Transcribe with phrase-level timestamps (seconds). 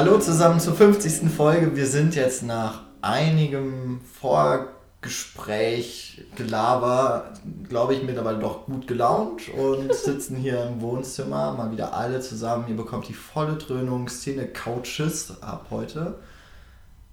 [0.00, 1.28] Hallo zusammen zur 50.
[1.28, 1.76] Folge.
[1.76, 7.34] Wir sind jetzt nach einigem Vorgespräch, Gelaber,
[7.68, 12.64] glaube ich, mittlerweile doch gut gelaunt und sitzen hier im Wohnzimmer, mal wieder alle zusammen.
[12.68, 16.14] Ihr bekommt die volle Dröhnung Szene Couches ab heute.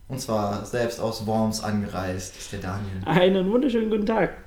[0.07, 3.01] Und zwar selbst aus Worms angereist ist der Daniel.
[3.03, 4.37] Einen wunderschönen guten Tag.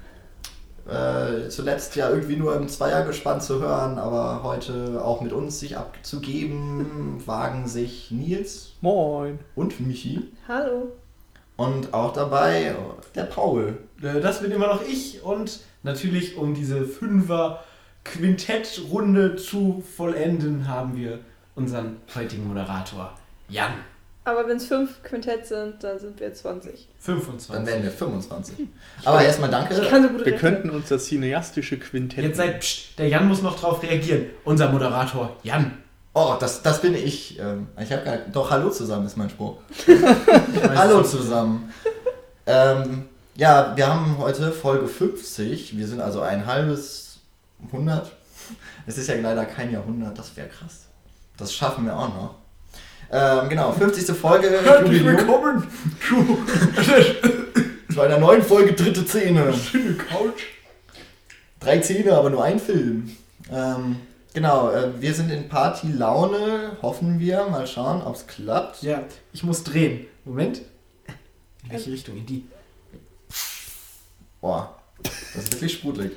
[0.88, 5.76] Äh, zuletzt ja irgendwie nur im Zweiergespann zu hören, aber heute auch mit uns sich
[5.76, 9.38] abzugeben, wagen sich Nils Moin.
[9.54, 10.32] und Michi.
[10.48, 10.92] Hallo.
[11.56, 12.74] Und auch dabei
[13.14, 13.78] der Paul.
[14.02, 21.20] Äh, Das bin immer noch ich und natürlich, um diese Fünfer-Quintett-Runde zu vollenden, haben wir
[21.54, 23.12] unseren heutigen Moderator
[23.48, 23.72] Jan.
[24.30, 26.88] Aber wenn es fünf Quintett sind, dann sind wir 20.
[27.00, 27.52] 25.
[27.52, 28.68] Dann werden wir 25.
[29.04, 29.74] Aber erstmal danke.
[29.74, 30.40] Ich kann so gut Wir rechnen.
[30.40, 32.22] könnten uns das cineastische Quintett.
[32.22, 34.26] Jetzt seid, pst, der Jan muss noch drauf reagieren.
[34.44, 35.78] Unser Moderator Jan.
[36.14, 37.38] Oh, das, das bin ich.
[37.40, 39.58] Ähm, Ich habe gar Doch, hallo zusammen ist mein Spruch.
[40.74, 41.72] Hallo zusammen.
[42.46, 45.76] Ähm, ja, wir haben heute Folge 50.
[45.76, 47.18] Wir sind also ein halbes
[47.66, 48.10] 100.
[48.86, 50.86] Es ist ja leider kein Jahrhundert, das wäre krass.
[51.36, 52.34] Das schaffen wir auch noch.
[53.12, 54.16] Ähm, genau, 50.
[54.16, 54.48] Folge.
[54.62, 55.66] Herzlich willkommen
[56.08, 56.38] zu
[57.92, 59.52] Zu einer neuen Folge Dritte Szene.
[59.52, 60.42] Schöne Couch.
[61.58, 63.10] Drei Szene, aber nur ein Film.
[63.50, 63.96] Ähm,
[64.32, 67.46] genau, äh, wir sind in Party-Laune, hoffen wir.
[67.46, 68.82] Mal schauen, ob es klappt.
[68.82, 70.06] Ja, ich muss drehen.
[70.24, 70.58] Moment.
[71.64, 72.16] In welche Richtung?
[72.16, 72.46] In die.
[74.40, 76.12] Boah, das ist wirklich sprudelig.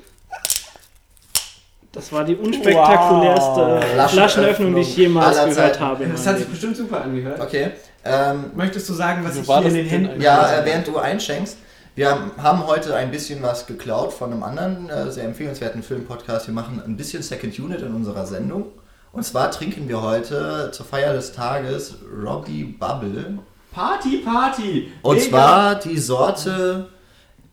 [1.94, 4.10] Das war die unspektakulärste Wow.
[4.12, 5.80] Flaschenöffnung, die ich jemals Aller gehört Zeiten.
[5.86, 6.06] habe.
[6.08, 7.40] Das hat sich bestimmt super angehört.
[7.40, 7.72] Okay.
[8.04, 10.22] Ähm, Möchtest du sagen, was ich war hier in den denn Händen?
[10.22, 11.58] Ja, äh, während du einschenkst,
[11.96, 16.48] wir haben heute ein bisschen was geklaut von einem anderen äh, sehr empfehlenswerten Filmpodcast.
[16.48, 18.66] Wir machen ein bisschen Second Unit in unserer Sendung.
[19.12, 23.38] Und zwar trinken wir heute zur Feier des Tages Robbie Bubble.
[23.72, 24.92] Party, Party!
[25.04, 26.90] Und Mega- zwar die Sorte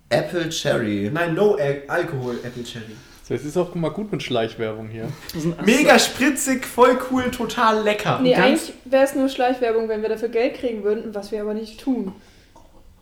[0.09, 1.11] Apple Cherry.
[1.13, 2.97] Nein, no Al Alkohol Apple Cherry.
[3.31, 5.09] Das ist auch mal gut mit Schleichwerbung hier.
[5.65, 8.19] Mega spritzig, voll cool, total lecker.
[8.21, 11.41] Nee, Ganz- eigentlich wäre es nur Schleichwerbung, wenn wir dafür Geld kriegen würden, was wir
[11.41, 12.13] aber nicht tun.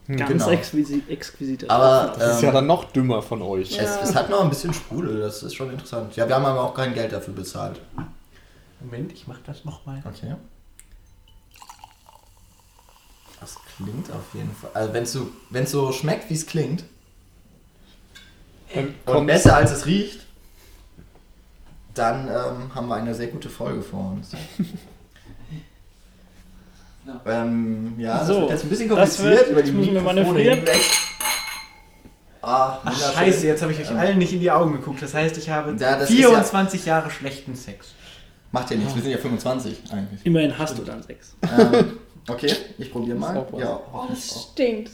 [0.06, 0.50] Ganz Genau.
[0.50, 1.68] exquisit, exquisite.
[1.70, 3.70] Aber Das ist ähm, ja dann noch dümmer von euch.
[3.76, 3.82] Ja.
[3.82, 6.14] es, es hat noch ein bisschen Sprudel, das ist schon interessant.
[6.16, 7.80] Ja, wir haben aber auch kein Geld dafür bezahlt.
[8.80, 10.02] Moment, ich mach das nochmal.
[10.06, 10.34] Okay.
[13.40, 14.70] Das klingt auf jeden Fall.
[14.74, 16.84] Also wenn es so, wenn's so schmeckt, wie es klingt,
[18.74, 20.20] und kommt besser als es riecht,
[21.94, 24.30] dann ähm, haben wir eine sehr gute Folge vor uns.
[27.26, 30.80] ähm, ja, das So, wird jetzt ein bisschen das kompliziert wird- über die Mikrofone hinweg.
[32.40, 35.02] Ah, Ach, scheiße, jetzt habe ich euch Ähm, allen nicht in die Augen geguckt.
[35.02, 37.88] Das heißt, ich habe Ja, das ist 24 Jahre schlechten Sex.
[38.52, 40.24] Macht ja nichts, wir sind ja 25 eigentlich.
[40.24, 41.34] Immerhin hast du dann sechs.
[41.42, 41.98] ähm,
[42.28, 43.34] okay, ich probiere mal.
[43.50, 43.60] Das.
[43.60, 44.92] Ja, Oh, das stinkt.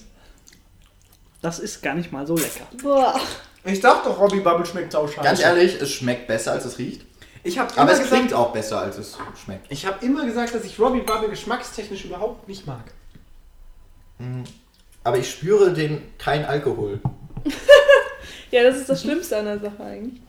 [1.42, 2.66] Das ist gar nicht mal so lecker.
[2.82, 3.20] Boah.
[3.64, 5.22] Ich dachte doch, Robbie Bubble schmeckt sauscheiße.
[5.22, 7.02] Ganz ehrlich, es schmeckt besser als es riecht.
[7.42, 9.66] Ich habe Aber immer, es gesagt, klingt auch besser als es schmeckt.
[9.70, 12.84] ich hab immer gesagt, dass ich Robbie Bubble geschmackstechnisch überhaupt nicht mag.
[15.02, 17.00] Aber ich spüre den kein Alkohol.
[18.50, 20.20] Ja, das ist das Schlimmste an der Sache eigentlich.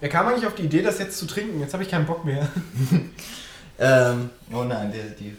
[0.00, 1.60] Wer kam eigentlich auf die Idee, das jetzt zu trinken?
[1.60, 2.48] Jetzt habe ich keinen Bock mehr.
[3.76, 5.36] Ähm, oh nein, die, die,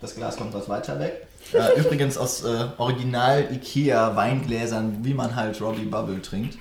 [0.00, 1.26] das Glas kommt was weiter weg.
[1.52, 6.58] Äh, übrigens aus äh, Original Ikea Weingläsern, wie man halt Robbie Bubble trinkt.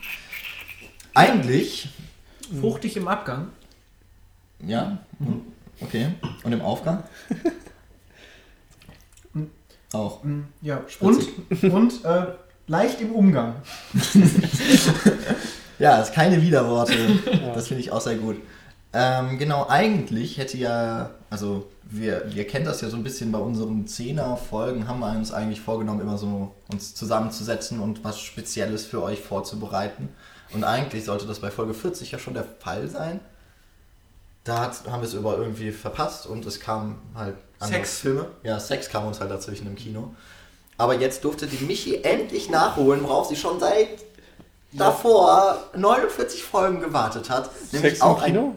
[1.16, 1.90] Eigentlich,
[2.60, 3.48] Fruchtig im Abgang.
[4.66, 4.98] ja,
[5.80, 6.10] okay.
[6.44, 7.04] Und im Aufgang?
[9.94, 10.24] Auch.
[10.24, 11.24] Mm, Ja, und,
[11.64, 12.26] und äh,
[12.68, 13.56] leicht im Umgang.
[15.80, 16.94] Ja, ist keine Widerworte.
[17.56, 18.38] Das finde ich auch sehr gut.
[18.94, 23.40] Ähm, genau, eigentlich hätte ja, also wir, wir kennen das ja so ein bisschen bei
[23.40, 29.02] unseren Zehner-Folgen, haben wir uns eigentlich vorgenommen, immer so uns zusammenzusetzen und was Spezielles für
[29.02, 30.10] euch vorzubereiten.
[30.54, 33.20] Und eigentlich sollte das bei Folge 40 ja schon der Fall sein.
[34.44, 38.00] Da hat, haben wir es aber irgendwie verpasst und es kam halt andere Sex.
[38.02, 38.28] Filme.
[38.44, 40.14] Ja, Sex kam uns halt dazwischen im Kino.
[40.78, 43.88] Aber jetzt durfte die Michi endlich nachholen, worauf sie schon seit
[44.78, 47.50] davor 49 Folgen gewartet hat.
[47.72, 48.56] Sex im Kino?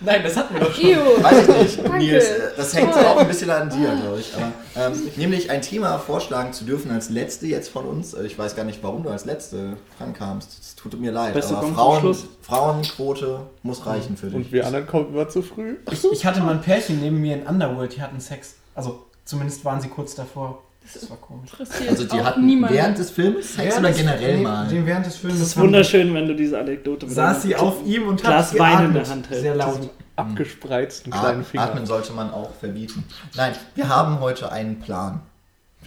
[0.00, 0.90] Nein, das hatten wir doch schon.
[0.90, 1.22] Ew.
[1.22, 1.98] Weiß ich nicht, Danke.
[1.98, 2.24] Nils.
[2.24, 3.04] äh, Das hängt Toll.
[3.04, 4.32] auch ein bisschen an dir, glaube ich.
[4.34, 8.14] Aber, ähm, nämlich ein Thema vorschlagen zu dürfen als Letzte jetzt von uns.
[8.14, 10.50] Äh, Ich weiß gar nicht, warum du als Letzte drankamst.
[10.60, 11.34] Es tut mir leid.
[11.34, 12.16] Beste aber Frauen.
[12.42, 14.36] Frauenquote muss reichen für dich.
[14.36, 15.76] Und wir anderen kommen immer zu früh.
[15.90, 18.54] Ich, ich hatte mal ein Pärchen neben mir in Underworld, die hatten Sex.
[18.76, 20.62] Also zumindest waren sie kurz davor.
[20.94, 21.50] Das war komisch.
[21.52, 22.74] Interessiert Also die auch hatten niemanden.
[22.76, 24.68] während des Films Sex oder Während des- generell nee, mal?
[24.68, 25.38] Den während des Films.
[25.38, 28.58] Das ist wunderschön, wenn du diese Anekdote mit Saß sie auf ihm und Glas hat
[28.58, 29.40] Wein in der Hand hält.
[29.40, 29.76] Sehr laut.
[29.78, 31.64] Diesen abgespreizten kleinen Finger.
[31.64, 33.04] Atmen sollte man auch verbieten.
[33.36, 35.20] Nein, wir haben heute einen Plan.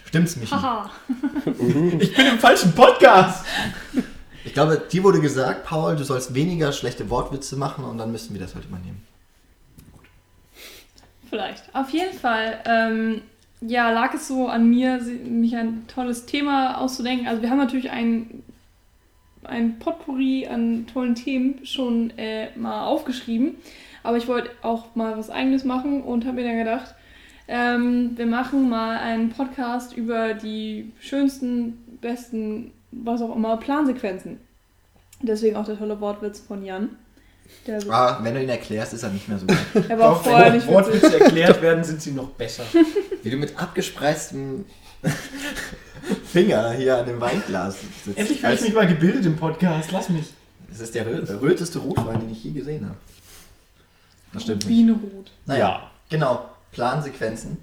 [0.06, 0.50] Stimmt's, Michi?
[0.54, 0.90] Haha.
[1.98, 3.44] Ich bin im falschen Podcast.
[4.44, 8.34] Ich glaube, dir wurde gesagt, Paul, du sollst weniger schlechte Wortwitze machen und dann müssen
[8.34, 9.02] wir das heute übernehmen.
[11.30, 11.64] Vielleicht.
[11.74, 13.22] Auf jeden Fall, ähm,
[13.66, 17.26] ja, lag es so an mir, mich ein tolles Thema auszudenken.
[17.26, 18.42] Also wir haben natürlich ein,
[19.44, 23.56] ein Potpourri an tollen Themen schon äh, mal aufgeschrieben.
[24.02, 26.94] Aber ich wollte auch mal was eigenes machen und habe mir dann gedacht,
[27.48, 34.38] ähm, wir machen mal einen Podcast über die schönsten, besten, was auch immer, Plansequenzen.
[35.22, 36.96] Deswegen auch der tolle Wortwitz von Jan.
[37.88, 39.88] Ah, wenn du ihn erklärst, ist er nicht mehr so gut.
[39.98, 40.74] war auch vorher nicht witzig.
[40.74, 42.64] Wortwitze erklärt werden, sind sie noch besser.
[43.22, 44.66] Wie du mit abgespreiztem
[46.24, 48.18] Finger hier an dem Weinglas sitzt.
[48.18, 49.90] Endlich werde ich mich mal gebildet im Podcast.
[49.92, 50.26] Lass mich.
[50.68, 52.96] Das ist der rö- röteste Rotwein, den ich je gesehen habe.
[54.32, 54.68] Das stimmt nicht.
[54.68, 55.30] Bienenrot.
[55.46, 55.90] Naja, Ja.
[56.10, 56.48] genau.
[56.72, 57.58] Plansequenzen.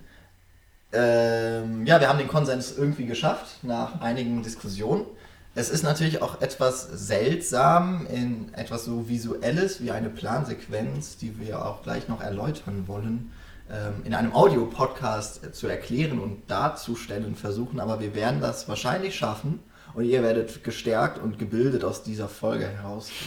[0.94, 5.06] Ähm, ja, wir haben den Konsens irgendwie geschafft nach einigen Diskussionen.
[5.54, 11.66] Es ist natürlich auch etwas seltsam in etwas so Visuelles wie eine Plansequenz, die wir
[11.66, 13.32] auch gleich noch erläutern wollen,
[13.70, 17.82] ähm, in einem Audio-Podcast zu erklären und darzustellen versuchen.
[17.82, 19.60] Aber wir werden das wahrscheinlich schaffen
[19.94, 23.10] und ihr werdet gestärkt und gebildet aus dieser Folge heraus.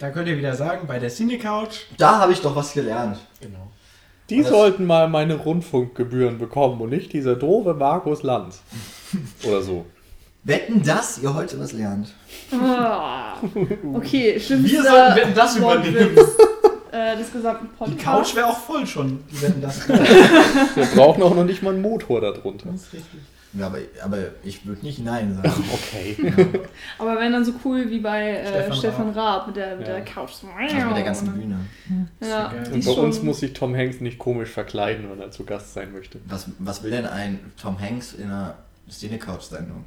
[0.00, 1.80] Da könnt ihr wieder sagen, bei der Cine Couch.
[1.96, 3.18] Da habe ich doch was gelernt.
[3.40, 3.66] Genau.
[4.30, 8.62] Die Das- sollten mal meine Rundfunkgebühren bekommen und nicht dieser doofe Markus Lanz.
[9.44, 9.86] Oder so.
[10.48, 12.08] Wetten, dass ihr heute was lernt.
[12.52, 13.34] Ah.
[13.94, 16.18] Okay, schlimmster Wir sollten Wetten, das übernehmen.
[16.90, 17.96] Äh, des gesamten Die.
[18.02, 22.22] Couch wäre auch voll schon, wenn das Wir brauchen auch noch nicht mal einen Motor
[22.22, 22.70] darunter.
[22.72, 23.20] Das ist richtig.
[23.52, 25.64] Ja, aber, aber ich würde nicht Nein sagen.
[25.74, 26.16] Okay.
[26.98, 29.96] Aber wenn dann so cool wie bei äh, Stefan Stefan, Raab mit der, mit Ja.
[29.96, 30.30] der Couch.
[30.58, 31.58] Also mit der ganzen Bühne.
[32.26, 35.74] Ja, Und bei uns muss sich Tom Hanks nicht komisch verkleiden, wenn er zu Gast
[35.74, 36.20] sein möchte.
[36.26, 38.54] Was, was will denn ein Tom Hanks in einer
[38.90, 39.84] Szene-Couch-Sendung?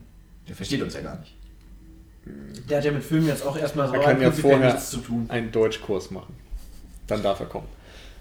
[0.51, 1.33] Der versteht uns ja gar nicht.
[2.69, 4.97] Der hat ja mit Filmen jetzt auch erstmal so Er kann ja vorher nichts zu
[4.97, 5.25] tun.
[5.29, 6.35] einen Deutschkurs machen.
[7.07, 7.69] Dann darf er kommen.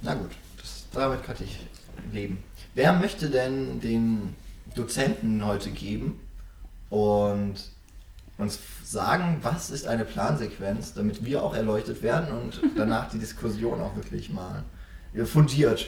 [0.01, 1.59] Na gut, das, damit kann ich
[2.13, 2.39] leben.
[2.77, 4.37] Wer möchte denn den
[4.77, 6.21] Dozenten heute geben
[6.89, 7.57] und
[8.39, 13.81] uns sagen, was ist eine Plansequenz, damit wir auch erleuchtet werden und danach die Diskussion
[13.81, 14.63] auch wirklich mal
[15.25, 15.85] fundiert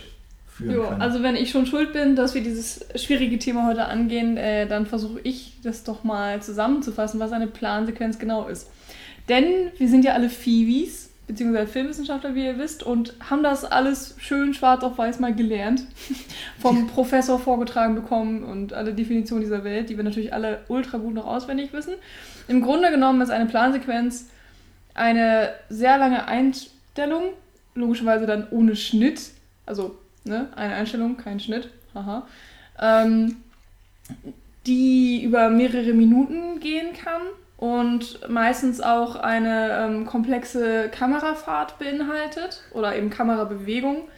[0.53, 1.03] führen jo, können?
[1.03, 4.87] also wenn ich schon schuld bin, dass wir dieses schwierige Thema heute angehen, äh, dann
[4.87, 8.71] versuche ich das doch mal zusammenzufassen, was eine Plansequenz genau ist.
[9.29, 14.17] Denn wir sind ja alle Fiwis, beziehungsweise Filmwissenschaftler, wie ihr wisst, und haben das alles
[14.19, 15.85] schön schwarz auf weiß mal gelernt.
[16.59, 21.15] Vom Professor vorgetragen bekommen und alle Definitionen dieser Welt, die wir natürlich alle ultra gut
[21.15, 21.95] noch auswendig wissen.
[22.49, 24.27] Im Grunde genommen ist eine Plansequenz
[24.95, 27.33] eine sehr lange Einstellung,
[27.75, 29.31] logischerweise dann ohne Schnitt,
[29.65, 32.27] also ne, eine Einstellung, kein Schnitt, haha,
[32.79, 33.37] ähm,
[34.67, 37.23] die über mehrere Minuten gehen kann
[37.57, 44.09] und meistens auch eine ähm, komplexe Kamerafahrt beinhaltet oder eben Kamerabewegung.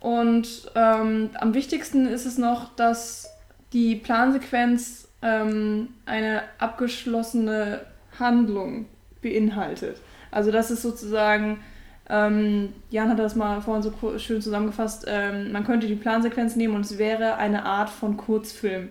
[0.00, 3.30] Und ähm, am wichtigsten ist es noch, dass
[3.72, 7.80] die Plansequenz ähm, eine abgeschlossene
[8.18, 8.86] Handlung
[9.20, 10.00] beinhaltet.
[10.30, 11.58] Also das ist sozusagen,
[12.08, 16.74] ähm, Jan hat das mal vorhin so schön zusammengefasst, ähm, man könnte die Plansequenz nehmen
[16.74, 18.90] und es wäre eine Art von Kurzfilm.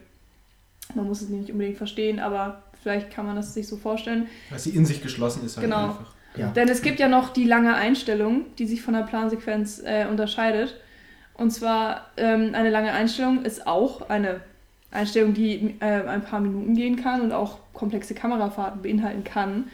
[0.93, 4.27] Man muss es nicht unbedingt verstehen, aber vielleicht kann man das sich so vorstellen.
[4.49, 5.85] Weil sie in sich geschlossen ist halt Genau.
[5.89, 6.13] einfach.
[6.35, 6.49] Ja.
[6.49, 10.75] Denn es gibt ja noch die lange Einstellung, die sich von der Plansequenz äh, unterscheidet.
[11.33, 14.41] Und zwar ähm, eine lange Einstellung ist auch eine
[14.91, 19.65] Einstellung, die äh, ein paar Minuten gehen kann und auch komplexe Kamerafahrten beinhalten kann,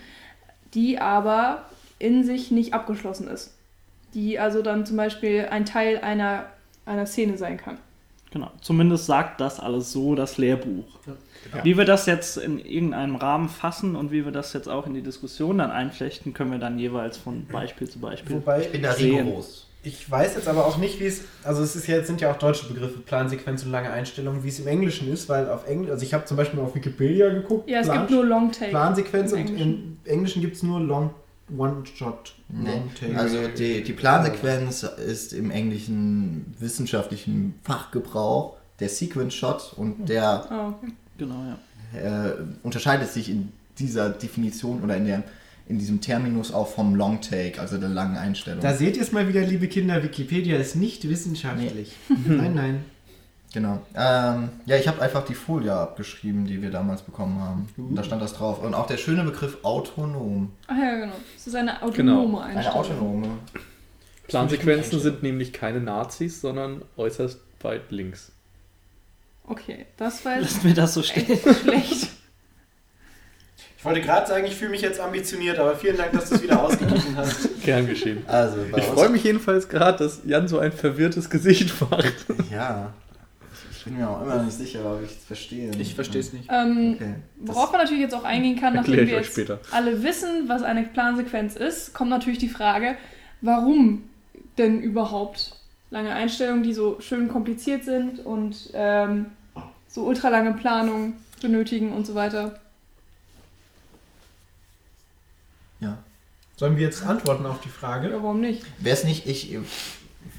[0.74, 1.66] die aber
[2.02, 3.54] in sich nicht abgeschlossen ist.
[4.14, 6.46] Die also dann zum Beispiel ein Teil einer,
[6.86, 7.78] einer Szene sein kann.
[8.32, 10.86] Genau, zumindest sagt das alles so das Lehrbuch.
[11.54, 11.64] Ja.
[11.66, 14.94] Wie wir das jetzt in irgendeinem Rahmen fassen und wie wir das jetzt auch in
[14.94, 18.38] die Diskussion dann einflechten, können wir dann jeweils von Beispiel zu Beispiel.
[18.38, 19.68] Wobei, ich bin da rigoros.
[19.84, 22.32] ich weiß jetzt aber auch nicht, wie es, also es ist ja, jetzt sind ja
[22.32, 25.92] auch deutsche Begriffe, Plansequenz und lange Einstellung, wie es im Englischen ist, weil auf Englisch,
[25.92, 28.52] also ich habe zum Beispiel mal auf Wikipedia geguckt, Ja, es Plan- gibt nur Long
[28.54, 28.70] Take.
[28.72, 31.10] Plansequenz im und im Englischen gibt es nur Long
[31.58, 32.34] One-Shot.
[32.50, 32.70] Nee.
[32.70, 33.18] Long-Take.
[33.18, 40.70] Also die, die Plansequenz ist im englischen wissenschaftlichen Fachgebrauch der Sequence Shot und der Ah,
[40.70, 40.92] okay.
[41.18, 41.36] Genau,
[41.94, 42.28] ja.
[42.30, 45.24] äh, unterscheidet sich in dieser Definition oder in, der,
[45.68, 48.62] in diesem Terminus auch vom Long Take, also der langen Einstellung.
[48.62, 51.96] Da seht ihr es mal wieder, liebe Kinder, Wikipedia ist nicht wissenschaftlich.
[52.28, 52.86] nein, nein.
[53.54, 53.82] Genau.
[53.96, 57.68] Ähm, ja, ich habe einfach die Folie abgeschrieben, die wir damals bekommen haben.
[57.78, 58.64] Und da stand das drauf.
[58.64, 60.54] Und auch der schöne Begriff autonom.
[60.68, 61.14] Ach ja, genau.
[61.36, 62.40] Es ist eine autonome Genau.
[62.40, 62.80] Eine Einstellung.
[62.80, 63.28] autonome.
[64.28, 68.32] Plansequenzen sind nämlich keine Nazis, sondern äußerst weit links.
[69.46, 71.30] Okay, das war jetzt Lass mir das so stehen.
[71.30, 72.08] echt schlecht.
[73.78, 76.44] Ich wollte gerade sagen, ich fühle mich jetzt ambitioniert, aber vielen Dank, dass du es
[76.44, 77.50] wieder ausgeglichen hast.
[77.64, 78.24] Gern geschehen.
[78.28, 82.14] Also, Ich freue mich jedenfalls gerade, dass Jan so ein verwirrtes Gesicht macht.
[82.52, 82.94] Ja.
[83.82, 85.72] Ich bin mir auch immer nicht sicher, ob ich es verstehe.
[85.80, 86.48] Ich verstehe es nicht.
[86.52, 87.16] Ähm, Okay.
[87.38, 89.60] worauf man natürlich jetzt auch eingehen kann, nachdem wir euch jetzt später.
[89.72, 92.96] alle wissen, was eine Plansequenz ist, kommt natürlich die Frage,
[93.42, 94.04] warum
[94.60, 95.56] denn überhaupt
[95.90, 99.26] lange Einstellungen, die so schön kompliziert sind und ähm,
[99.88, 102.60] so ultralange Planung benötigen und so weiter.
[105.80, 105.98] Ja.
[106.56, 108.12] Sollen wir jetzt antworten auf die Ja, Frage?
[108.14, 108.64] warum nicht?
[108.78, 109.58] Wäre es nicht, ich,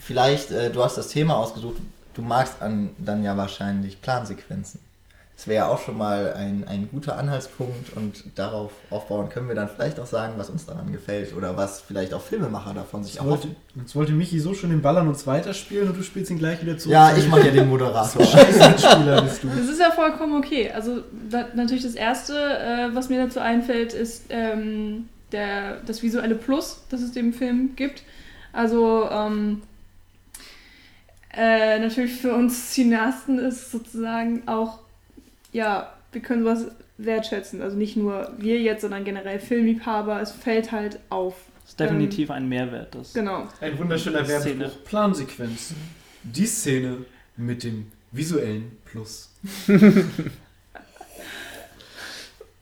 [0.00, 1.78] vielleicht, äh, du hast das Thema ausgesucht,
[2.14, 4.80] du magst an, dann ja wahrscheinlich Plansequenzen.
[5.42, 9.56] Das wäre ja auch schon mal ein, ein guter Anhaltspunkt und darauf aufbauen können wir
[9.56, 13.16] dann vielleicht auch sagen, was uns daran gefällt oder was vielleicht auch Filmemacher davon sich
[13.16, 13.56] erhoffen.
[13.74, 16.62] jetzt wollte Michi so schön den Ball an uns weiterspielen und du spielst ihn gleich
[16.62, 16.92] wieder zurück.
[16.92, 18.24] Ja, ich mache ja den Moderator.
[18.24, 19.48] Scheiß Mitspieler bist du.
[19.48, 20.70] Das ist ja vollkommen okay.
[20.70, 26.36] Also da, natürlich das Erste, äh, was mir dazu einfällt, ist ähm, der, das visuelle
[26.36, 28.04] Plus, das es dem Film gibt.
[28.52, 29.62] Also ähm,
[31.34, 34.80] äh, natürlich für uns Cineasten ist sozusagen auch,
[35.52, 36.66] ja, wir können sowas
[36.98, 37.62] wertschätzen.
[37.62, 40.20] Also nicht nur wir jetzt, sondern generell Filmliebhaber.
[40.20, 41.34] Es fällt halt auf.
[41.62, 42.94] Das ist definitiv ein Mehrwert.
[42.94, 43.48] Das Genau.
[43.60, 44.26] Ein wunderschöner.
[44.26, 44.84] Werbespruch.
[44.84, 45.74] Plansequenz.
[46.22, 46.98] Die Szene
[47.36, 49.30] mit dem visuellen Plus.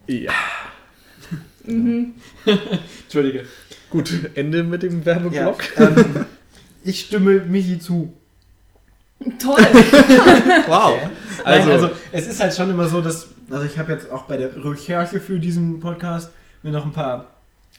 [0.07, 0.33] Ja.
[1.65, 2.15] Mhm.
[3.05, 3.45] Entschuldige.
[3.91, 5.63] Gut, Ende mit dem Werbeblock.
[5.79, 6.27] ähm,
[6.83, 8.13] ich stimme Michi zu.
[9.39, 9.61] Toll.
[10.67, 10.99] Wow.
[11.45, 14.23] Also, Also, also es ist halt schon immer so, dass, also ich habe jetzt auch
[14.23, 16.31] bei der Recherche für diesen Podcast
[16.63, 17.27] mir noch ein paar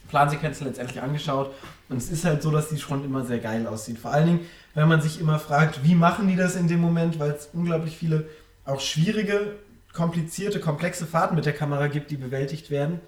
[0.10, 1.54] Plansequenzen letztendlich angeschaut
[1.90, 3.98] und es ist halt so, dass die schon immer sehr geil aussieht.
[3.98, 4.40] Vor allen Dingen,
[4.74, 7.98] wenn man sich immer fragt, wie machen die das in dem Moment, weil es unglaublich
[7.98, 8.26] viele
[8.66, 9.56] auch schwierige,
[9.94, 13.00] komplizierte, komplexe Fahrten mit der Kamera gibt, die bewältigt werden,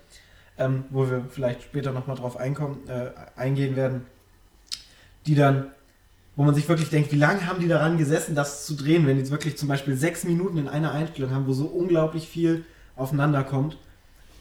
[0.57, 4.05] ähm, wo wir vielleicht später nochmal drauf einkommen, äh, eingehen werden,
[5.25, 5.67] die dann
[6.35, 9.15] wo man sich wirklich denkt, wie lange haben die daran gesessen, das zu drehen, wenn
[9.15, 12.65] die jetzt wirklich zum Beispiel sechs Minuten in einer Einstellung haben, wo so unglaublich viel
[12.95, 13.77] aufeinander kommt.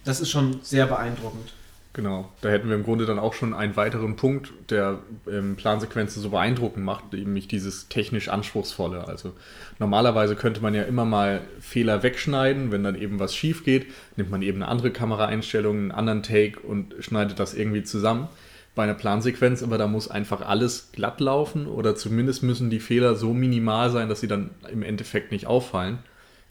[0.05, 1.53] Das ist schon sehr beeindruckend.
[1.93, 2.31] genau.
[2.41, 6.31] Da hätten wir im Grunde dann auch schon einen weiteren Punkt, der ähm, Plansequenzen so
[6.31, 9.07] beeindruckend macht, nämlich dieses technisch anspruchsvolle.
[9.07, 9.35] Also
[9.79, 14.31] normalerweise könnte man ja immer mal Fehler wegschneiden, wenn dann eben was schief geht, nimmt
[14.31, 18.29] man eben eine andere Kameraeinstellung, einen anderen Take und schneidet das irgendwie zusammen.
[18.75, 23.17] Bei einer Plansequenz, aber da muss einfach alles glatt laufen oder zumindest müssen die Fehler
[23.17, 25.99] so minimal sein, dass sie dann im Endeffekt nicht auffallen.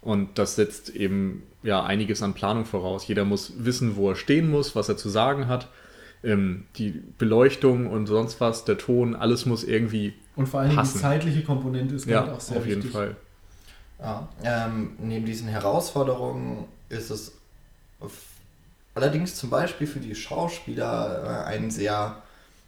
[0.02, 3.08] Und das setzt eben ja einiges an Planung voraus.
[3.08, 5.68] Jeder muss wissen, wo er stehen muss, was er zu sagen hat.
[6.24, 10.78] Ähm, die Beleuchtung und sonst was, der Ton, alles muss irgendwie, Und vor allen Dingen
[10.80, 10.98] Passen.
[10.98, 12.92] die zeitliche Komponente ist ja, halt auch sehr auf jeden wichtig.
[12.92, 13.16] Fall.
[14.00, 17.34] Ja, ähm, neben diesen Herausforderungen ist es
[18.96, 22.22] allerdings zum Beispiel für die Schauspieler äh, ein sehr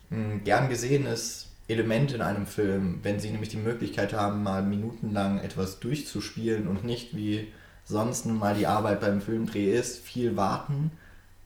[0.09, 5.39] mh, gern gesehenes Element in einem Film, wenn sie nämlich die Möglichkeit haben, mal minutenlang
[5.39, 7.47] etwas durchzuspielen und nicht wie
[7.85, 10.91] sonst nun mal die Arbeit beim Filmdreh ist, viel warten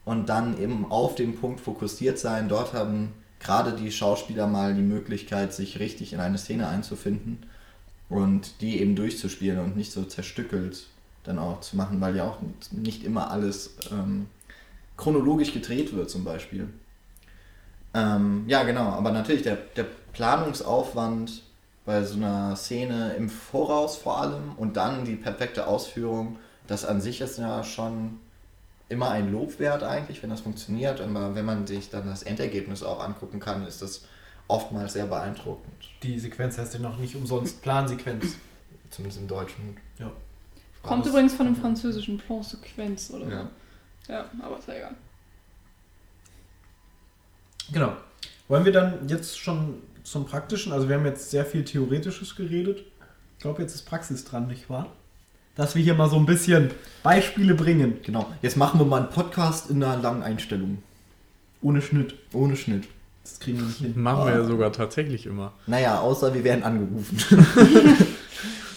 [0.06, 2.50] und dann eben auf dem Punkt fokussiert sein.
[2.50, 7.44] Dort haben gerade die Schauspieler mal die Möglichkeit, sich richtig in eine Szene einzufinden
[8.10, 10.88] und die eben durchzuspielen und nicht so zerstückelt
[11.24, 12.38] dann auch zu machen, weil ja auch
[12.72, 14.28] nicht immer alles ähm,
[14.98, 16.68] chronologisch gedreht wird zum Beispiel.
[17.94, 21.44] Ähm, ja, genau, aber natürlich der, der Planungsaufwand
[21.86, 26.38] bei so einer Szene im Voraus vor allem und dann die perfekte Ausführung,
[26.68, 28.20] das an sich ist ja schon
[28.90, 32.84] immer ein Lob wert eigentlich, wenn das funktioniert, aber wenn man sich dann das Endergebnis
[32.84, 34.04] auch angucken kann, ist das
[34.50, 35.74] oftmals sehr beeindruckend,
[36.04, 38.36] Die Sequenz heißt ja noch nicht umsonst Plansequenz.
[38.90, 39.78] zumindest im Deutschen.
[40.00, 40.12] Ja.
[40.84, 43.50] Kommt übrigens von dem französischen Plan-Sequenz oder Ja.
[44.08, 44.14] So.
[44.14, 44.96] Ja, aber ist ja egal.
[47.72, 47.94] Genau.
[48.48, 50.72] Wollen wir dann jetzt schon zum Praktischen?
[50.72, 52.80] Also wir haben jetzt sehr viel Theoretisches geredet.
[53.38, 54.88] Ich glaube, jetzt ist Praxis dran, nicht wahr?
[55.56, 56.72] Dass wir hier mal so ein bisschen
[57.04, 58.00] Beispiele bringen.
[58.04, 60.82] Genau, jetzt machen wir mal einen Podcast in einer langen Einstellung.
[61.62, 62.16] Ohne Schnitt.
[62.34, 62.88] Ohne Schnitt.
[63.24, 63.94] Das kriegen wir nicht hin.
[64.02, 65.52] Machen wir ja sogar tatsächlich immer.
[65.66, 67.18] Naja, außer wir werden angerufen.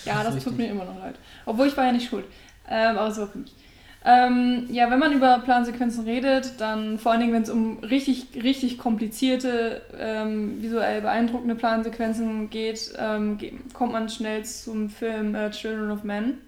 [0.07, 1.15] Ja, Das das, tut mir immer noch leid.
[1.45, 2.25] Obwohl ich war ja nicht schuld.
[2.69, 3.53] Ähm, aber es war für mich.
[4.03, 8.29] Ähm, ja, wenn man über Plansequenzen redet, dann vor allen Dingen, wenn es um richtig,
[8.35, 13.37] richtig komplizierte, ähm, visuell beeindruckende Plansequenzen geht, ähm,
[13.75, 16.39] kommt man schnell zum Film äh, Children of Men,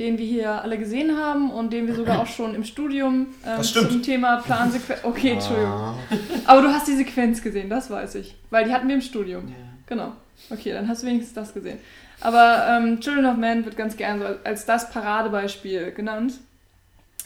[0.00, 3.62] den wir hier alle gesehen haben und den wir sogar auch schon im Studium ähm,
[3.62, 5.08] zum Thema Plansequenzen.
[5.08, 5.70] Okay, Entschuldigung.
[5.70, 5.94] Ah,
[6.46, 8.34] Aber du hast die Sequenz gesehen, das weiß ich.
[8.50, 9.54] Weil die hatten wir im Studium.
[9.86, 10.12] Genau.
[10.50, 11.78] Okay, dann hast du wenigstens das gesehen.
[12.20, 16.34] Aber ähm, Children of Men wird ganz gern so als das Paradebeispiel genannt.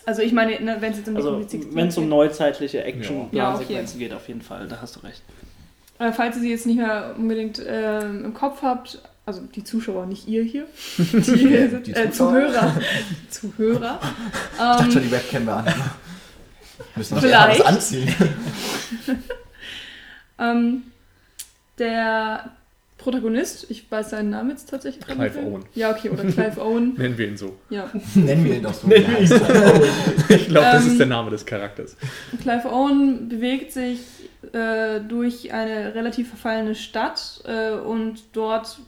[0.07, 1.41] Also ich meine, ne, wenn es jetzt um Also,
[1.73, 2.11] wenn es um geht.
[2.11, 5.23] neuzeitliche Ja, Action-Plansequenzen geht, auf jeden Fall, da hast du recht.
[5.99, 10.07] Äh, falls ihr sie jetzt nicht mehr unbedingt ähm, im Kopf habt, also die Zuschauer,
[10.07, 10.67] nicht ihr hier,
[10.99, 12.11] die, hier sind, die äh?
[12.11, 12.75] Zuhörer,
[13.31, 14.01] Zuhörer,
[14.53, 15.75] ich dachte schon, ähm, die Webcam wäre an.
[16.97, 18.15] Müssen wir was anziehen.
[20.39, 20.83] ähm,
[21.79, 22.51] der
[23.05, 25.47] Protagonist, ich weiß seinen Namen jetzt tatsächlich gerade Clive.
[25.47, 25.65] Owen.
[25.75, 27.55] Ja, okay, oder Clive Owen, Nennen wir ihn so.
[27.71, 27.91] ja.
[28.15, 28.89] Nennen wir ihn doch so.
[28.89, 29.35] Nennen wir ihn so.
[30.35, 31.97] Ich glaube, das Ähm, ist der Name des Charakters.
[32.41, 34.01] Clive Owen bewegt sich
[34.53, 38.79] äh, durch eine relativ verfallene Stadt äh, und dort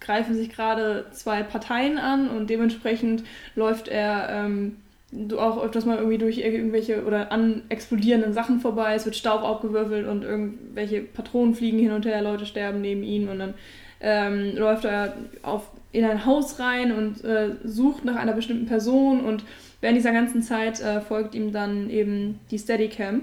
[0.00, 3.22] greifen sich gerade zwei Parteien an und dementsprechend
[3.54, 4.76] läuft er ähm,
[5.12, 9.42] du- auch öfters mal irgendwie durch irgendwelche oder an explodierenden Sachen vorbei, es wird Staub
[9.42, 13.54] aufgewürfelt und irgendwelche Patronen fliegen hin und her, Leute sterben neben ihm und dann
[14.00, 19.20] ähm, läuft er auf, in ein Haus rein und äh, sucht nach einer bestimmten Person
[19.20, 19.44] und
[19.80, 23.22] während dieser ganzen Zeit äh, folgt ihm dann eben die Steadicam.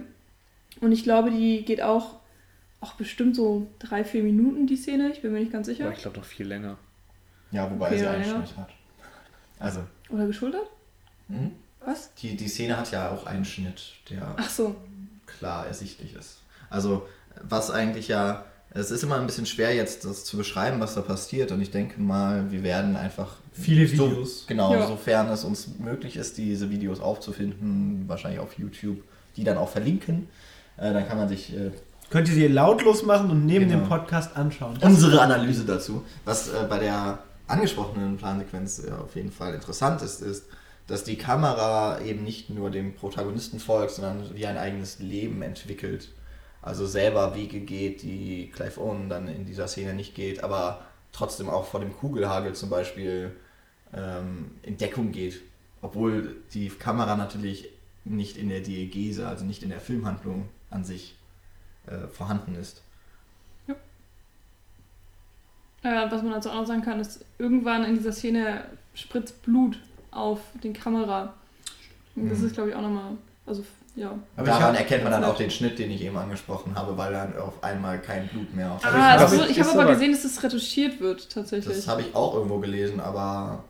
[0.81, 2.15] Und ich glaube, die geht auch,
[2.79, 5.09] auch bestimmt so drei, vier Minuten, die Szene.
[5.11, 5.85] Ich bin mir nicht ganz sicher.
[5.85, 6.77] Aber ich glaube noch viel länger.
[7.51, 8.23] Ja, wobei Okay, er sie einen.
[8.45, 8.69] Schnitt hat.
[9.59, 10.67] Also, Oder geschultert?
[11.27, 11.51] hm?
[11.85, 12.13] Was?
[12.21, 14.75] die, die Szene hat ja auch einen Schnitt, der Ach so.
[15.25, 16.41] klar ersichtlich ist.
[16.69, 17.07] Also,
[17.41, 21.01] was eigentlich ja, es ist immer ein bisschen schwer jetzt das zu beschreiben, was da
[21.01, 21.51] passiert.
[21.51, 24.45] Und ich denke mal, wir werden einfach Viele so, Videos.
[24.47, 24.85] genau, Ja.
[24.87, 28.97] sofern es uns möglich ist, diese Videos aufzufinden, wahrscheinlich auf YouTube,
[29.37, 30.27] die dann auch verlinken.
[30.77, 31.71] Äh, dann kann man sich äh,
[32.11, 33.81] Könnt ihr sie lautlos machen und neben Genau.
[33.81, 34.77] dem Podcast anschauen.
[34.79, 36.03] Das unsere Analyse dazu.
[36.25, 40.45] Was äh, bei der angesprochenen Plansequenz äh, auf jeden Fall interessant ist, ist,
[40.89, 46.09] dass die Kamera eben nicht nur dem Protagonisten folgt, sondern wie ein eigenes Leben entwickelt.
[46.63, 51.47] Also selber Wege geht, die Clive Owen dann in dieser Szene nicht geht, aber trotzdem
[51.47, 53.35] auch vor dem Kugelhagel zum Beispiel
[53.93, 55.41] ähm, in Deckung geht.
[55.81, 57.69] Obwohl die Kamera natürlich
[58.03, 61.15] nicht in der Diegese, also nicht in der Filmhandlung an sich
[61.85, 62.81] äh, vorhanden ist.
[65.81, 69.79] Äh, was man dazu auch sagen kann, ist, irgendwann in dieser Szene spritzt Blut
[70.11, 71.33] auf den Kamera.
[72.15, 72.47] Und das Mhm.
[72.47, 73.11] ist, glaube ich, auch nochmal.
[73.45, 73.63] Also,
[73.95, 74.07] ja.
[74.35, 76.95] Aber ich Daran hab- erkennt man dann auch den Schnitt, den ich eben angesprochen habe,
[76.97, 79.81] weil dann auf einmal kein Blut mehr auf Ah, ich also, ich ist habe aber
[79.83, 81.75] aber- gesehen, dass das retuschiert wird, tatsächlich.
[81.75, 83.63] Das habe ich auch irgendwo gelesen, aber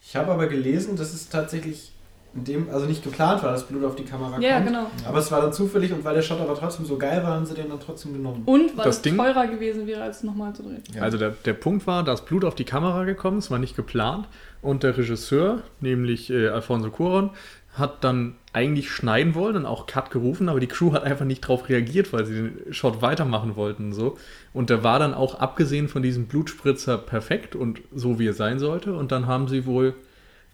[0.00, 1.92] Ich habe aber gelesen, dass es tatsächlich
[2.34, 4.66] in dem, also nicht geplant war, dass Blut auf die Kamera ja, kommt.
[4.68, 4.86] genau.
[5.06, 7.46] Aber es war dann zufällig und weil der Shot aber trotzdem so geil war, haben
[7.46, 8.42] sie den dann trotzdem genommen.
[8.44, 10.82] Und weil Das es Ding- teurer gewesen wäre, als nochmal zu drehen.
[10.94, 11.02] ja.
[11.02, 13.76] Also der, der Punkt war, da ist Blut auf die Kamera gekommen, es war nicht
[13.76, 14.28] geplant.
[14.60, 17.30] Und der Regisseur, nämlich äh, Alfonso Cuarón,
[17.74, 21.42] hat dann eigentlich schneiden wollen und auch Cut gerufen, aber die Crew hat einfach nicht
[21.42, 24.16] drauf reagiert, weil sie den Shot weitermachen wollten und so.
[24.52, 28.58] Und der war dann auch abgesehen von diesem Blutspritzer perfekt und so wie er sein
[28.58, 28.94] sollte.
[28.94, 29.94] Und dann haben sie wohl,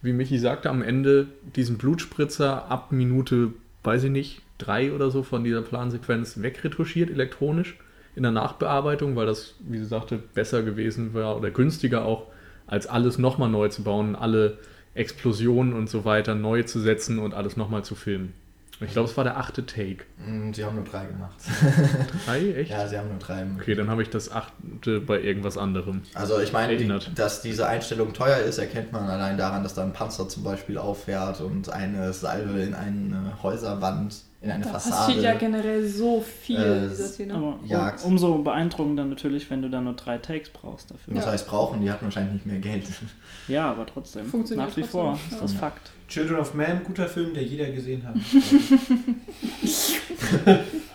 [0.04, 5.22] wie Michi sagte, am Ende diesen Blutspritzer ab Minute, weiß ich nicht, drei oder so
[5.22, 7.76] von dieser Plansequenz wegretuschiert elektronisch
[8.14, 12.26] in der Nachbearbeitung, weil das, wie sie sagte, besser gewesen war oder günstiger auch,
[12.66, 14.58] als alles nochmal neu zu bauen, alle
[14.94, 18.34] Explosionen und so weiter neu zu setzen und alles nochmal zu filmen.
[18.80, 20.04] Ich glaube, es war der achte Take.
[20.18, 21.36] Mm, sie haben nur drei gemacht.
[22.26, 22.70] Drei, echt?
[22.70, 23.46] Ja, sie haben nur drei.
[23.60, 26.02] Okay, dann habe ich das achte bei irgendwas anderem.
[26.14, 29.82] Also ich meine, die, dass diese Einstellung teuer ist, erkennt man allein daran, dass da
[29.82, 34.96] ein Panzer zum Beispiel auffährt und eine Salve in eine Häuserwand, in eine Da Fassade.
[34.96, 37.34] passiert ja generell so viel Äh, in dieser Szene.
[37.34, 37.58] Aber
[38.04, 41.14] um, umso beeindruckender natürlich, wenn du dann nur drei Takes brauchst dafür.
[41.14, 41.32] Das Ja.
[41.32, 42.84] heißt, brauchen, die hatten wahrscheinlich nicht mehr Geld.
[43.48, 44.24] Ja, aber trotzdem.
[44.26, 45.34] Funktioniert Nach wie trotzdem, vor ja.
[45.36, 45.90] ist das Fakt.
[46.08, 48.14] Children of Man, guter Film, der jeder gesehen hat.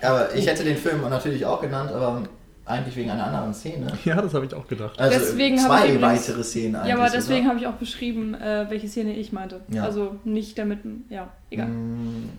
[0.02, 2.24] Aber ich hätte den Film natürlich auch genannt, aber
[2.66, 3.88] eigentlich wegen einer anderen Szene.
[4.06, 5.00] Ja, das habe ich auch gedacht.
[5.00, 6.90] Also Deswegen zwei ich übrigens- weitere Szenen eigentlich.
[6.90, 9.62] ja, aber deswegen habe ich auch beschrieben, äh, welche Szene ich meinte.
[9.70, 9.84] Ja.
[9.84, 11.68] Also nicht damit, ja, egal.
[11.68, 12.30] Mm,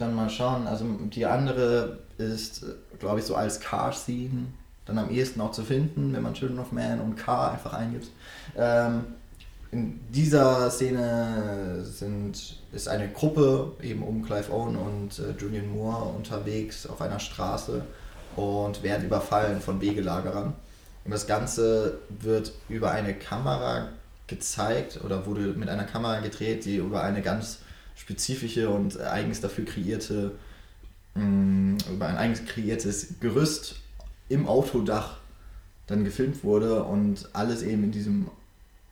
[0.00, 0.66] Dann mal schauen.
[0.66, 0.84] Also
[1.14, 2.64] die andere ist,
[2.98, 4.46] glaube ich, so als Car-Scene
[4.86, 8.08] dann am ehesten auch zu finden, wenn man Children of Man und Car einfach eingibt.
[8.56, 9.04] Ähm,
[9.72, 16.14] in dieser Szene sind, ist eine Gruppe eben um Clive Owen und äh, Julian Moore
[16.14, 17.82] unterwegs auf einer Straße
[18.36, 20.54] und werden überfallen von Wegelagerern.
[21.04, 23.88] Und das Ganze wird über eine Kamera
[24.26, 27.58] gezeigt oder wurde mit einer Kamera gedreht, die über eine ganz
[28.00, 30.32] spezifische und eigens dafür kreierte,
[31.14, 33.76] mh, über ein eigens kreiertes Gerüst
[34.28, 35.18] im Autodach
[35.86, 38.28] dann gefilmt wurde und alles eben in diesem,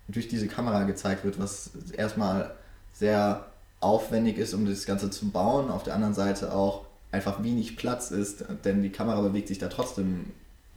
[0.09, 2.55] durch diese Kamera gezeigt wird, was erstmal
[2.93, 3.47] sehr
[3.81, 8.11] aufwendig ist, um das Ganze zu bauen, auf der anderen Seite auch einfach wenig Platz
[8.11, 10.33] ist, denn die Kamera bewegt sich da trotzdem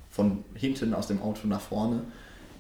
[0.09, 2.03] von hinten aus dem Auto nach vorne,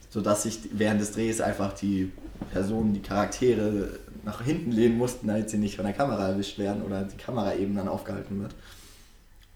[0.09, 2.11] sodass sich während des Drehs einfach die
[2.51, 6.83] Personen, die Charaktere nach hinten lehnen mussten, damit sie nicht von der Kamera erwischt werden
[6.83, 8.53] oder die Kamera eben dann aufgehalten wird.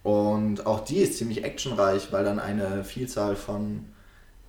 [0.03, 3.85] Und auch die ist ziemlich actionreich, weil dann eine Vielzahl von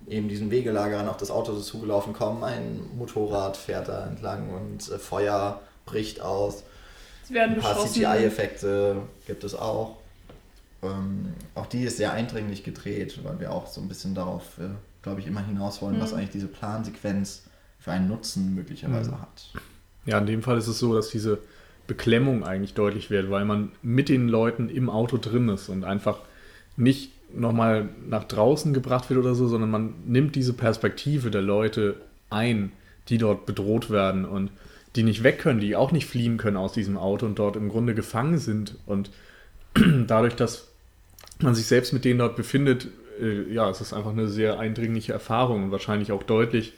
[0.07, 2.43] eben diesen Wegelagerern auf das Auto so zugelaufen kommen.
[2.43, 6.63] Ein Motorrad fährt da entlang und äh, Feuer bricht aus.
[7.23, 7.85] Sie werden Ein paar.
[7.85, 9.97] CGI-Effekte gibt es auch.
[10.83, 14.69] Ähm, auch die ist sehr eindringlich gedreht, weil wir auch so ein bisschen darauf, äh,
[15.01, 16.01] glaube ich, immer hinaus wollen, Mhm.
[16.01, 17.43] was eigentlich diese Plansequenz
[17.79, 19.21] für einen Nutzen möglicherweise Mhm.
[19.21, 19.49] hat.
[20.07, 21.37] Ja, in dem Fall ist es so, dass diese
[21.85, 26.19] Beklemmung eigentlich deutlich wird, weil man mit den Leuten im Auto drin ist und einfach
[26.75, 31.95] nicht nochmal nach draußen gebracht wird oder so, sondern man nimmt diese Perspektive der Leute
[32.29, 32.71] ein,
[33.09, 34.49] die dort bedroht werden und
[34.95, 37.69] die nicht weg können, die auch nicht fliehen können aus diesem Auto und dort im
[37.69, 38.75] Grunde gefangen sind.
[38.85, 39.11] Und
[40.07, 40.69] dadurch, dass
[41.39, 42.87] man sich selbst mit denen dort befindet,
[43.21, 46.73] äh, ja, es ist einfach eine sehr eindringliche Erfahrung und wahrscheinlich auch deutlich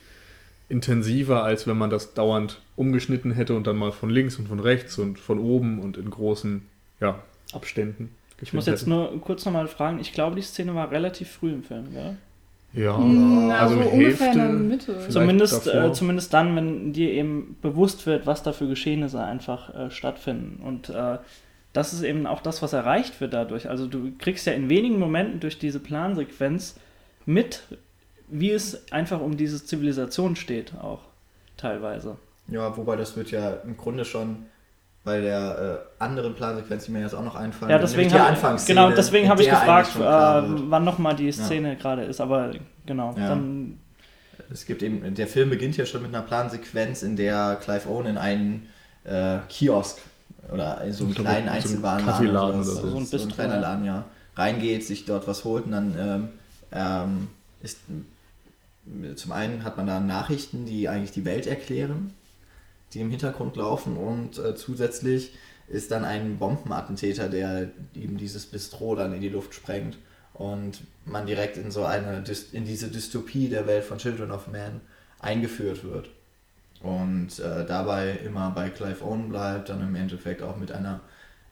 [0.69, 4.59] intensiver, als wenn man das dauernd umgeschnitten hätte und dann mal von links und von
[4.59, 6.61] rechts und von oben und in großen
[7.01, 7.19] ja,
[7.51, 8.15] Abständen.
[8.41, 11.63] Ich muss jetzt nur kurz nochmal fragen, ich glaube, die Szene war relativ früh im
[11.63, 12.15] Film, gell?
[12.71, 14.63] Ja, Na, also so ungefähr in der Hälfte.
[14.63, 15.09] Mitte.
[15.09, 19.91] Zumindest, äh, zumindest dann, wenn dir eben bewusst wird, was da für Geschehnisse einfach äh,
[19.91, 20.61] stattfinden.
[20.63, 21.17] Und äh,
[21.73, 23.69] das ist eben auch das, was erreicht wird dadurch.
[23.69, 26.75] Also du kriegst ja in wenigen Momenten durch diese Plansequenz
[27.25, 27.63] mit,
[28.31, 31.01] wie es einfach um diese Zivilisation steht, auch
[31.57, 32.17] teilweise.
[32.47, 34.45] Ja, wobei das wird ja im Grunde schon
[35.03, 38.25] bei der äh, anderen Plansequenz, die mir jetzt auch noch einfallen, Ja, deswegen die habe
[38.29, 39.99] Anfangsszene, genau, deswegen in habe ich gefragt, äh,
[40.69, 42.19] wann nochmal die Szene gerade ist.
[42.21, 42.51] Aber
[42.85, 43.29] genau, Ja.
[43.29, 43.79] dann
[44.51, 48.07] Es gibt eben, der Film beginnt ja schon mit einer Plansequenz, in der Clive Owen
[48.07, 48.67] in einen
[49.05, 49.99] äh, Kiosk
[50.51, 52.89] oder in so einen So kleinen ein- so ein Einzelwarenladen Kaffeeladen sowas, oder so.
[52.91, 53.59] So ein so ein kleiner ja.
[53.61, 56.29] Laden, ja, reingeht, sich dort was holt und dann ähm,
[56.71, 57.27] ähm,
[57.61, 57.77] ist
[59.15, 62.13] zum einen hat man da Nachrichten, die eigentlich die Welt erklären,
[62.93, 65.33] die im Hintergrund laufen und äh, zusätzlich
[65.67, 69.97] ist dann ein Bombenattentäter, der eben dieses Bistro dann in die Luft sprengt
[70.33, 74.81] und man direkt in so eine in diese Dystopie der Welt von Children of Man
[75.19, 76.09] eingeführt wird
[76.81, 81.01] und äh, dabei immer bei Clive Owen bleibt, dann im Endeffekt auch mit einer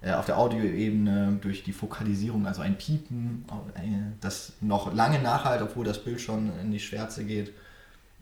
[0.03, 3.81] auf der Audioebene durch die Fokalisierung, also ein Piepen, äh,
[4.21, 7.51] das noch lange nachhalt, obwohl das Bild schon in die Schwärze geht,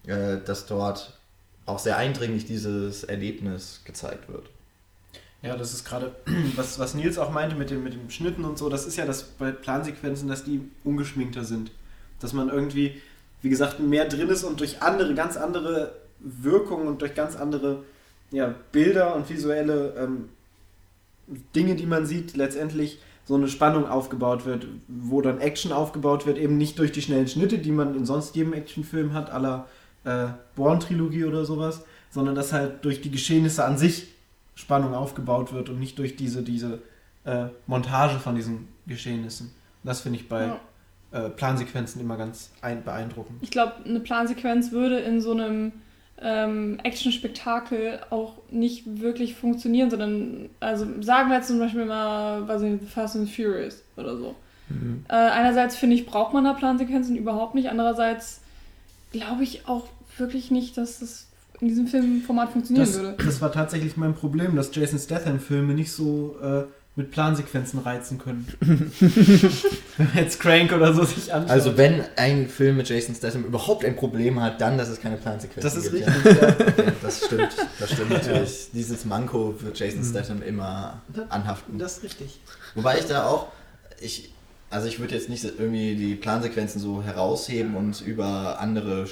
[0.07, 1.19] äh, dass dort
[1.65, 4.49] auch sehr eindringlich dieses Erlebnis gezeigt wird.
[5.41, 6.15] Ja, das ist gerade,
[6.55, 9.05] was, was Nils auch meinte mit dem, mit dem Schnitten und so, das ist ja
[9.05, 11.71] das bei Plansequenzen, dass die ungeschminkter sind.
[12.19, 13.01] Dass man irgendwie,
[13.41, 17.83] wie gesagt, mehr drin ist und durch andere, ganz andere Wirkungen und durch ganz andere
[18.31, 20.29] ja, Bilder und visuelle ähm,
[21.55, 26.37] Dinge, die man sieht, letztendlich so eine Spannung aufgebaut wird, wo dann Action aufgebaut wird,
[26.37, 29.67] eben nicht durch die schnellen Schnitte, die man in sonst jedem Actionfilm hat, aller
[30.03, 34.09] äh, Bourne-Trilogie oder sowas, sondern dass halt durch die Geschehnisse an sich
[34.53, 36.79] Spannung aufgebaut wird und nicht durch diese, diese
[37.25, 39.51] äh, Montage von diesen Geschehnissen.
[39.83, 40.59] Das finde ich bei Ja.
[41.11, 43.39] äh, Plansequenzen immer ganz ein beeindruckend.
[43.41, 45.71] Ich glaube, eine Plansequenz würde in so einem
[46.21, 52.61] ähm, Action-Spektakel auch nicht wirklich funktionieren, sondern, also sagen wir jetzt zum Beispiel mal, weiß
[52.61, 54.35] ich nicht, The Fast and Furious oder so.
[54.69, 55.05] Mhm.
[55.09, 57.69] Äh, einerseits finde ich, braucht man da Plansequenzen überhaupt nicht.
[57.69, 58.41] Andererseits
[59.11, 61.27] glaube ich auch wirklich nicht, dass das
[61.61, 63.23] in diesem Filmformat funktionieren Das, würde.
[63.23, 66.63] das war tatsächlich mein Problem, dass Jason Statham-Filme nicht so äh,
[66.97, 68.47] mit Plansequenzen reizen können.
[68.61, 71.51] Wenn man jetzt Crank oder so sich anschaut.
[71.51, 75.17] Also wenn ein Film mit Jason Statham überhaupt ein Problem hat, dann, dass es keine
[75.17, 76.07] Plansequenzen das ist gibt.
[76.07, 76.41] richtig.
[76.41, 76.55] Ja.
[76.85, 78.67] Ja, das stimmt, das stimmt natürlich.
[78.73, 81.77] Dieses Manko wird Jason Statham immer anhaften.
[81.79, 82.39] Das ist richtig.
[82.75, 83.47] Wobei ich da auch,
[83.99, 84.33] ich,
[84.69, 89.07] also ich würde jetzt nicht irgendwie die Plansequenzen so herausheben und über andere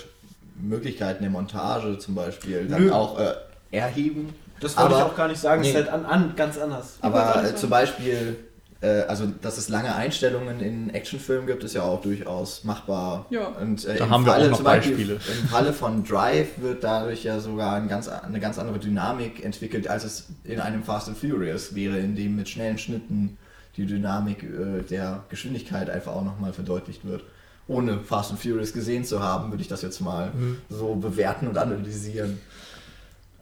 [0.61, 2.91] Möglichkeiten der Montage zum Beispiel dann Nö.
[2.91, 3.33] auch äh,
[3.71, 4.33] erheben.
[4.63, 5.71] Das wollte ich Aber- auch gar nicht sagen, es nee.
[5.71, 6.97] ist halt an, an, ganz anders.
[7.01, 8.37] Aber äh, zum Beispiel,
[8.81, 13.25] äh, also dass es lange Einstellungen in Actionfilmen gibt, ist ja auch durchaus machbar.
[13.29, 13.47] Ja.
[13.47, 15.13] Und, äh, Da im haben wir auch noch zum Beispiel, Beispiele.
[15.41, 19.87] Im Falle von Drive wird dadurch ja sogar ein ganz, eine ganz andere Dynamik entwickelt,
[19.87, 23.37] als es in einem Fast and Furious wäre, in dem mit schnellen Schnitten
[23.77, 27.23] die Dynamik äh, der Geschwindigkeit einfach auch nochmal verdeutlicht wird.
[27.67, 30.57] Ohne Fast and Furious gesehen zu haben, würde ich das jetzt mal Mhm.
[30.69, 32.39] so bewerten und analysieren.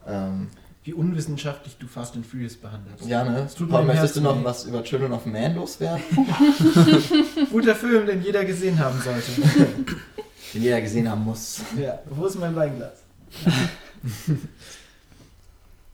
[0.07, 0.47] Ähm,
[0.83, 3.05] wie unwissenschaftlich du Fast and Furious behandelst.
[3.05, 3.43] Ja, ne?
[3.45, 4.43] Es tut Paul, möchtest du noch weh.
[4.43, 6.01] was über Children of Man loswerden?
[7.51, 9.31] Guter Film, den jeder gesehen haben sollte.
[10.53, 11.61] Den jeder gesehen haben muss.
[11.79, 13.03] ja, wo ist mein Weinglas?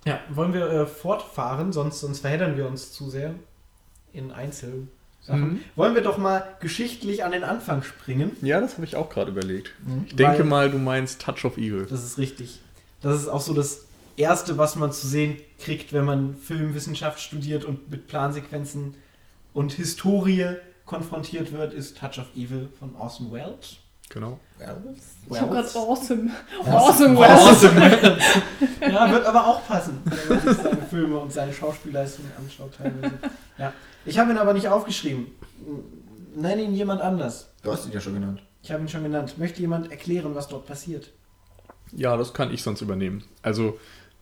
[0.06, 3.36] ja, wollen wir äh, fortfahren, sonst, sonst verheddern wir uns zu sehr
[4.13, 4.88] in Einzelsachen.
[5.28, 5.60] Mhm.
[5.76, 8.36] Wollen wir doch mal geschichtlich an den Anfang springen?
[8.41, 9.73] Ja, das habe ich auch gerade überlegt.
[9.86, 10.06] Mhm.
[10.08, 11.86] Ich denke Weil- mal, du meinst Touch of Evil.
[11.88, 12.60] Das ist richtig.
[13.02, 13.87] Das ist auch so das
[14.18, 18.96] Erste, was man zu sehen kriegt, wenn man Filmwissenschaft studiert und mit Plansequenzen
[19.54, 23.78] und Historie konfrontiert wird, ist Touch of Evil von Orson Welles.
[24.10, 24.40] Genau.
[25.30, 26.32] Ich habe gerade awesome.
[26.66, 27.20] Awesome.
[27.20, 28.42] Awesome Welles.
[28.82, 33.20] ja, wird aber auch passen, wenn man sich seine Filme und seine Schauspielleistungen anschaut teilweise.
[33.58, 33.74] Ja.
[34.06, 35.28] Ich habe ihn aber nicht aufgeschrieben.
[36.36, 37.50] Nenn ihn jemand anders.
[37.62, 38.42] Du hast ihn ja schon genannt.
[38.64, 39.38] Ich habe ihn schon genannt.
[39.38, 41.12] Möchte jemand erklären, was dort passiert?
[41.92, 43.24] Ja, das kann ich sonst übernehmen.
[43.42, 43.78] Also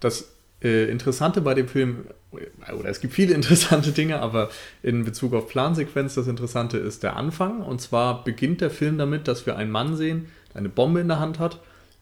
[0.05, 0.31] das
[0.63, 4.49] äh, Interessante bei dem Film, oder es gibt viele interessante Dinge, aber
[4.83, 7.61] in Bezug auf Plansequenz, das Interessante ist der Anfang.
[7.61, 11.07] Und zwar beginnt der Film damit, dass wir einen Mann sehen, der eine Bombe in
[11.07, 11.59] der Hand hat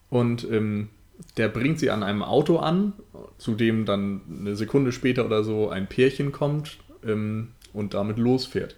[0.10, 0.90] und ähm,
[1.38, 2.94] der bringt sie an einem Auto an,
[3.38, 8.76] zu dem dann eine Sekunde später oder so ein Pärchen kommt ähm, und damit losfährt.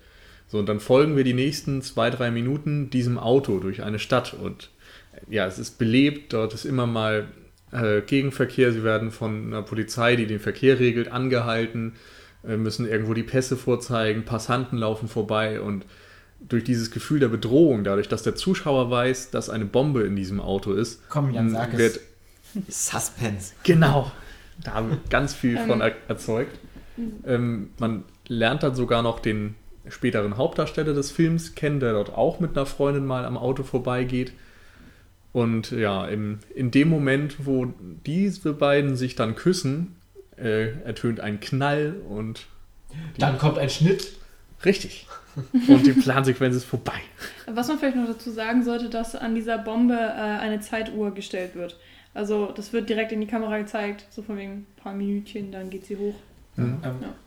[0.47, 4.33] So, und dann folgen wir die nächsten zwei, drei Minuten diesem Auto durch eine Stadt
[4.33, 4.69] und
[5.29, 7.27] ja, es ist belebt, dort ist immer mal
[7.75, 11.93] äh, Gegenverkehr, sie werden von einer Polizei, die den Verkehr regelt, angehalten,
[12.47, 15.85] äh, müssen irgendwo die Pässe vorzeigen, Passanten laufen vorbei und
[16.47, 20.39] durch dieses Gefühl der Bedrohung, dadurch, dass der Zuschauer weiß, dass eine Bombe in diesem
[20.39, 21.79] Auto ist, Komm, Jan, sag es.
[21.79, 21.99] wird
[22.67, 23.53] Suspense.
[23.63, 24.11] Genau.
[24.63, 25.67] Da haben wir ganz viel Ähm.
[25.67, 26.57] von er erzeugt.
[27.25, 29.55] Ähm, man lernt dann sogar noch den
[29.89, 34.33] späteren Hauptdarsteller des Films kennen, der dort auch mit einer Freundin mal am Auto vorbeigeht.
[35.35, 37.65] Und ja, im, in dem Moment, wo
[38.05, 39.97] diese beiden sich dann küssen,
[40.37, 42.45] äh, ertönt ein Knall und
[43.17, 44.13] Dann kommt ein Schnitt.
[44.63, 45.07] richtig.
[45.67, 47.01] Und die Plansequenz ist vorbei.
[47.47, 51.53] Was man vielleicht noch dazu sagen sollte, dass an dieser Bombe äh, eine Zeituhr gestellt
[51.55, 51.77] wird.
[52.13, 55.69] Also das wird direkt in die Kamera gezeigt, so von wegen ein paar Minütchen, dann
[55.69, 56.15] geht sie hoch.
[56.57, 56.77] Ähm,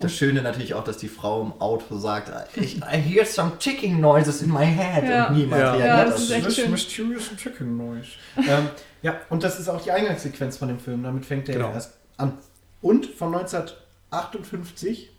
[0.00, 4.00] Das Schöne natürlich auch, dass die Frau im Auto sagt, ich, I hear some ticking
[4.00, 5.04] noises in my head.
[5.04, 5.28] Ja.
[5.28, 5.72] Und niemand Ja.
[5.72, 6.70] reagiert Ja, das auf ist echt schön.
[6.70, 8.08] Mysterious Chicken Noise.
[8.38, 8.68] ähm,
[9.02, 11.02] ja, und das ist auch die Eingangssequenz von dem Film.
[11.02, 11.68] Damit fängt der Genau.
[11.68, 12.38] ja erst an.
[12.80, 15.10] Und von 1958,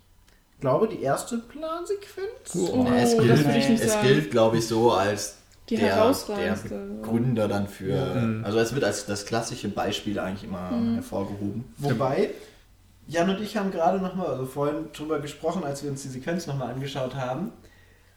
[0.60, 2.54] glaube die erste Plansequenz.
[2.72, 4.06] Oh, Ja, es das gilt, würde ich nicht es sagen.
[4.06, 5.36] gilt glaube ich, so als
[5.68, 6.56] Die der, der.
[7.02, 7.94] Gründer dann für.
[8.16, 8.44] Mhm.
[8.44, 10.94] Also es wird als das klassische Beispiel eigentlich immer Mhm.
[10.94, 11.64] hervorgehoben.
[11.78, 12.30] Wobei,
[13.10, 16.46] Jan und ich haben gerade nochmal, also vorhin drüber gesprochen, als wir uns die Sequenz
[16.46, 17.50] nochmal angeschaut haben.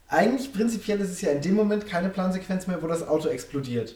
[0.08, 3.95] Eigentlich prinzipiell ist es ja in dem Moment keine Plansequenz mehr, wo das Auto explodiert.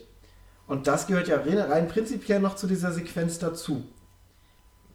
[0.66, 3.84] Und das gehört ja rein, rein prinzipiell noch zu dieser Sequenz dazu.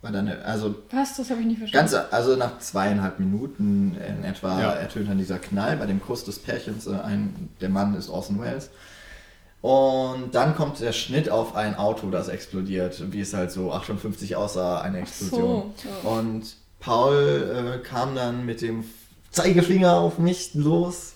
[0.01, 1.15] Dann, also Was?
[1.15, 1.89] Das habe ich nicht verstanden.
[1.93, 4.71] ganz, also nach zweieinhalb Minuten in etwa Ja.
[4.73, 6.85] ertönt dann dieser Knall bei dem Kuss des Pärchens.
[6.87, 8.69] äh, Ein, der Mann ist Orson Welles.
[9.63, 14.35] Und dann kommt der Schnitt auf ein Auto, das explodiert, wie es halt so 58
[14.35, 15.71] aussah, eine Explosion.
[15.77, 16.17] so, ja.
[16.17, 18.83] Und Paul äh, kam dann mit dem
[19.31, 21.13] Zeigefinger auf mich los,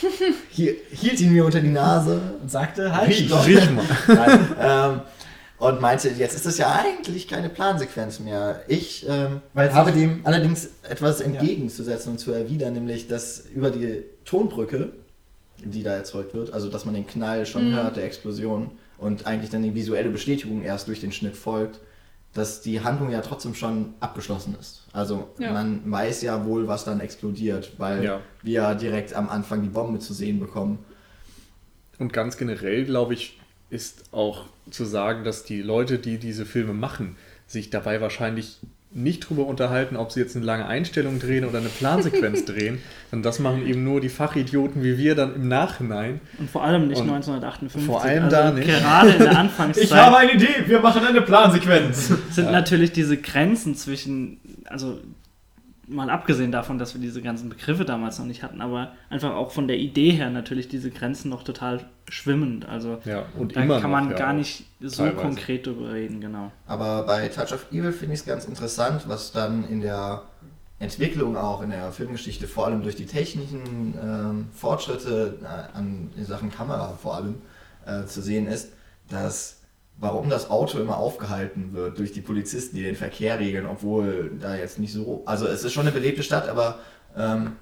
[0.50, 3.46] hielt ihn mir unter die Nase Und sagte, halt, Riech stopp.
[3.46, 3.84] Riech mal.
[4.08, 5.00] Nein, ähm,
[5.58, 8.62] und meinte, jetzt ist es ja eigentlich keine Plansequenz mehr.
[8.66, 14.90] Ich ähm, habe dem allerdings etwas entgegenzusetzen und zu erwidern, nämlich, dass über die Tonbrücke,
[15.70, 17.74] die da erzeugt wird, also dass man den Knall schon Mhm.
[17.74, 21.80] hört, der Explosion, und eigentlich dann die visuelle Bestätigung erst durch den Schnitt folgt,
[22.32, 24.84] dass die Handlung ja trotzdem schon abgeschlossen ist.
[24.92, 25.52] Also Ja.
[25.52, 28.20] man weiß ja wohl, was dann explodiert, weil Ja.
[28.42, 30.78] wir direkt am Anfang die Bombe zu sehen bekommen.
[31.98, 33.38] Und ganz generell, glaube ich,
[33.70, 38.58] ist auch zu sagen, dass die Leute, die diese Filme machen, sich dabei wahrscheinlich
[38.94, 42.78] nicht drüber unterhalten, ob sie jetzt eine lange Einstellung drehen oder eine Plansequenz drehen.
[43.10, 46.20] Und das machen eben nur die Fachidioten wie wir dann im Nachhinein.
[46.38, 47.84] Und vor allem nicht Und 1958.
[47.84, 48.68] vor allem also da nicht.
[48.68, 52.12] Gerade in der Anfangszeit Ich habe eine Idee, wir machen eine Plansequenz.
[52.30, 55.00] sind natürlich diese Grenzen zwischen, also
[55.88, 59.50] mal abgesehen davon, dass wir diese ganzen Begriffe damals noch nicht hatten, aber einfach auch
[59.50, 62.66] von der Idee her natürlich diese Grenzen noch total schwimmend.
[62.68, 65.22] Also Ja, und da immer kann noch, man ja, gar nicht so teilweise.
[65.22, 66.52] konkret drüber reden, genau.
[66.66, 70.22] Aber bei Touch of Evil finde ich es ganz interessant, was dann in der
[70.78, 76.24] Entwicklung auch in der Filmgeschichte, vor allem durch die technischen ähm, Fortschritte äh, an, in
[76.24, 77.36] Sachen Kamera vor allem
[77.86, 78.72] äh, zu sehen ist,
[79.08, 79.53] dass
[79.98, 84.56] warum das Auto immer aufgehalten wird durch die Polizisten, die den Verkehr regeln, obwohl da
[84.56, 86.78] jetzt nicht so, also es ist schon eine belebte Stadt, aber
[87.16, 87.52] ähm,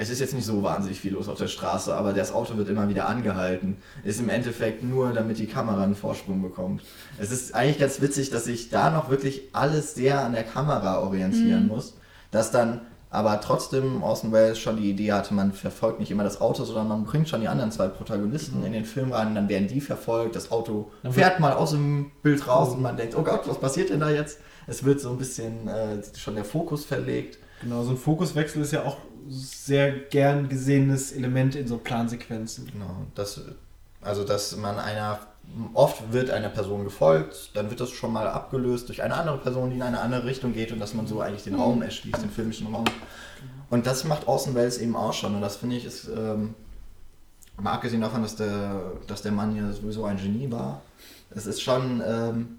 [0.00, 2.68] es ist jetzt nicht so wahnsinnig viel los auf der Straße, aber das Auto wird
[2.68, 3.78] immer wieder angehalten.
[4.04, 6.82] Ist im Endeffekt nur, damit die Kamera einen Vorsprung bekommt.
[7.18, 11.00] Es ist eigentlich ganz witzig, dass sich da noch wirklich alles sehr an der Kamera
[11.00, 11.68] orientieren Mhm.
[11.68, 11.94] muss.
[12.30, 16.40] Dass dann aber trotzdem Orson Welles schon die Idee hatte, man verfolgt nicht immer das
[16.40, 19.68] Auto, sondern man bringt schon die anderen zwei Protagonisten in den Film rein, dann werden
[19.68, 23.22] die verfolgt, das Auto Dann fährt mal aus dem Bild raus und man denkt, oh
[23.22, 24.40] Gott, was passiert denn da jetzt?
[24.66, 27.38] Es wird so ein bisschen äh, schon der Fokus verlegt.
[27.62, 32.70] Genau, so ein Fokuswechsel ist ja auch sehr gern gesehenes Element in so Plansequenzen.
[32.72, 33.40] Genau, das,
[34.02, 35.20] also dass man einer,
[35.74, 39.70] oft wird einer Person gefolgt, dann wird das schon mal abgelöst durch eine andere Person,
[39.70, 42.30] die in eine andere Richtung geht und dass man so eigentlich den Raum erschließt, den
[42.30, 42.84] filmischen Raum.
[43.70, 46.54] Und das macht Orson Welles eben auch schon und das finde ich ist, ähm,
[47.56, 50.82] mal abgesehen davon, dass der, dass der Mann ja sowieso ein Genie war,
[51.30, 52.58] es ist schon ähm,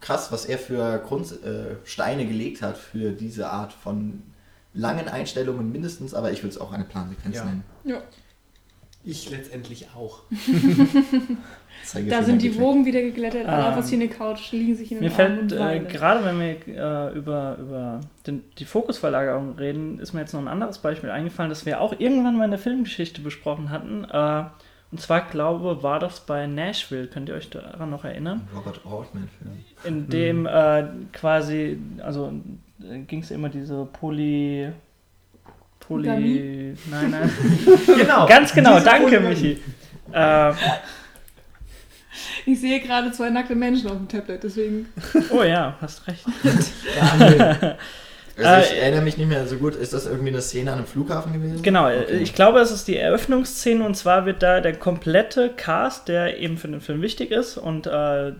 [0.00, 1.76] krass, was er für Grund, äh,
[2.26, 4.22] gelegt hat für diese Art von
[4.74, 7.44] langen Einstellungen mindestens, aber ich würde es auch eine Plansequenz Ja.
[7.44, 7.64] nennen.
[7.84, 8.02] Ja.
[9.04, 10.20] Ich letztendlich auch.
[12.08, 12.58] Da sind die.
[12.58, 15.88] Wogen wieder geglättet, alle Ähm, auf der Couch, liegen sich in den Mir Armen fällt
[15.88, 20.40] äh, gerade, wenn wir äh, über, über den, die Fokusverlagerung reden, ist mir jetzt noch
[20.40, 24.04] ein anderes Beispiel eingefallen, das wir auch irgendwann mal in der Filmgeschichte besprochen hatten.
[24.04, 24.44] Äh,
[24.92, 27.06] und zwar, glaube war das bei Nashville.
[27.06, 28.46] Könnt ihr euch daran noch erinnern?
[28.54, 29.64] Robert Altman-Film.
[29.84, 32.30] In dem äh, quasi, also
[33.06, 34.68] ging es immer diese Poly.
[35.80, 36.74] Poly.
[36.90, 37.30] Nein, nein.
[37.86, 38.26] Genau.
[38.26, 39.28] Ganz genau, Diese danke, Polygamie.
[39.28, 39.60] Michi.
[40.12, 40.52] Äh,
[42.46, 44.88] Ich sehe gerade zwei nackte Menschen auf dem Tablet, deswegen.
[45.30, 46.24] oh ja, hast recht.
[46.96, 47.76] Ja.
[48.44, 49.74] Also ich Äh, erinnere mich nicht mehr so gut.
[49.76, 51.62] Ist das irgendwie eine Szene an einem Flughafen gewesen?
[51.62, 52.16] Genau, äh, Okay.
[52.22, 56.56] ich glaube, es ist die Eröffnungsszene und zwar wird da der komplette Cast, der eben
[56.56, 58.32] für den Film wichtig ist und äh,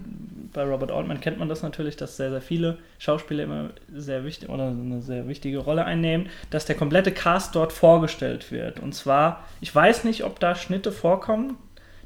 [0.54, 4.48] bei Robert Altman kennt man das natürlich, dass sehr, sehr viele Schauspieler immer sehr wichtig
[4.48, 8.80] oder eine sehr wichtige Rolle einnehmen, dass der komplette Cast dort vorgestellt wird.
[8.80, 11.56] Und zwar, ich weiß nicht, ob da Schnitte vorkommen.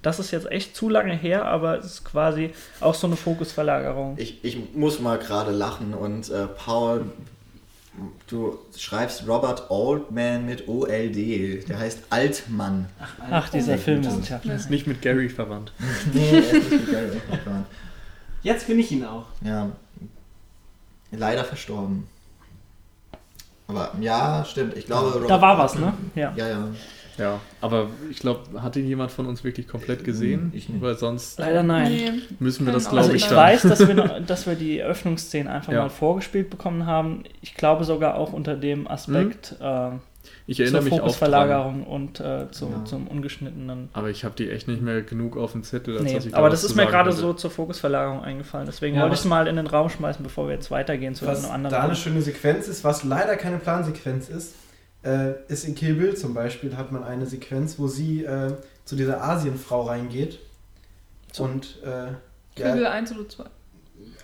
[0.06, 4.14] Das ist jetzt echt zu lange her, aber es ist quasi auch so eine Fokusverlagerung.
[4.18, 7.06] Ich, ich muss mal gerade lachen und äh, Paul,
[8.28, 11.68] du schreibst Robert Altman mit OLD.
[11.68, 12.86] Der heißt Altmann.
[13.28, 14.54] Ach, dieser Oh, Filmwissenschaftler.
[14.54, 15.72] Ist nicht mit Gary verwandt.
[16.12, 17.66] nee, er ist nicht mit Gary Oldman.
[18.44, 19.24] Jetzt bin ich ihn auch.
[19.42, 19.70] Ja.
[21.10, 22.06] Leider verstorben.
[23.66, 24.76] Aber ja, stimmt.
[24.76, 25.10] Ich glaube.
[25.26, 25.94] Da Robert war was, ne?
[26.14, 26.32] Ja.
[26.36, 26.68] Ja, ja.
[27.18, 30.52] Ja, aber ich glaube, hat ihn jemand von uns wirklich komplett gesehen?
[30.55, 30.83] Ich nicht.
[30.83, 31.90] Weil sonst Leider nein.
[31.92, 32.12] Nee.
[32.40, 33.37] müssen wir das, glaube Also ich, ich dann.
[33.38, 35.83] weiß, dass wir, noch, dass wir die Eröffnungsszene einfach Ja.
[35.83, 37.24] mal vorgespielt bekommen haben.
[37.40, 39.90] Ich glaube sogar auch unter dem Aspekt äh,
[40.46, 40.83] Ich zur.
[40.83, 42.85] Fokusverlagerung und äh, zum, Ja.
[42.85, 43.88] zum ungeschnittenen.
[43.92, 46.33] Aber ich habe die echt nicht mehr genug auf dem Zettel, als Nee, dass ich
[46.33, 48.66] da aber das ist zu mir gerade so zur Fokusverlagerung eingefallen.
[48.66, 51.26] Deswegen Ja, wollte ich es mal in den Raum schmeißen, bevor wir jetzt weitergehen zu
[51.26, 51.74] Was einem da anderen.
[51.76, 54.55] eine schöne Sequenz ist, was leider keine Plansequenz ist,
[55.06, 58.52] äh, ist in Kill Bill zum Beispiel, hat man eine Sequenz, wo sie äh,
[58.84, 60.38] zu dieser Asienfrau reingeht.
[61.32, 61.44] So.
[61.44, 62.12] Und äh,
[62.60, 63.44] Kübel ja, 1 oder 2.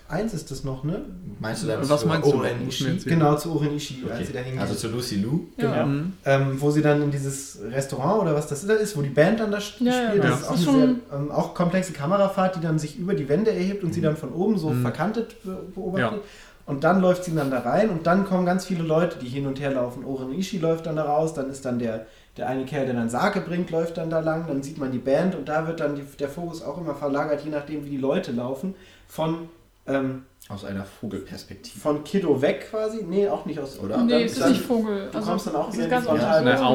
[0.09, 1.01] eins ist das noch, ne?
[1.39, 2.35] Meinst du dann Was zu meinst du?
[2.37, 2.97] Oren Ishii?
[3.05, 4.25] Genau, zu Oren Ishii, als Okay.
[4.25, 4.61] sie da hingeht.
[4.61, 5.41] Also zu Lucy Lou?
[5.57, 5.71] Ja.
[5.73, 5.85] Genau.
[5.87, 6.13] Mhm.
[6.25, 9.39] ähm, wo sie dann in dieses Restaurant oder was das da ist, wo die Band
[9.39, 10.23] dann da st- Ja, ja, spielt.
[10.23, 10.29] ja.
[10.31, 12.97] Das ist Das auch ist eine sehr schon- ähm, auch komplexe Kamerafahrt, die dann sich
[12.97, 14.81] über die Wände erhebt und sie dann von oben so Mhm.
[14.81, 16.21] verkantet be beobachtet.
[16.65, 16.73] Ja.
[16.73, 19.45] Und dann läuft sie dann da rein und dann kommen ganz viele Leute, die hin
[19.47, 20.05] und her laufen.
[20.05, 22.05] Oren Ishii läuft dann da raus, dann ist dann der,
[22.37, 24.97] der eine Kerl, der dann Sake bringt, läuft dann da lang, dann sieht man die
[24.99, 27.97] Band und da wird dann die, der Fokus auch immer verlagert, je nachdem wie die
[27.97, 28.75] Leute laufen,
[29.07, 29.49] von,
[29.87, 31.77] ähm, Aus einer Vogelperspektive.
[31.79, 33.03] von Kiddo weg quasi.
[33.07, 33.97] Nee, auch nicht aus, oder?
[33.97, 35.09] Nee, es ist dann- nicht Vogel.
[35.11, 36.67] du kommst dann auch wieder ganz Frontal- dass auch.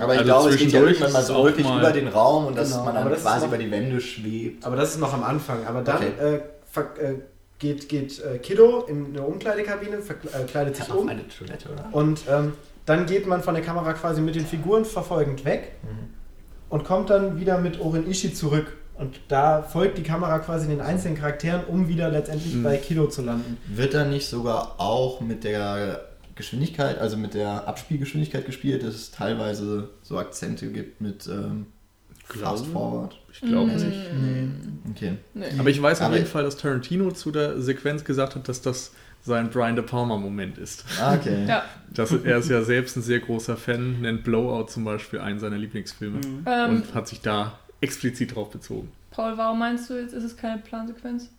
[0.00, 2.46] Aber ich Also glaube, es geht ja irgendwann mal so wirklich mal- über den Raum
[2.46, 4.64] und dass Genau, man aber dann quasi noch- über die Wände schwebt.
[4.66, 5.66] Aber das ist noch am Anfang.
[5.66, 6.12] Aber dann Okay.
[6.20, 6.34] äh,
[7.02, 7.14] äh,
[7.64, 11.88] geht, geht äh, Kiddo in eine Umkleidekabine, verkleidet sich um eine Toilette, oder?
[11.92, 12.52] und ähm,
[12.86, 15.72] dann geht man von der Kamera quasi mit den Figuren verfolgend weg
[16.68, 18.76] und kommt dann wieder mit Oren Ishii zurück.
[18.96, 22.62] Und da folgt die Kamera quasi den einzelnen Charakteren, um wieder letztendlich Mhm.
[22.62, 23.56] bei Kiddo zu landen.
[23.66, 26.04] Wird da nicht sogar auch mit der
[26.36, 31.66] Geschwindigkeit, also mit der Abspielgeschwindigkeit gespielt, dass es teilweise so Akzente gibt mit ähm,
[32.26, 33.18] Fast Forward?
[33.34, 34.96] Ich glaube Mm, nicht.
[34.96, 35.16] Okay.
[35.34, 35.46] Nee.
[35.58, 38.62] Aber ich weiß auf Aber- jeden Fall, dass Tarantino zu der Sequenz gesagt hat, dass
[38.62, 38.92] das
[39.22, 40.84] sein Brian De Palma-Moment ist.
[41.00, 41.46] Ah, okay.
[41.48, 41.64] Ja.
[41.92, 45.56] Das, er ist ja selbst ein sehr großer Fan, nennt Blowout zum Beispiel einen seiner
[45.58, 46.44] Lieblingsfilme Mhm.
[46.46, 48.90] Ähm, und hat sich da explizit drauf bezogen.
[49.10, 51.30] Paul, warum meinst du jetzt, ist es keine Plansequenz?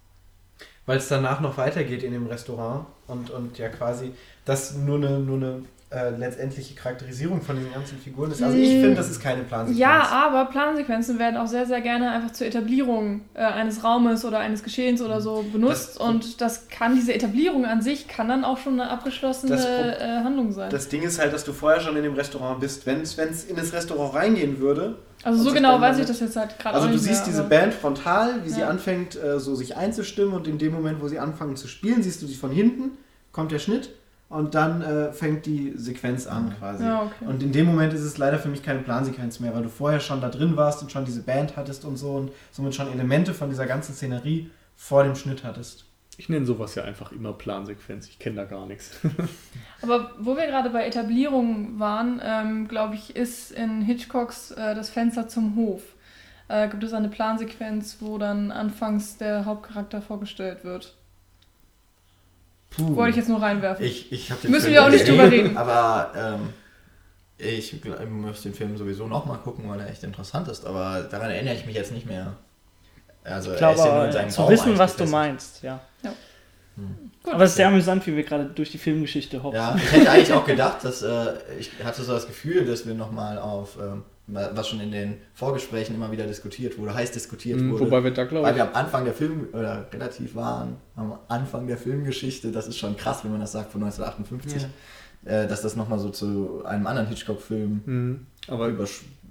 [0.88, 4.11] Weil es danach noch weitergeht in dem Restaurant und, und ja quasi
[4.45, 5.61] das nur eine, nur eine
[5.96, 8.43] äh, letztendliche Charakterisierung von den ganzen Figuren ist.
[8.43, 9.80] Also ich finde, das ist keine Plansequenz.
[9.80, 14.39] Ja, aber Plansequenzen werden auch sehr, sehr gerne einfach zur Etablierung äh, eines Raumes oder
[14.39, 15.96] eines Geschehens oder so benutzt.
[15.96, 19.56] Das- und das kann, diese Etablierung an sich kann dann auch schon eine abgeschlossene
[20.00, 20.70] äh, Handlung sein.
[20.70, 22.86] Das Ding ist halt, dass du vorher schon in dem Restaurant bist.
[22.86, 23.16] Wenn es
[23.46, 26.76] in das Restaurant reingehen würde, also und so genau weiß ich das jetzt halt gerade
[26.76, 28.68] Also du siehst mehr, diese Band frontal, wie sie Ja.
[28.70, 32.22] anfängt, äh, so sich einzustimmen und in dem Moment, wo sie anfangen zu spielen, siehst
[32.22, 32.91] du sie von hinten,
[33.32, 33.89] kommt der Schnitt
[34.30, 36.84] und dann äh, fängt die Sequenz an quasi.
[36.84, 37.26] Ja, okay.
[37.26, 39.99] Und in dem Moment ist es leider für mich keine Plansequenz mehr, weil du vorher
[39.99, 43.34] schon da drin warst und schon diese Band hattest und so und somit schon Elemente
[43.34, 45.86] von dieser ganzen Szenerie vor dem Schnitt hattest.
[46.17, 48.07] Ich nenne sowas ja einfach immer Plansequenz.
[48.07, 48.99] Ich kenne da gar nichts.
[49.82, 54.89] Aber wo wir gerade bei Etablierung waren, ähm, glaube ich, ist in Hitchcocks äh, das
[54.89, 55.82] Fenster zum Hof.
[56.47, 60.95] Äh, gibt es eine Plansequenz, wo dann anfangs der Hauptcharakter vorgestellt wird.
[62.78, 62.95] Puh.
[62.95, 63.86] Wollte ich jetzt nur reinwerfen.
[63.86, 65.57] Ich, ich hab den Müssen Film wir auch nicht drüber reden.
[65.57, 66.49] Aber ähm,
[67.38, 70.65] ich gl- muss den Film sowieso nochmal gucken, weil er echt interessant ist.
[70.65, 72.34] Aber daran erinnere ich mich jetzt nicht mehr.
[73.23, 75.05] Also Ich er glaube, ist ja nur in aber, seinem zu Raum wissen, was du
[75.05, 75.80] meinst, ja.
[77.23, 77.34] Gut.
[77.34, 79.55] Aber es ist sehr amüsant, wie wir gerade durch die Filmgeschichte hoppen.
[79.57, 82.93] Ja, ich hätte eigentlich auch gedacht, dass äh, ich hatte so das Gefühl, dass wir
[82.93, 87.71] nochmal auf, ähm, was schon in den Vorgesprächen immer wieder diskutiert wurde, heiß diskutiert Mhm,
[87.71, 87.86] wurde.
[87.86, 91.17] Wobei wir da, glaube Weil ich, wir am Anfang der Film, oder relativ waren, am
[91.28, 94.67] Anfang der Filmgeschichte, das ist schon krass, wenn man das sagt, von 1958,
[95.26, 98.26] äh, dass das nochmal so zu einem anderen Hitchcock-Film Mhm.
[98.47, 98.71] Aber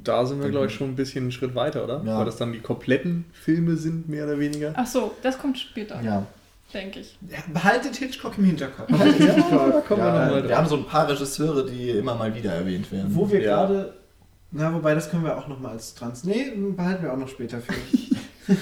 [0.02, 2.02] da sind wir, glaube ich, schon ein bisschen einen Schritt weiter, oder?
[2.04, 2.18] Ja.
[2.18, 4.72] Weil das dann die kompletten Filme sind, mehr oder weniger.
[4.76, 6.26] Ach so, das kommt später, Ja,
[6.72, 7.16] denke ich.
[7.30, 8.88] Ja, behaltet Hitchcock im Hinterkopf.
[8.88, 12.34] da kommen wir noch ja mal wir haben so ein paar Regisseure, die immer mal
[12.34, 13.14] wieder erwähnt werden.
[13.14, 13.64] Wo wir Ja.
[13.66, 13.94] gerade.
[14.56, 16.22] Na, wobei, das können wir auch nochmal als Trans.
[16.22, 18.14] Nee, behalten wir auch noch später für mich.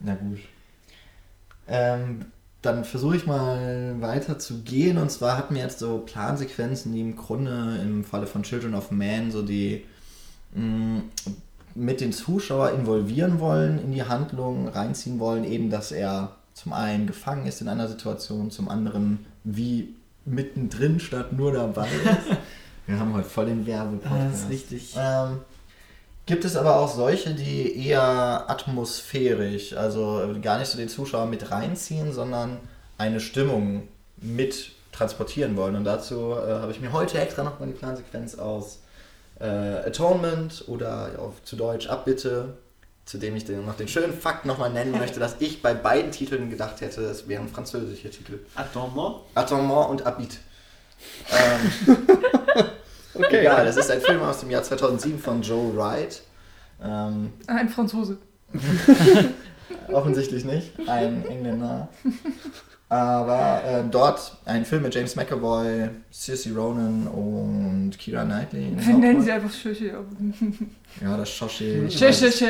[0.00, 0.38] Na gut.
[1.68, 2.24] Ähm,
[2.62, 4.96] dann versuche ich mal weiter zu gehen.
[4.96, 8.90] Und zwar hatten wir jetzt so Plansequenzen, die im Grunde im Falle von Children of
[8.90, 9.84] Man so die
[10.54, 11.02] mh,
[11.74, 17.06] mit den Zuschauer involvieren wollen in die Handlung, reinziehen wollen, eben dass er zum einen
[17.06, 22.38] gefangen ist in einer Situation, zum anderen wie mittendrin statt nur dabei ist.
[22.86, 24.48] Wir haben heute voll den Werbepodcast.
[24.48, 24.94] richtig.
[24.96, 25.40] Ähm,
[26.24, 31.50] gibt es aber auch solche, die eher atmosphärisch, also gar nicht so den Zuschauer mit
[31.50, 32.58] reinziehen, sondern
[32.98, 35.76] eine Stimmung mit transportieren wollen.
[35.76, 38.80] Und dazu äh, habe ich mir heute extra nochmal die Plansequenz aus
[39.40, 42.54] äh, Atonement oder auf zu Deutsch Abbitte,
[43.04, 46.12] zu dem ich den, noch den schönen Fakt nochmal nennen möchte, dass ich bei beiden
[46.12, 48.38] Titeln gedacht hätte, es wären französische Titel.
[48.54, 49.16] Attendement.
[49.34, 50.38] Atonement und Abit.
[51.30, 51.96] Ähm,
[53.18, 53.40] Okay.
[53.40, 56.22] Egal, das ist ein Film aus dem Jahr 2007 von Joe Wright.
[56.82, 58.18] Ähm, Ein Franzose.
[59.92, 61.88] offensichtlich nicht, ein Engländer.
[62.88, 68.74] Aber ähm, dort ein Film mit James McAvoy, Saoirse Ronan und Keira Knightley.
[68.76, 69.92] Wir nennen sie einfach Schöche.
[71.02, 71.88] Ja, das Shoshi.
[71.90, 72.46] Schö.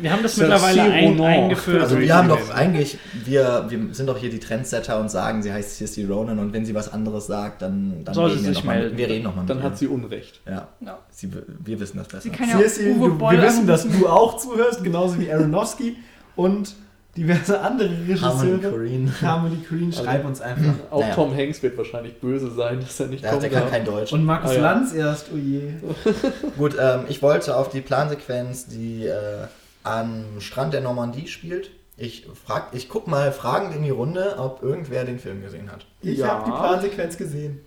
[0.00, 1.82] Wir haben das mittlerweile ein, eingeführt.
[1.82, 5.52] Also wir haben doch eigentlich, wir, wir sind doch hier die Trendsetter und sagen, sie
[5.52, 8.54] heißt Saoirse Ronan und wenn sie was anderes sagt, dann, dann Soll sie reden wir
[8.54, 8.96] sich noch mal mit- melden.
[8.98, 10.40] Wir reden nochmal Dann hat sie Unrecht.
[10.48, 10.98] Ja, Ja.
[11.10, 11.30] sie,
[11.64, 12.20] wir wissen das besser.
[12.22, 15.96] Sie kann ja Uwe du, wir wissen, dass du auch zuhörst, genauso wie Aronofsky
[16.36, 16.74] und
[17.16, 18.70] diverse andere Harmony Regisseure.
[18.70, 19.12] Korine.
[19.22, 20.72] Harmony Green, schreib uns einfach.
[20.90, 21.14] Auch Naja.
[21.14, 23.42] Tom Hanks wird wahrscheinlich böse sein, dass er nicht Der, kommt.
[23.42, 24.12] der kann kein Deutsch.
[24.12, 24.60] Und Markus Ah, ja.
[24.60, 25.72] Lanz erst, oh je.
[26.56, 29.46] Gut, ähm, ich wollte auf die Plansequenz, die äh,
[29.82, 31.70] am Strand der Normandie spielt.
[31.96, 35.84] Ich, frag, ich guck mal fragend in die Runde, ob irgendwer den Film gesehen hat.
[36.00, 36.28] Ich Ja.
[36.28, 37.60] habe die Plansequenz gesehen.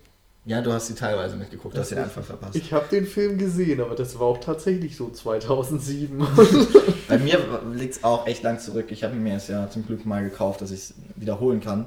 [0.46, 2.54] Ja, du hast sie teilweise mitgeguckt, du hast Das den ist- Anfang verpasst.
[2.56, 6.18] Ich habe den Film gesehen, aber das war auch tatsächlich so 2007.
[7.08, 7.38] Bei mir
[7.72, 8.86] liegt es auch echt lang zurück.
[8.90, 11.86] Ich habe mir es ja zum Glück mal gekauft, dass ich es wiederholen kann.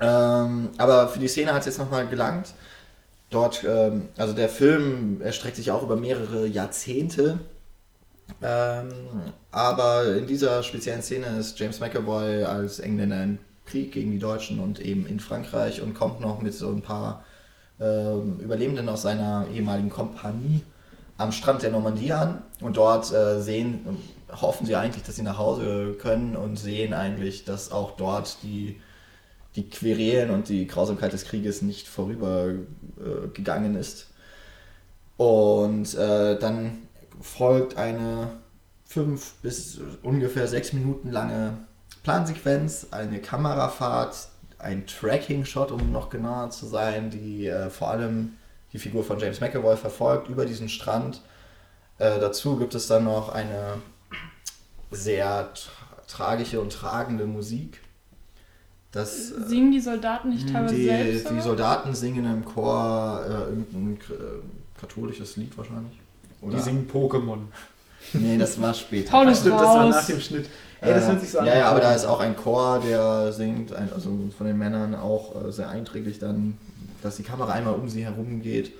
[0.00, 2.54] Ähm, aber für die Szene hat es jetzt nochmal gelangt.
[3.30, 7.40] Dort, ähm, also der Film erstreckt sich auch über mehrere Jahrzehnte.
[8.40, 8.88] Ähm,
[9.50, 14.60] aber in dieser speziellen Szene ist James McAvoy als Engländer im Krieg gegen die Deutschen
[14.60, 17.24] und eben in Frankreich und kommt noch mit so ein paar
[17.80, 20.62] ähm, Überlebenden aus seiner ehemaligen Kompanie
[21.16, 23.98] am Strand der Normandie an und dort äh, sehen,
[24.30, 28.80] hoffen sie eigentlich, dass sie nach Hause können und sehen eigentlich, dass auch dort die,
[29.56, 34.08] die Querelen und die Grausamkeit des Krieges nicht vorübergegangen äh, ist.
[35.16, 36.78] Und äh, dann
[37.20, 38.28] folgt eine
[38.84, 41.58] fünf bis ungefähr sechs Minuten lange
[42.04, 44.28] Plansequenz, eine Kamerafahrt,
[44.58, 48.36] ein Tracking-Shot, um noch genauer zu sein, die äh, vor allem
[48.72, 51.22] die Figur von James McAvoy verfolgt über diesen Strand.
[51.98, 53.74] Äh, dazu gibt es dann noch eine
[54.90, 55.72] sehr tra
[56.06, 57.80] tragische und tragende Musik.
[58.92, 61.30] Das, äh, Singen die Soldaten nicht teilweise die, selbst?
[61.30, 61.40] die?
[61.40, 65.98] Soldaten singen im Chor äh, irgendein äh, katholisches Lied wahrscheinlich.
[66.40, 67.40] Die singen Pokémon.
[68.14, 69.10] Nee, das war später.
[69.10, 69.94] Paul ist Stimmt, das war raus.
[69.94, 70.48] nach dem Schnitt.
[70.80, 71.46] Ey, das Äh, hört sich so an.
[71.46, 75.44] Ja, ja, aber da ist auch ein Chor, der singt, also von den Männern auch
[75.44, 76.58] äh, sehr einträglich dann,
[77.02, 78.72] dass die Kamera einmal um sie herum geht.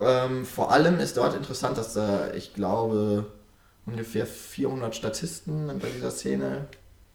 [0.00, 3.26] Ähm, vor allem ist dort interessant, dass da, ich glaube,
[3.86, 6.66] ungefähr 400 Statisten bei dieser Szene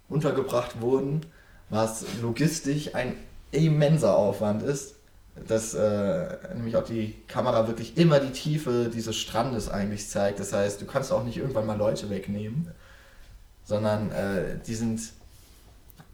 [0.07, 1.21] untergebracht wurden,
[1.69, 3.15] was logistisch ein
[3.51, 4.95] immenser Aufwand ist.
[5.47, 10.39] Dass äh, nämlich auch die Kamera wirklich immer die Tiefe dieses Strandes eigentlich zeigt.
[10.39, 12.71] Das heißt, du kannst auch nicht irgendwann mal Leute wegnehmen
[13.69, 14.99] sondern äh, die sind,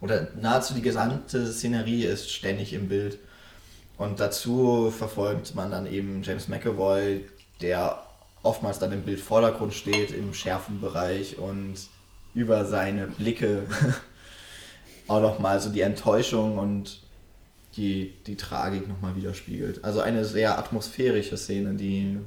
[0.02, 3.18] oder nahezu die gesamte Szenerie ist ständig im Bild.
[3.98, 7.26] Und dazu verfolgt man dann eben James McAvoy,
[7.62, 8.04] der
[8.44, 11.76] oftmals dann im Bildvordergrund steht, im schärfen Bereich und
[12.34, 13.64] über seine Blicke
[15.08, 17.00] auch nochmal so die Enttäuschung und
[17.78, 19.82] die, die Tragik nochmal widerspiegelt.
[19.86, 22.18] Also eine sehr atmosphärische Szene, die,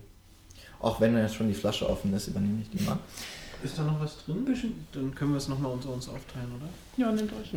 [0.81, 2.99] auch wenn jetzt schon die Flasche offen ist, übernehme ich die mal.
[3.62, 4.46] Ist da noch was drin?
[4.92, 6.68] Dann können wir es nochmal unter uns aufteilen, oder?
[6.96, 7.52] Ja, nehmt euch.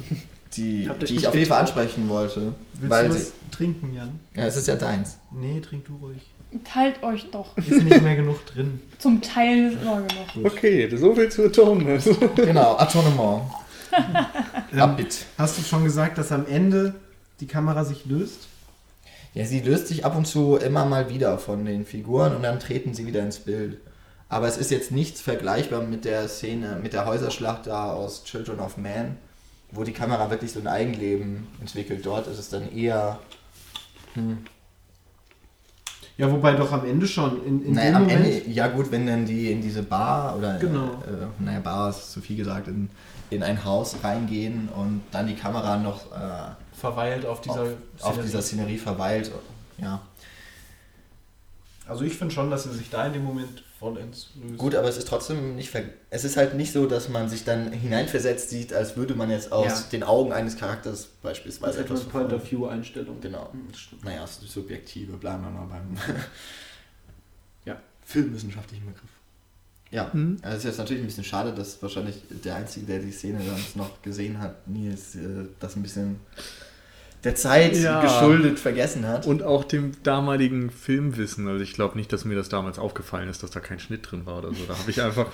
[0.54, 2.54] die, ihr die ich auf jeden Fall ansprechen wollte.
[2.74, 4.20] Willst weil du sie, was trinken, Jan?
[4.36, 5.18] ja, es ist ja deins.
[5.32, 6.22] Nee, trink du ruhig.
[6.66, 7.56] Teilt euch doch.
[7.58, 8.82] Ist nicht mehr genug drin.
[8.98, 10.52] Zum Teilen ist immer genug.
[10.52, 12.04] Okay, so viel zu Atonement.
[12.36, 13.44] Genau, Atonement.
[14.74, 15.26] Ähm, Abit.
[15.38, 16.96] hast du schon gesagt, dass am Ende
[17.40, 18.48] die Kamera sich löst?
[19.34, 22.60] Ja, sie löst sich ab und zu immer mal wieder von den Figuren und dann
[22.60, 23.78] treten sie wieder ins Bild.
[24.32, 28.62] Aber es ist jetzt nichts vergleichbar mit der Szene, mit der Häuserschlacht da aus Children
[28.62, 29.18] of Man,
[29.72, 32.06] wo die Kamera wirklich so ein Eigenleben entwickelt.
[32.06, 33.20] Dort ist es dann eher.
[34.14, 34.38] Hm,
[36.18, 37.46] Ja, wobei doch am Ende schon.
[37.46, 38.26] In, in naja, dem am Moment.
[38.26, 40.92] Ende, ja gut, wenn dann die in diese Bar oder Genau.
[41.04, 42.90] äh, naja, Bar ist zu viel gesagt, in,
[43.32, 47.64] in ein Haus reingehen und dann die Kamera noch äh, verweilt auf dieser.
[47.64, 47.76] auf, auf
[48.14, 48.22] Szenerie.
[48.28, 49.32] dieser Szenerie verweilt.
[49.78, 50.00] Ja.
[51.92, 54.58] Also ich finde schon, dass er sich da in dem Moment vollends löst.
[54.58, 57.44] Gut, aber es ist trotzdem nicht ver es ist halt nicht so, dass man sich
[57.44, 59.84] dann hineinversetzt sieht, als würde man jetzt aus Ja.
[59.92, 62.50] den Augen eines Charakters beispielsweise also etwas Point of.
[62.50, 63.20] View Einstellung.
[63.20, 63.52] Genau.
[63.52, 63.82] Hm, das.
[64.06, 65.98] Naja, es ist subjektive, bleiben wir mal beim
[67.66, 67.78] Ja.
[68.06, 69.10] filmwissenschaftlichen Begriff.
[69.90, 70.38] Ja, Mhm.
[70.42, 73.40] also es ist jetzt natürlich ein bisschen schade, dass wahrscheinlich der Einzige, der die Szene
[73.46, 76.20] dann noch gesehen hat, Nils, äh, das ein bisschen
[77.24, 78.02] der Zeit Ja.
[78.02, 79.28] geschuldet vergessen hat.
[79.28, 81.48] Und auch dem damaligen Filmwissen.
[81.48, 84.26] Also ich glaube nicht, dass mir das damals aufgefallen ist, dass da kein Schnitt drin
[84.26, 84.64] war oder so.
[84.68, 85.28] Da habe ich einfach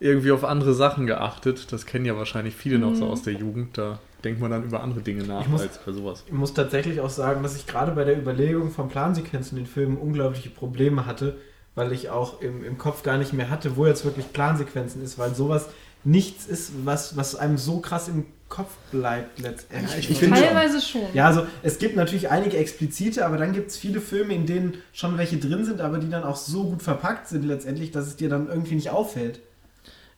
[0.00, 1.72] irgendwie auf andere Sachen geachtet.
[1.72, 3.10] Das kennen ja wahrscheinlich viele noch so Mhm.
[3.10, 3.76] aus der Jugend.
[3.78, 6.24] Da denkt man dann über andere Dinge nach Ich muss- als bei sowas.
[6.26, 9.70] Ich muss tatsächlich auch sagen, dass ich gerade bei der Überlegung von Plansequenzen in den
[9.70, 11.36] Filmen unglaubliche Probleme hatte,
[11.74, 15.18] weil ich auch im, im Kopf gar nicht mehr hatte, wo jetzt wirklich Plansequenzen ist,
[15.18, 15.68] weil sowas
[16.04, 19.92] nichts ist, was, was einem so krass im Kopf bleibt letztendlich.
[19.92, 21.02] Ja, ich- ich finde- Teilweise schon.
[21.14, 24.74] Ja, also es gibt natürlich einige explizite, aber dann gibt es viele Filme, in denen
[24.92, 28.16] schon welche drin sind, aber die dann auch so gut verpackt sind letztendlich, dass es
[28.16, 29.40] dir dann irgendwie nicht auffällt.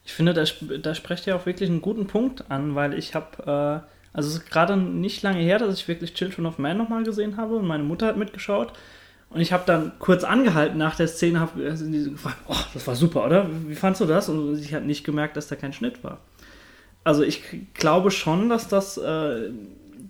[0.05, 0.43] Ich finde, da,
[0.81, 4.35] da sprecht ihr auch wirklich einen guten Punkt an, weil ich habe, äh, also es
[4.35, 7.65] ist gerade nicht lange her, dass ich wirklich Children of Man nochmal gesehen habe und
[7.67, 8.73] meine Mutter hat mitgeschaut.
[9.31, 12.87] Und ich habe dann kurz angehalten nach der Szene, habe sie so gefragt, oh, das
[12.87, 13.47] war super, oder?
[13.67, 14.27] Wie fandst du das?
[14.29, 16.19] Und ich habe nicht gemerkt, dass da kein Schnitt war.
[17.03, 17.41] Also ich
[17.73, 19.49] glaube schon, dass das, äh,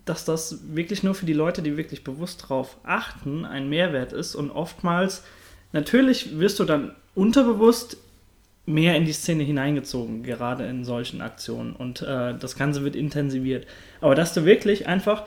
[0.05, 4.35] dass das wirklich nur für die Leute, die wirklich bewusst drauf achten, ein Mehrwert ist.
[4.35, 5.23] Und oftmals,
[5.71, 7.97] natürlich wirst du dann unterbewusst
[8.65, 11.73] mehr in die Szene hineingezogen, gerade in solchen Aktionen.
[11.75, 13.65] Und äh, das Ganze wird intensiviert.
[14.01, 15.25] Aber dass du wirklich einfach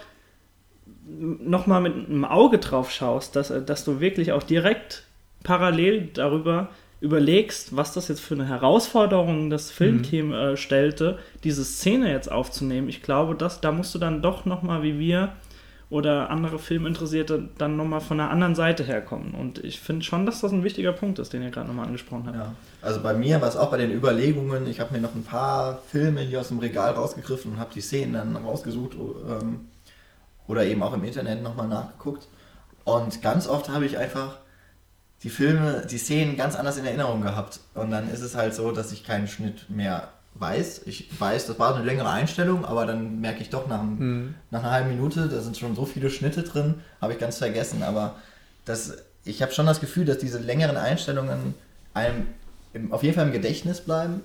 [1.07, 5.05] nochmal mit einem Auge drauf schaust, dass, äh, dass du wirklich auch direkt
[5.43, 6.71] parallel darüber
[7.03, 12.89] überlegst, was das jetzt für eine Herausforderung das Filmteam äh, stellte, diese Szene jetzt aufzunehmen.
[12.89, 15.33] Ich glaube, dass, da musst du dann doch nochmal wie wir
[15.91, 19.35] oder andere Filminteressierte dann nochmal von einer anderen Seite herkommen.
[19.35, 22.29] Und ich finde schon, dass das ein wichtiger Punkt ist, den ihr gerade nochmal angesprochen
[22.29, 22.37] habt.
[22.37, 22.55] Ja.
[22.81, 25.83] Also bei mir war es auch bei den Überlegungen, ich habe mir noch ein paar
[25.89, 29.67] Filme hier aus dem Regal rausgegriffen und habe die Szenen dann rausgesucht ähm,
[30.47, 32.29] oder eben auch im Internet nochmal nachgeguckt.
[32.85, 34.37] Und ganz oft habe ich einfach
[35.23, 37.61] die Filme, die Szenen ganz anders in Erinnerung gehabt.
[37.75, 40.83] Und dann ist es halt so, dass ich keinen Schnitt mehr weiß.
[40.87, 44.35] Ich weiß, das war eine längere Einstellung, aber dann merke ich doch nach, einem, Mhm.
[44.51, 47.83] nach einer halben Minute, da sind schon so viele Schnitte drin, habe ich ganz vergessen.
[47.83, 48.17] Aber
[48.65, 48.95] das,
[49.25, 51.55] ich habe schon das Gefühl, dass diese längeren Einstellungen
[51.95, 52.27] einem
[52.73, 54.23] im, auf jeden Fall im Gedächtnis bleiben,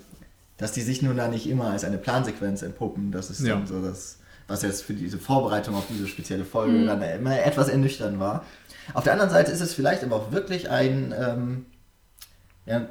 [0.57, 3.11] dass die sich nun da nicht immer als eine Plansequenz entpuppen.
[3.11, 3.55] Das ist Ja.
[3.55, 4.17] dann so das,
[4.47, 6.87] was jetzt für diese Vorbereitung auf diese spezielle Folge Mhm.
[6.87, 8.45] dann immer etwas ernüchternd war.
[8.93, 11.65] Auf der anderen Seite ist es vielleicht aber auch wirklich ein, ähm,
[12.65, 12.87] ja,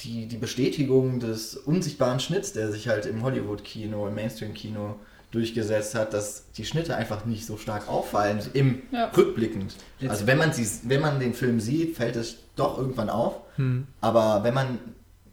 [0.00, 4.96] die, die Bestätigung des unsichtbaren Schnitts, der sich halt im Hollywood-Kino, im Mainstream-Kino
[5.30, 9.06] durchgesetzt hat, dass die Schnitte einfach nicht so stark auffallen, im Ja.
[9.16, 9.74] rückblickend.
[10.08, 13.40] Also wenn man, sie, wenn man den Film sieht, fällt es doch irgendwann auf.
[13.56, 13.86] Hm.
[14.00, 14.78] Aber wenn man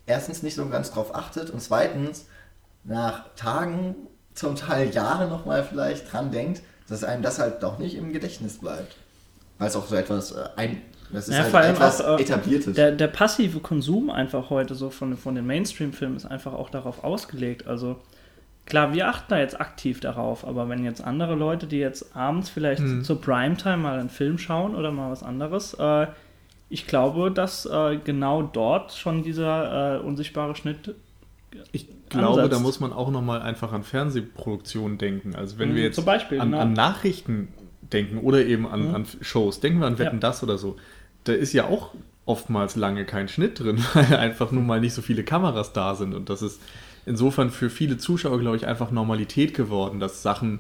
[0.05, 2.25] erstens nicht so ganz drauf achtet und zweitens
[2.83, 3.95] nach Tagen,
[4.33, 8.57] zum Teil Jahre nochmal vielleicht dran denkt, dass einem das halt doch nicht im Gedächtnis
[8.57, 8.95] bleibt.
[9.57, 10.81] Weil es auch so etwas äh, ein,
[11.11, 12.75] das ist Ja, halt vor allem etwas auch, äh, etabliertes.
[12.75, 17.03] Der, der passive Konsum einfach heute so von, von den Mainstream-Filmen ist einfach auch darauf
[17.03, 17.67] ausgelegt.
[17.67, 17.97] Also
[18.65, 22.49] klar, wir achten da jetzt aktiv darauf, aber wenn jetzt andere Leute, die jetzt abends
[22.49, 23.03] vielleicht Mhm.
[23.03, 26.07] zur Primetime mal einen Film schauen oder mal was anderes, äh,
[26.69, 30.95] ich glaube, dass äh, genau dort schon dieser äh, unsichtbare Schnitt
[31.71, 32.53] Ich glaube, ansetzt.
[32.53, 35.35] da muss man auch nochmal einfach an Fernsehproduktionen denken.
[35.35, 36.63] Also wenn Mhm, wir jetzt zum Beispiel, an, genau.
[36.63, 37.49] an Nachrichten
[37.93, 38.95] denken oder eben an, Mhm.
[38.95, 40.21] an Shows, denken wir an Wetten Ja.
[40.29, 40.75] das oder so,
[41.23, 41.91] da ist ja auch
[42.25, 46.13] oftmals lange kein Schnitt drin, weil einfach nun mal nicht so viele Kameras da sind.
[46.13, 46.61] Und das ist
[47.05, 50.59] insofern für viele Zuschauer, glaube ich, einfach Normalität geworden, dass Sachen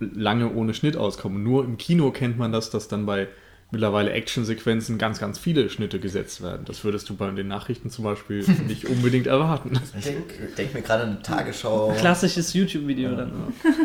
[0.00, 1.42] lange ohne Schnitt auskommen.
[1.42, 3.28] Nur im Kino kennt man das, dass dann bei
[3.70, 6.64] mittlerweile Actionsequenzen ganz, ganz viele Schnitte gesetzt werden.
[6.66, 9.80] Das würdest du bei den Nachrichten zum Beispiel nicht unbedingt erwarten.
[9.98, 11.94] ich denke denk mir gerade eine Tagesschau.
[11.98, 13.32] klassisches YouTube-Video dann.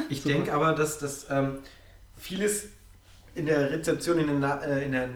[0.10, 1.60] Ich denke aber, dass das ähm,
[2.18, 2.66] vieles
[3.36, 5.10] in der Rezeption, in der, äh, in der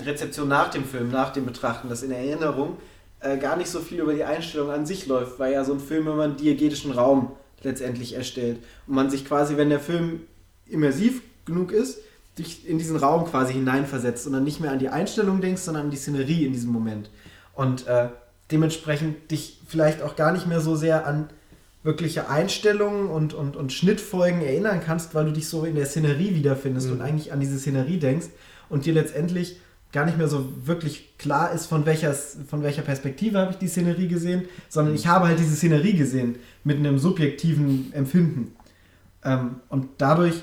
[0.00, 2.78] Rezeption nach dem Film, nach dem Betrachten, das in Erinnerung
[3.20, 5.80] äh, gar nicht so viel über die Einstellung an sich läuft, weil ja so ein
[5.80, 10.22] Film immer einen diegetischen Raum letztendlich erstellt und man sich quasi, wenn der Film
[10.66, 12.00] immersiv genug ist,
[12.38, 15.84] dich in diesen Raum quasi hineinversetzt und dann nicht mehr an die Einstellung denkst, sondern
[15.84, 17.10] an die Szenerie in diesem Moment.
[17.54, 18.08] Und äh,
[18.50, 21.28] dementsprechend dich vielleicht auch gar nicht mehr so sehr an
[21.82, 26.34] wirkliche Einstellungen und, und, und Schnittfolgen erinnern kannst, weil du dich so in der Szenerie
[26.34, 28.28] wiederfindest und eigentlich an diese Szenerie denkst
[28.68, 29.56] und dir letztendlich
[29.92, 33.68] gar nicht mehr so wirklich klar ist, von welcher, von welcher Perspektive habe ich die
[33.68, 38.54] Szenerie gesehen, sondern ich habe halt diese Szenerie gesehen mit einem subjektiven Empfinden.
[39.24, 40.42] Ähm, und dadurch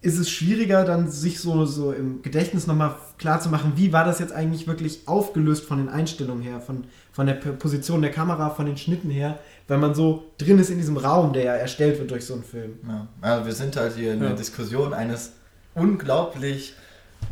[0.00, 4.04] ist es schwieriger, dann sich so, so im Gedächtnis nochmal klar zu machen, wie war
[4.04, 6.84] das jetzt eigentlich wirklich aufgelöst von den Einstellungen her, von,
[7.18, 10.76] von der Position der Kamera, von den Schnitten her, wenn man so drin ist in
[10.78, 12.78] diesem Raum, der ja erstellt wird durch so einen Film.
[12.86, 13.08] Ja.
[13.20, 14.28] Also wir sind halt hier in Ja.
[14.28, 15.32] der Diskussion eines
[15.74, 16.74] unglaublich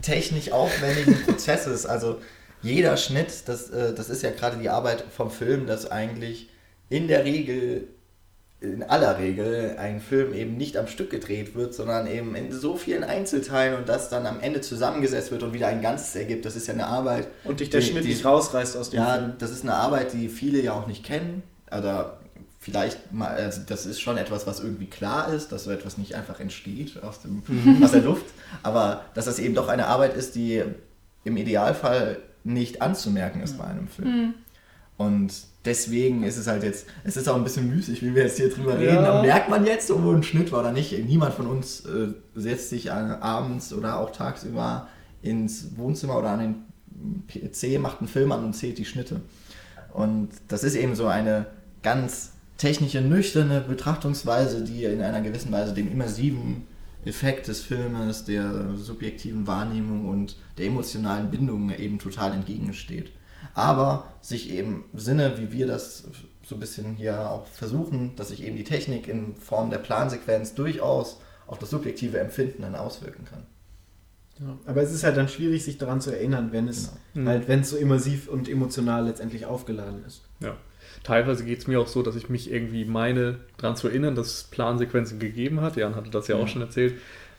[0.02, 1.86] technisch aufwendigen Prozesses.
[1.86, 2.18] Also
[2.62, 6.48] jeder Schnitt, das, äh, das ist ja gerade die Arbeit vom Film, dass eigentlich
[6.88, 7.86] in der Regel,
[8.74, 12.76] in aller Regel, ein Film eben nicht am Stück gedreht wird, sondern eben in so
[12.76, 16.44] vielen Einzelteilen und das dann am Ende zusammengesetzt wird und wieder ein Ganzes ergibt.
[16.44, 17.28] Das ist ja eine Arbeit.
[17.44, 19.32] Und dich der die- Schnitt die- nicht rausreißt aus dem Ja, Film.
[19.38, 21.42] das ist eine Arbeit, die viele ja auch nicht kennen.
[21.76, 22.18] Oder
[22.60, 26.14] vielleicht mal, also das ist schon etwas, was irgendwie klar ist, dass so etwas nicht
[26.14, 27.42] einfach entsteht aus, dem,
[27.82, 28.26] aus der Luft.
[28.62, 30.62] Aber dass das eben doch eine Arbeit ist, die
[31.24, 34.34] im Idealfall nicht anzumerken ist bei einem Film.
[34.96, 35.32] Und
[35.64, 38.48] deswegen ist es halt jetzt, es ist auch ein bisschen müßig, wie wir jetzt hier
[38.48, 38.94] drüber reden.
[38.94, 39.02] Ja.
[39.02, 40.92] Dann merkt man jetzt, ob ein Schnitt war oder nicht.
[41.06, 44.88] Niemand von uns äh, setzt sich abends oder auch tagsüber
[45.22, 49.20] ins Wohnzimmer oder an den PC, macht einen Film an und zählt die Schnitte.
[49.92, 51.46] Und das ist eben so eine
[51.82, 56.66] ganz technische, nüchterne Betrachtungsweise, die in einer gewissen Weise dem immersiven
[57.04, 63.12] Effekt des Filmes, der subjektiven Wahrnehmung und der emotionalen Bindung eben total entgegensteht.
[63.56, 66.04] Aber sich eben Sinne, wie wir das
[66.44, 70.54] so ein bisschen hier auch versuchen, dass sich eben die Technik in Form der Plansequenz
[70.54, 73.46] durchaus auf das subjektive Empfinden dann auswirken kann.
[74.38, 77.30] Ja, aber es ist halt dann schwierig, sich daran zu erinnern, wenn es Genau.
[77.30, 80.22] halt, wenn es so immersiv und emotional letztendlich aufgeladen ist.
[80.40, 80.54] Ja.
[81.02, 84.26] Teilweise geht es mir auch so, dass ich mich irgendwie meine, daran zu erinnern, dass
[84.26, 85.76] es Plansequenzen gegeben hat.
[85.76, 86.42] Jan hatte das ja, Ja.
[86.42, 86.94] auch schon erzählt.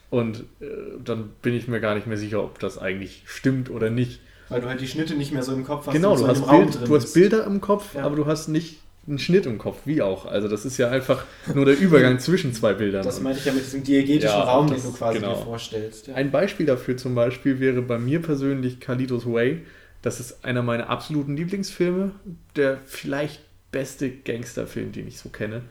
[0.10, 0.66] Und äh,
[1.04, 4.22] dann bin ich mir gar nicht mehr sicher, ob das eigentlich stimmt oder nicht.
[4.50, 5.94] Weil du halt die Schnitte nicht mehr so im Kopf hast.
[5.94, 7.14] genau, so du in hast, Bild, drin du hast.
[7.14, 8.04] Bilder im Kopf, Ja.
[8.04, 9.82] aber du hast nicht einen Schnitt im Kopf.
[9.86, 10.26] Wie auch.
[10.26, 11.24] Also das ist ja einfach
[11.54, 13.04] nur der Übergang zwischen zwei Bildern.
[13.04, 15.34] Das meine ich ja mit diesem diegetischen Ja, Raum, das- den du quasi genau.
[15.36, 16.08] dir vorstellst.
[16.08, 16.16] Ja.
[16.16, 19.62] Ein Beispiel dafür zum Beispiel wäre bei mir persönlich Kalitos Way.
[20.02, 22.12] Das ist einer meiner absoluten Lieblingsfilme.
[22.56, 23.42] Der vielleicht
[23.72, 25.62] beste Gangsterfilm, den ich so kenne.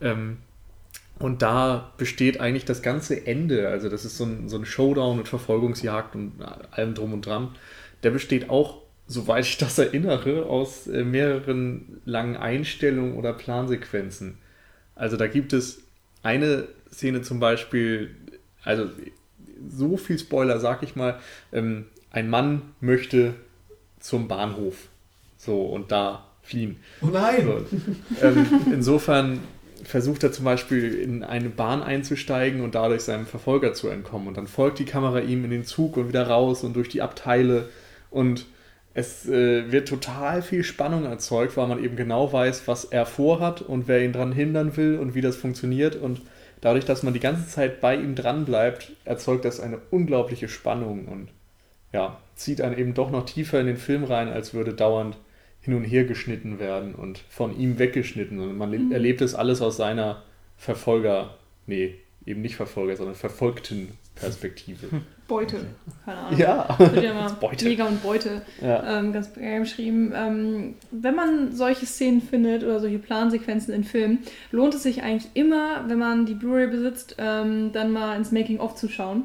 [0.00, 0.38] Ähm,
[1.18, 5.16] und da besteht eigentlich das ganze Ende, also das ist so ein, so ein Showdown
[5.16, 6.32] mit Verfolgungsjagd und
[6.72, 7.48] allem drum und dran.
[8.02, 14.38] Der besteht auch, soweit ich das erinnere, aus äh, mehreren langen Einstellungen oder Plansequenzen.
[14.94, 15.82] Also da gibt es
[16.22, 18.14] eine Szene zum Beispiel,
[18.62, 18.90] also
[19.68, 21.20] so viel Spoiler, sag ich mal,
[21.52, 23.34] ähm, ein Mann möchte
[24.00, 24.88] zum Bahnhof.
[25.36, 26.76] So, und da fliehen.
[27.02, 27.46] Oh nein!
[27.46, 29.40] So, ähm, insofern
[29.84, 34.28] versucht er zum Beispiel in eine Bahn einzusteigen und dadurch seinem Verfolger zu entkommen.
[34.28, 37.02] Und dann folgt die Kamera ihm in den Zug und wieder raus und durch die
[37.02, 37.68] Abteile.
[38.16, 38.46] Und
[38.94, 43.60] es äh, wird total viel Spannung erzeugt, weil man eben genau weiß, was er vorhat
[43.60, 45.96] und wer ihn daran hindern will und wie das funktioniert.
[45.96, 46.22] Und
[46.62, 51.08] dadurch, dass man die ganze Zeit bei ihm dran bleibt, erzeugt das eine unglaubliche Spannung
[51.08, 51.28] und
[51.92, 55.18] ja, zieht einen eben doch noch tiefer in den Film rein, als würde dauernd
[55.60, 58.40] hin und her geschnitten werden und von ihm weggeschnitten.
[58.40, 58.92] Und man Mhm.
[58.92, 60.22] erlebt das alles aus seiner
[60.56, 61.34] Verfolger,
[61.66, 64.86] nee, eben nicht Verfolger, sondern verfolgten Perspektive.
[65.28, 65.66] Beute.
[66.04, 66.38] Keine Ahnung.
[66.38, 67.68] Ja, Wird ja immer Beute.
[67.68, 68.98] Jäger und Beute ja.
[68.98, 70.12] ähm, ganz geschrieben.
[70.14, 74.20] Ähm, wenn man solche Szenen findet oder solche Plansequenzen in Filmen,
[74.52, 78.76] lohnt es sich eigentlich immer, wenn man die Blu-ray besitzt, ähm, dann mal ins Making-of
[78.76, 79.24] zu schauen.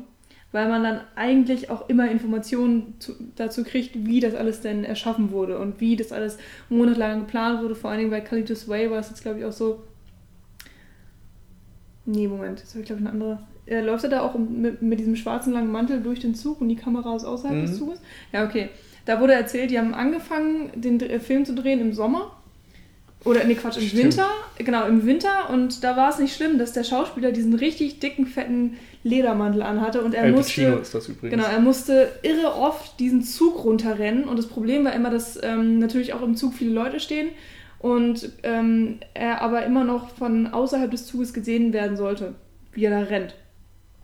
[0.52, 5.32] Weil man dann eigentlich auch immer Informationen zu, dazu kriegt, wie das alles denn erschaffen
[5.32, 6.38] wurde und wie das alles
[6.68, 7.76] monatelang geplant wurde.
[7.76, 9.84] Vor allen Dingen bei Kalitos Way war es jetzt, glaube ich, auch so.
[12.06, 13.39] Nee, Moment, jetzt habe ich, glaube ich, eine andere.
[13.66, 16.70] Äh, läuft er da auch mit, mit diesem schwarzen langen Mantel durch den Zug und
[16.70, 17.66] die Kamera ist außerhalb Mhm.
[17.66, 18.01] des Zuges?
[18.34, 18.70] Ja, okay.
[19.05, 22.32] Da wurde erzählt, die haben angefangen, den äh, Film zu drehen im Sommer.
[23.24, 24.03] Oder, nee, Quatsch, im Stimmt.
[24.03, 24.28] Winter.
[24.57, 25.51] Genau, im Winter.
[25.51, 30.01] Und da war es nicht schlimm, dass der Schauspieler diesen richtig dicken, fetten Ledermantel anhatte
[30.01, 30.62] und er Al musste.
[30.64, 31.32] Pacino ist das übrigens.
[31.32, 35.78] Genau, er musste irre oft diesen Zug runterrennen und das Problem war immer, dass ähm,
[35.78, 37.30] natürlich auch im Zug viele Leute stehen
[37.78, 42.34] und ähm, er aber immer noch von außerhalb des Zuges gesehen werden sollte,
[42.74, 43.36] wie er da rennt.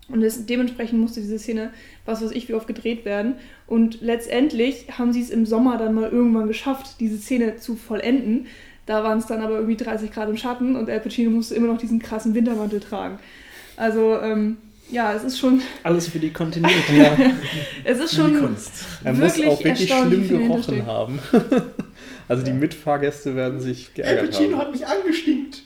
[0.10, 1.72] Und das, dementsprechend musste diese Szene,
[2.06, 3.36] was weiß ich, wie oft gedreht werden.
[3.68, 8.46] Und letztendlich haben sie es im Sommer dann mal irgendwann geschafft, diese Szene zu vollenden.
[8.86, 11.68] Da waren es dann aber irgendwie 30 Grad im Schatten und Al Pacino musste immer
[11.68, 13.20] noch diesen krassen Wintermantel tragen.
[13.76, 14.56] Also, ähm,
[14.90, 16.98] ja, es ist schon, Alles für die Kontinuität.
[16.98, 17.18] Ja,
[17.84, 18.72] es ist Die schon Kunst.
[19.04, 21.20] er muss Wirklich auch wirklich schlimm gerochen haben.
[22.30, 24.66] Also die Mitfahrgäste werden sich El geärgert Pacino haben.
[24.66, 25.64] hat mich angestinkt.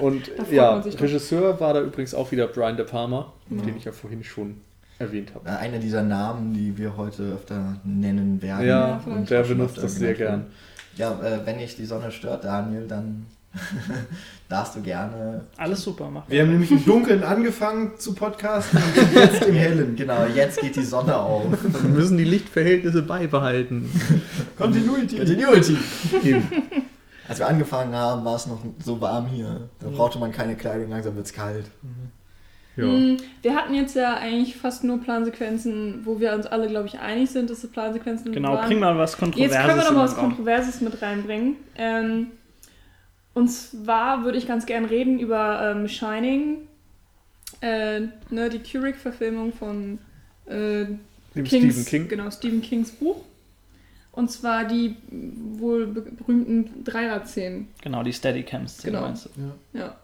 [0.00, 0.76] Und ja.
[0.78, 3.62] Regisseur war da übrigens auch wieder Brian De Palma, Ja.
[3.62, 4.56] den ich ja vorhin schon
[4.98, 5.50] erwähnt habe.
[5.58, 8.66] Einer dieser Namen, die wir heute öfter nennen werden.
[8.66, 10.46] Ja, und der benutzt das sehr gern.
[10.96, 13.26] Ja, äh, wenn dich die Sonne stört, Daniel, dann
[14.48, 15.42] darfst du gerne.
[15.58, 16.22] Alles super, mach.
[16.28, 19.96] Wir haben nämlich im Dunkeln angefangen zu podcasten und sind jetzt im Hellen.
[19.96, 21.44] Genau, jetzt geht die Sonne auf.
[21.82, 23.90] Wir müssen die Lichtverhältnisse beibehalten.
[24.58, 25.16] Continuity.
[25.18, 25.76] Continuity.
[26.24, 26.48] Eben.
[27.28, 29.68] Als wir angefangen haben, war es noch so warm hier.
[29.80, 31.66] Da brauchte man keine Kleidung, langsam wird es kalt.
[32.76, 32.84] Ja.
[32.84, 36.98] Mm, Wir hatten jetzt ja eigentlich fast nur Plansequenzen, wo wir uns alle, glaube ich,
[36.98, 38.66] einig sind, dass es Plansequenzen Genau, waren.
[38.68, 39.54] bring mal was Kontroverses.
[39.56, 40.16] Jetzt können wir doch in mal was.
[40.16, 41.56] Kontroverses mit reinbringen.
[41.76, 42.26] Ähm,
[43.34, 46.68] und zwar würde ich ganz gern reden über ähm, Shining,
[47.60, 48.00] äh,
[48.30, 49.98] ne, die Kubrick-Verfilmung von
[50.46, 50.84] äh,
[51.34, 52.08] Kings, Stephen King.
[52.08, 53.16] Genau, Stephen Kings Buch.
[54.16, 54.96] Und zwar die
[55.58, 57.68] wohl be- berühmten Dreirad-Szenen.
[57.82, 59.06] Genau, die Steadicam-Szene Genau.
[59.06, 59.30] meinst du?
[59.78, 59.94] Ja.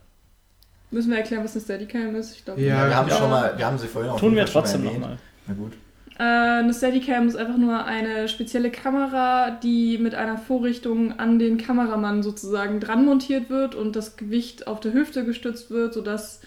[0.91, 2.37] Müssen wir erklären, was eine Steadicam ist?
[2.37, 3.17] Ich glaube, Ja, wir haben ja.
[3.17, 5.17] schon mal, wir haben sie vorhin auch Tun wir trotzdem nochmal.
[5.47, 5.73] Na gut.
[6.19, 11.57] Äh, eine Steadicam ist einfach nur eine spezielle Kamera, die mit einer Vorrichtung an den
[11.57, 16.43] Kameramann sozusagen dran montiert wird und das Gewicht auf der Hüfte gestützt wird, sodass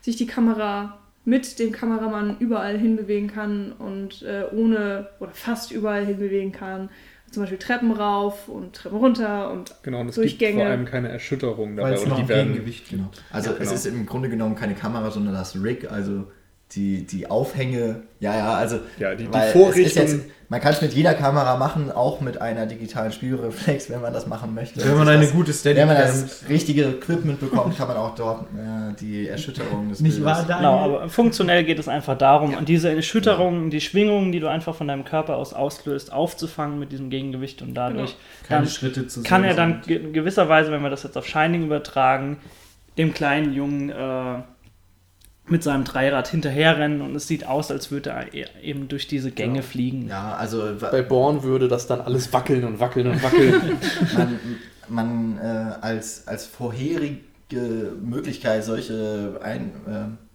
[0.00, 0.96] sich die Kamera
[1.26, 6.88] mit dem Kameramann überall hinbewegen kann und äh, ohne oder fast überall hinbewegen kann.
[7.30, 10.60] Zum Beispiel Treppen rauf und Treppen runter und Genau, und es gibt Durchgänge.
[10.62, 11.92] vor allem keine Erschütterung Weil dabei.
[11.92, 13.10] es Und noch die ein werden, Gegengewicht Genau.
[13.30, 13.72] Also Ja, es genau.
[13.74, 16.26] ist im Grunde genommen keine Kamera, sondern das Rig, also
[16.72, 18.02] die, die Aufhänge.
[18.20, 20.02] Ja, ja, also ja, die, die Vorrichtung.
[20.06, 20.18] jetzt,
[20.48, 24.26] man kann es mit jeder Kamera machen, auch mit einer digitalen Spielreflex, wenn man das
[24.26, 24.84] machen möchte.
[24.84, 28.42] Wenn man eine das, gute wenn man das richtige Equipment bekommt, kann man auch dort
[28.52, 30.44] äh, die Erschütterung des Nicht Bildes- wahr?
[30.58, 34.74] Genau, aber funktionell geht es einfach darum, und diese Erschütterungen, die Schwingungen, die du einfach
[34.74, 38.16] von deinem Körper aus auslöst, aufzufangen mit diesem Gegengewicht und dadurch
[38.46, 39.86] Keine dann Schritte zu kann er dann sind.
[39.86, 42.38] ge- in gewisser Weise, wenn wir das jetzt auf Shining übertragen,
[42.98, 44.42] dem kleinen Jungen äh,
[45.50, 49.30] mit seinem Dreirad hinterherrennen und es sieht aus, als würde er e- eben durch diese
[49.30, 49.62] Gänge Ja.
[49.62, 50.08] fliegen.
[50.08, 53.54] Ja, also bei Born würde das dann alles wackeln und wackeln und wackeln.
[54.16, 54.38] man,
[54.88, 57.20] man äh, als, als vorherige
[58.02, 60.29] Möglichkeit, solche Ein, äh,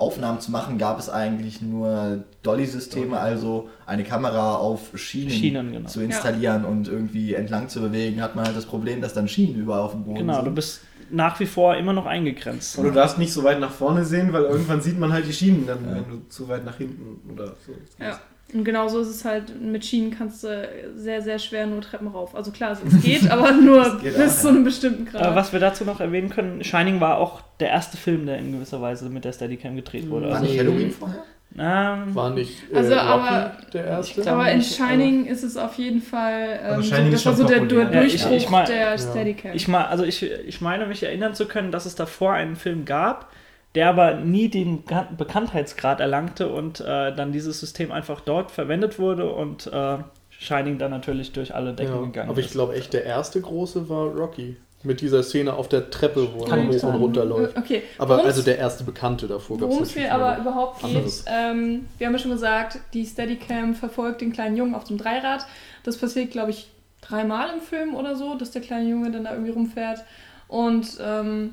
[0.00, 5.88] Aufnahmen zu machen, gab es eigentlich nur Dolly-Systeme, also eine Kamera auf Schienen, Schienen, genau.
[5.88, 9.56] zu installieren und irgendwie entlang zu bewegen, hat man halt das Problem, dass dann Schienen
[9.56, 10.54] überall auf dem Boden Genau, du sind.
[10.54, 10.80] bist
[11.10, 12.78] nach wie vor immer noch eingegrenzt.
[12.78, 15.32] Und du darfst nicht so weit nach vorne sehen, weil irgendwann sieht man halt die
[15.32, 15.96] Schienen dann, Ja.
[15.96, 17.72] wenn du zu weit nach hinten oder so.
[18.02, 18.18] Ja.
[18.52, 22.34] Und genauso ist es halt, mit Schienen kannst du sehr, sehr schwer nur Treppen rauf.
[22.34, 24.54] Also klar, es geht, aber nur geht bis auch, zu ja.
[24.54, 25.32] einem bestimmten Grad.
[25.32, 28.52] Äh, was wir dazu noch erwähnen können, Shining war auch der erste Film, der in
[28.52, 30.26] gewisser Weise mit der Steadicam gedreht wurde.
[30.28, 31.22] War Also, nicht Halloween vorher?
[31.58, 34.22] ähm, War nicht äh, Also, Rocky aber- der erste?
[34.22, 37.58] glaub- aber in Shining ist es auf jeden Fall ähm, Aber das war so der,
[37.60, 37.90] populär.
[37.92, 38.98] Ja, ich- Durchbruch ich mein- der ja.
[38.98, 39.50] Steadicam.
[39.54, 42.84] Ich, mal, also ich, ich meine, mich erinnern zu können, dass es davor einen Film
[42.84, 43.30] gab,
[43.74, 44.82] der aber nie den
[45.16, 49.98] Bekanntheitsgrad erlangte und äh, dann dieses System einfach dort verwendet wurde und äh,
[50.30, 52.52] Shining dann natürlich durch alle Decken Ja, gegangen aber ich ist.
[52.52, 54.56] glaube echt, der erste große war Rocky.
[54.82, 57.54] Mit dieser Szene auf der Treppe, wo er hoch und runter läuft.
[57.58, 61.86] Okay, Aber Worum's- also der erste Bekannte davor Worum es mir aber überhaupt geht, ähm,
[61.98, 65.44] wir haben ja schon gesagt, die Steadicam verfolgt den kleinen Jungen auf dem Dreirad.
[65.84, 66.70] Das passiert, glaube ich,
[67.02, 70.02] dreimal im Film oder so, dass der kleine Junge dann da irgendwie rumfährt.
[70.48, 71.52] Und ähm,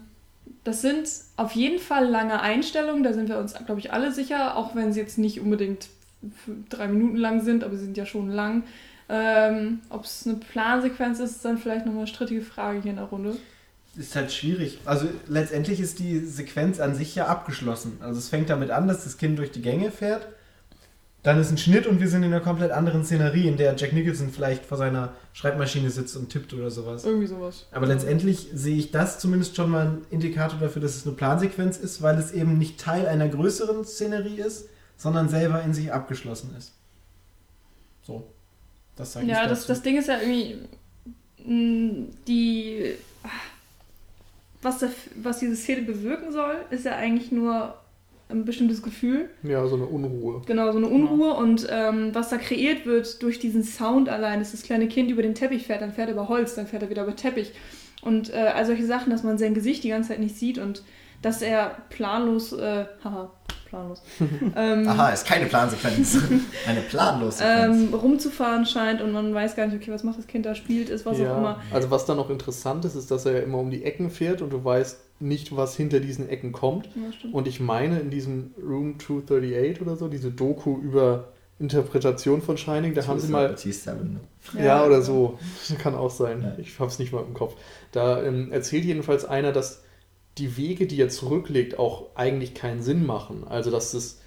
[0.63, 4.57] das sind auf jeden Fall lange Einstellungen, da sind wir uns, glaube ich, alle sicher,
[4.57, 5.89] auch wenn sie jetzt nicht unbedingt
[6.69, 8.63] drei Minuten lang sind, aber sie sind ja schon lang.
[9.09, 12.97] Ähm, Ob es eine Plansequenz ist, ist dann vielleicht nochmal eine strittige Frage hier in
[12.97, 13.37] der Runde.
[13.95, 14.79] ist halt schwierig.
[14.85, 17.97] Also letztendlich ist die Sequenz an sich ja abgeschlossen.
[18.01, 20.27] Also es fängt damit an, dass das Kind durch die Gänge fährt.
[21.27, 23.91] Dann ist ein Schnitt und wir sind in einer komplett anderen Szenerie, in der Jack
[23.91, 27.03] Nicholson vielleicht vor seiner Schreibmaschine sitzt und tippt oder sowas.
[27.03, 27.65] Irgendwie sowas.
[27.73, 31.75] Aber letztendlich sehe ich das zumindest schon mal ein Indikator dafür, dass es eine Plansequenz
[31.79, 36.55] ist, weil es eben nicht Teil einer größeren Szenerie ist, sondern selber in sich abgeschlossen
[36.57, 36.71] ist.
[38.03, 38.25] So.
[38.95, 40.55] Das sage Ja, ich das, das Ding ist ja irgendwie,
[41.43, 42.95] mh, die,
[44.61, 47.75] was, der, was diese Szene bewirken soll, ist ja eigentlich nur
[48.29, 50.41] ein bestimmtes Gefühl, Ja, so eine Unruhe.
[50.45, 54.51] genau, so eine Unruhe und ähm, was da kreiert wird durch diesen Sound allein, dass
[54.51, 56.89] das kleine Kind über den Teppich fährt, dann fährt er über Holz, dann fährt er
[56.89, 57.53] wieder über Teppich.
[58.01, 60.83] Und äh, all solche Sachen, dass man sein Gesicht die ganze Zeit nicht sieht und
[61.21, 63.31] dass er planlos, äh, haha,
[63.67, 64.01] planlos,
[64.55, 66.17] ähm, Aha, ist keine Plansequenz.
[66.67, 67.77] Eine planlose Sequenz.
[67.77, 70.89] ähm, rumzufahren scheint und man weiß gar nicht, okay, was macht das Kind da, spielt
[70.89, 71.61] es, was auch immer.
[71.71, 74.41] Also was da noch interessant ist, ist, dass er ja immer um die Ecken fährt
[74.41, 76.87] und du weißt nicht, was hinter diesen Ecken kommt.
[76.95, 77.29] Ja.
[77.31, 82.93] Und ich meine, in diesem Room 238 oder so, diese Doku über Interpretation von Shining,
[82.93, 84.19] da haben sie mal T7, ne?
[84.53, 84.85] Ja, Ja.
[84.85, 85.39] oder so.
[85.79, 86.43] Kann auch sein.
[86.43, 86.53] Ja.
[86.59, 87.55] Ich hab's nicht mal im Kopf.
[87.91, 89.81] Da ähm, erzählt jedenfalls einer, dass
[90.37, 93.43] die Wege, die er zurücklegt, auch eigentlich keinen Sinn machen.
[93.47, 94.21] Also, dass es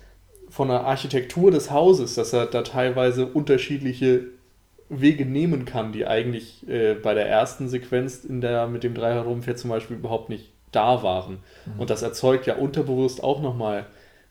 [0.49, 4.25] von der Architektur des Hauses, dass er da teilweise unterschiedliche
[4.89, 8.95] Wege nehmen kann, die eigentlich äh, bei der ersten Sequenz, in der er mit dem
[8.95, 11.39] Dreirad rumfährt, zum Beispiel überhaupt nicht da waren.
[11.79, 13.87] Und das erzeugt ja unterbewusst auch nochmal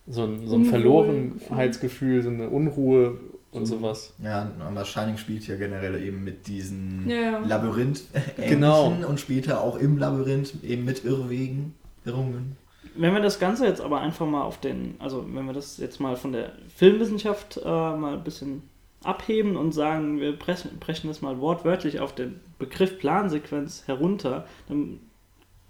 [0.08, 0.66] so ein, so ein.
[0.66, 3.20] Verlorenheitsgefühl, so eine Unruhe
[3.52, 3.78] und So.
[3.78, 4.14] sowas.
[4.24, 7.40] Ja, aber Shining spielt ja generell eben mit diesen Ja, ja.
[7.40, 8.04] Labyrinth
[8.38, 8.94] Genau.
[9.08, 11.74] und später auch im Labyrinth eben mit Irrwegen,
[12.06, 12.56] Irrungen.
[12.96, 16.00] Wenn wir das Ganze jetzt aber einfach mal auf den, also wenn wir das jetzt
[16.00, 18.64] mal von der Filmwissenschaft äh, mal ein bisschen
[19.04, 25.00] abheben und sagen, wir brechen, brechen das mal wortwörtlich auf den Begriff Plansequenz herunter, dann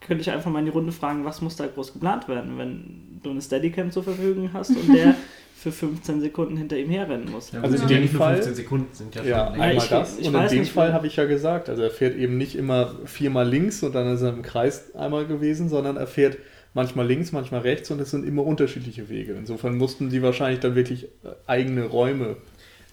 [0.02, 3.20] könnte ich einfach mal in die Runde fragen, was muss da groß geplant werden, wenn
[3.22, 5.14] du eine Steadicam zur Verfügung hast und der
[5.62, 7.52] für 15 Sekunden hinter ihm herrennen muss.
[7.52, 10.18] Ja, Also in dem Fall- 15 Sekunden sind ja Ja, einmal ich- das.
[10.18, 12.56] ich und in dem nicht, Fall habe ich ja gesagt, also er fährt eben nicht
[12.56, 16.38] immer viermal links und dann ist er im Kreis einmal gewesen, sondern er fährt
[16.74, 19.34] manchmal links, manchmal rechts und es sind immer unterschiedliche Wege.
[19.34, 21.08] Insofern mussten die wahrscheinlich dann wirklich äh,
[21.46, 22.38] eigene Räume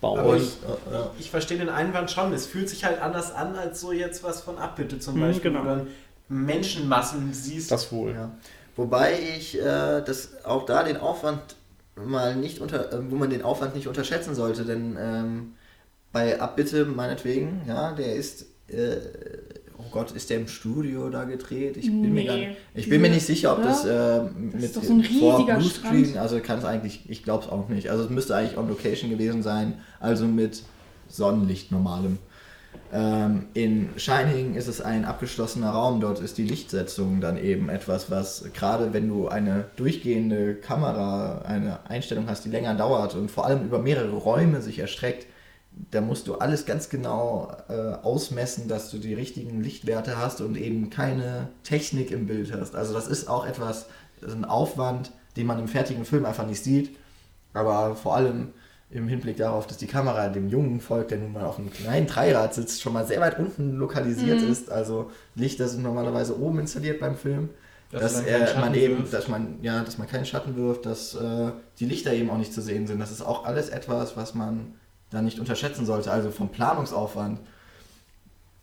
[0.01, 0.19] bauen.
[0.19, 1.11] Aber ich- äh, ja.
[1.21, 2.33] Ich verstehe den Einwand schon.
[2.33, 5.51] Es fühlt sich halt anders an, als so jetzt was von Abbitte zum Mhm, Beispiel.
[5.53, 5.61] genau.
[5.65, 5.87] Wo du dann
[6.29, 7.71] Menschenmassen siehst.
[7.71, 8.13] das wohl.
[8.13, 8.31] Ja.
[8.77, 11.41] Wobei ich äh, das auch da den Aufwand
[12.05, 15.53] mal nicht unter, äh, wo man den Aufwand nicht unterschätzen sollte, denn ähm,
[16.13, 18.97] bei Abbitte meinetwegen, ja, der ist, äh,
[19.79, 21.77] oh Gott, ist der im Studio da gedreht?
[21.77, 24.77] Ich bin mir gar nicht, ich bin mir nicht sicher, ob das, äh, mit ist
[24.77, 27.91] doch so vor Bluescreen, also kann es eigentlich, ich glaube es auch nicht.
[27.91, 30.63] Also es müsste eigentlich on Location gewesen sein, also mit
[31.09, 32.19] Sonnenlicht normalem.
[32.93, 38.11] Ähm, in Shining ist es ein abgeschlossener Raum, dort ist die Lichtsetzung dann eben etwas,
[38.11, 43.47] was gerade wenn du eine durchgehende Kamera, eine Einstellung hast, die länger dauert und vor
[43.47, 45.27] allem über mehrere Räume sich erstreckt,
[45.91, 50.57] da musst du alles ganz genau äh, ausmessen, dass du die richtigen Lichtwerte hast und
[50.57, 52.75] eben keine Technik im Bild hast.
[52.75, 53.87] Also das ist auch etwas,
[54.23, 56.97] ein Aufwand, den man im fertigen Film einfach nicht sieht,
[57.53, 58.53] aber vor allem
[58.97, 62.07] im Hinblick darauf, dass die Kamera dem Jungen folgt, der nun mal auf einem kleinen
[62.07, 64.51] Dreirad sitzt, schon mal sehr weit unten lokalisiert Mhm.
[64.51, 64.71] ist.
[64.71, 67.51] Also Lichter sind normalerweise oben installiert beim Film.
[67.93, 69.13] Dass Dass, man keinen er, Schatten man eben, wirft.
[69.13, 72.53] dass man, ja, dass man keinen Schatten wirft, dass äh, die Lichter eben auch nicht
[72.53, 72.99] zu sehen sind.
[72.99, 74.75] Das ist auch alles etwas, was man
[75.11, 76.11] da nicht unterschätzen sollte.
[76.11, 77.39] Also vom Planungsaufwand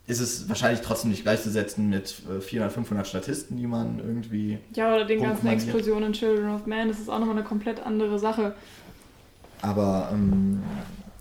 [0.06, 4.94] ist es wahrscheinlich trotzdem nicht gleichzusetzen mit äh, 400, 500 Statisten, die man irgendwie Ja,
[4.94, 5.48] oder den ganzen.
[5.48, 8.54] Explosionen in Children of Man, das ist auch nochmal eine komplett andere Sache.
[9.64, 10.62] Aber, ähm,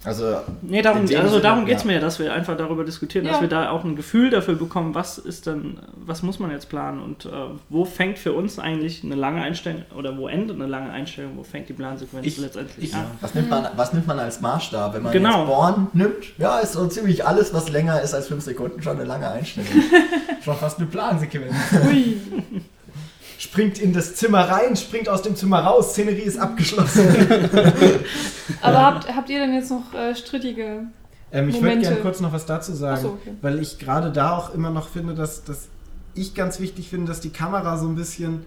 [0.05, 0.39] also.
[0.63, 1.93] Nee, darum, also darum geht es ja.
[1.93, 3.31] mir, dass wir einfach darüber diskutieren, Ja.
[3.33, 6.69] dass wir da auch ein Gefühl dafür bekommen, was ist dann, was muss man jetzt
[6.69, 7.29] planen und äh,
[7.69, 11.45] wo fängt für uns eigentlich eine lange Einstellung oder wo endet eine lange Einstellung, wo
[11.45, 13.05] fängt die Plansequenz Ich- letztendlich ich- an?
[13.21, 14.93] Was nimmt, man, was nimmt man als Maßstab?
[14.95, 15.39] Wenn man Genau.
[15.43, 18.97] jetzt Born nimmt, ja, ist so ziemlich alles, was länger ist als 5 Sekunden, schon
[18.97, 19.71] eine lange Einstellung.
[20.43, 21.55] Schon fast eine Plansequenz.
[21.89, 22.17] Ui.
[23.43, 27.09] springt in das Zimmer rein, springt aus dem Zimmer raus, Szenerie ist abgeschlossen.
[28.63, 30.83] Aber habt, habt ihr denn jetzt noch äh, strittige
[31.33, 33.33] Ähm, ich würde gerne kurz noch was dazu sagen, so, okay.
[33.43, 35.67] weil ich gerade da auch immer noch finde, dass, dass
[36.15, 38.47] ich ganz wichtig finde, dass die Kamera so ein bisschen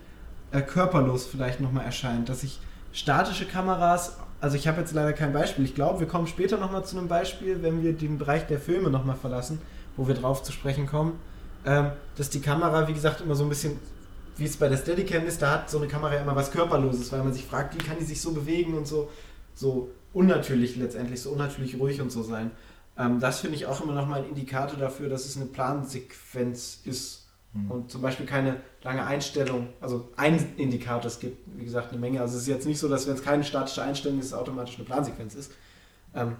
[0.54, 2.30] äh, körperlos vielleicht nochmal erscheint.
[2.30, 2.62] Dass ich
[2.94, 6.86] statische Kameras, also ich habe jetzt leider kein Beispiel, ich glaube, wir kommen später nochmal
[6.86, 9.60] zu einem Beispiel, wenn wir den Bereich der Filme nochmal verlassen,
[9.98, 11.20] wo wir drauf zu sprechen kommen,
[11.66, 13.78] ähm, dass die Kamera, wie gesagt, immer so ein bisschen,
[14.38, 17.12] wie es bei der Steadicam ist, da hat so eine Kamera ja immer was Körperloses,
[17.12, 19.10] weil man sich fragt, wie kann die sich so bewegen und so,
[19.54, 22.52] so unnatürlich letztendlich, so unnatürlich ruhig und so sein.
[22.98, 27.26] Ähm, das finde ich auch immer nochmal ein Indikator dafür, dass es eine Plansequenz ist
[27.56, 27.72] Mhm.
[27.72, 32.20] und zum Beispiel keine lange Einstellung, also ein Indikator, es gibt wie gesagt eine Menge,
[32.22, 34.76] also es ist jetzt nicht so, dass wenn es keine statische Einstellung ist, es automatisch
[34.76, 35.52] eine Plansequenz ist.
[36.14, 36.36] Ähm,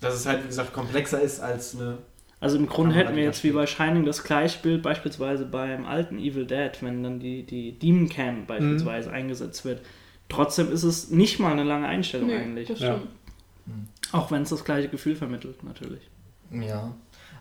[0.00, 1.98] dass es halt wie gesagt komplexer ist als eine
[2.42, 6.18] Also im Grunde hätten wir jetzt wie bei Shining das gleiche Bild beispielsweise beim alten
[6.18, 9.14] Evil Dead, wenn dann die, die Demon Cam beispielsweise Mhm.
[9.14, 9.80] eingesetzt wird.
[10.28, 12.68] Trotzdem ist es nicht mal eine lange Einstellung Nee, eigentlich.
[12.68, 12.96] das Ja.
[12.96, 13.12] stimmt.
[14.10, 16.02] Auch wenn es das gleiche Gefühl vermittelt, natürlich.
[16.50, 16.92] Ja,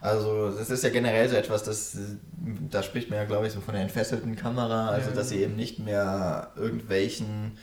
[0.01, 1.99] also das ist ja generell so etwas, das, äh,
[2.69, 5.15] da spricht man ja, glaube ich, so von der entfesselten Kamera, also Ja.
[5.15, 7.57] dass sie eben nicht mehr irgendwelchen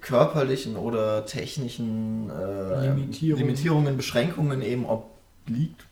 [0.00, 3.46] körperlichen oder technischen äh, Limitierungen.
[3.46, 5.86] Limitierungen, Beschränkungen eben obliegt,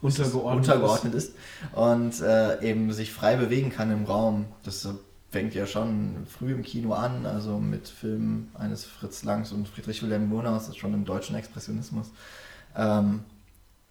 [0.00, 1.34] untergeordnet, untergeordnet ist
[1.72, 4.46] und äh, eben sich frei bewegen kann im Raum.
[4.64, 4.88] Das
[5.30, 10.02] fängt ja schon früh im Kino an, also mit Filmen eines Fritz Langs und Friedrich
[10.02, 12.10] Wilhelm Murnau, das ist schon im deutschen Expressionismus.
[12.76, 13.20] Ähm,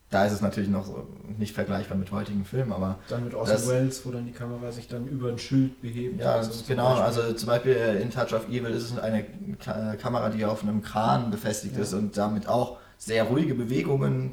[0.10, 1.06] da ist es natürlich noch so
[1.38, 4.72] nicht vergleichbar mit heutigen Filmen, aber Dann mit Orson Das- Welles, wo dann die Kamera
[4.72, 6.22] sich dann über ein Schild behebt.
[6.22, 7.04] ja, Also genau, Beispiel.
[7.24, 9.26] also zum Beispiel äh, in Touch of Evil ist es eine
[9.60, 11.82] Ka Kamera, die auf einem Kran befestigt Ja.
[11.82, 14.32] ist und damit auch sehr ruhige Bewegungen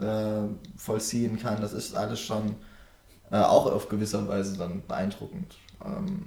[0.00, 1.60] äh, vollziehen kann.
[1.60, 2.56] Das ist alles schon
[3.30, 5.56] äh, auch auf gewisser Weise dann beeindruckend.
[5.84, 6.26] Ähm,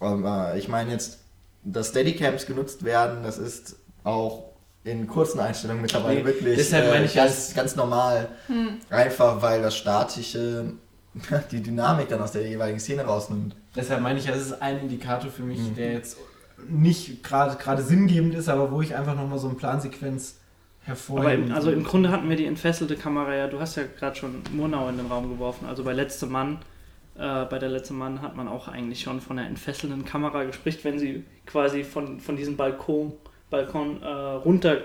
[0.00, 1.20] aber ich meine jetzt,
[1.64, 4.52] dass Steadicams genutzt werden, das ist auch
[4.84, 8.28] in kurzen Einstellungen mittlerweile Nee, wirklich deshalb meine äh, ich ganz, ganz normal.
[8.48, 8.78] Hm.
[8.90, 10.72] Einfach weil das Statische
[11.52, 13.54] die Dynamik dann aus der jeweiligen Szene rausnimmt.
[13.76, 15.74] Deshalb meine ich, ja, es ist ein Indikator für mich, Mhm.
[15.76, 16.16] der jetzt
[16.68, 20.36] nicht gerade gerade sinngebend ist, aber wo ich einfach nochmal so eine Plansequenz
[20.84, 21.84] hervorheben im, also im.
[21.84, 25.06] Grunde hatten wir die entfesselte Kamera ja, du hast ja gerade schon Murnau in den
[25.06, 26.58] Raum geworfen, also bei Letzte Mann,
[27.16, 30.78] äh, bei der Letzte Mann hat man auch eigentlich schon von der entfesselnden Kamera gesprochen,
[30.82, 33.12] wenn sie quasi von, von diesem Balkon,
[33.50, 34.78] Balkon äh, runter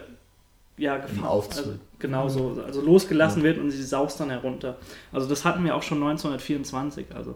[0.78, 4.78] ja, gefahren, also, genau so, also losgelassen wird und sie saust dann herunter.
[5.12, 7.36] Also das hatten wir auch schon 1924, also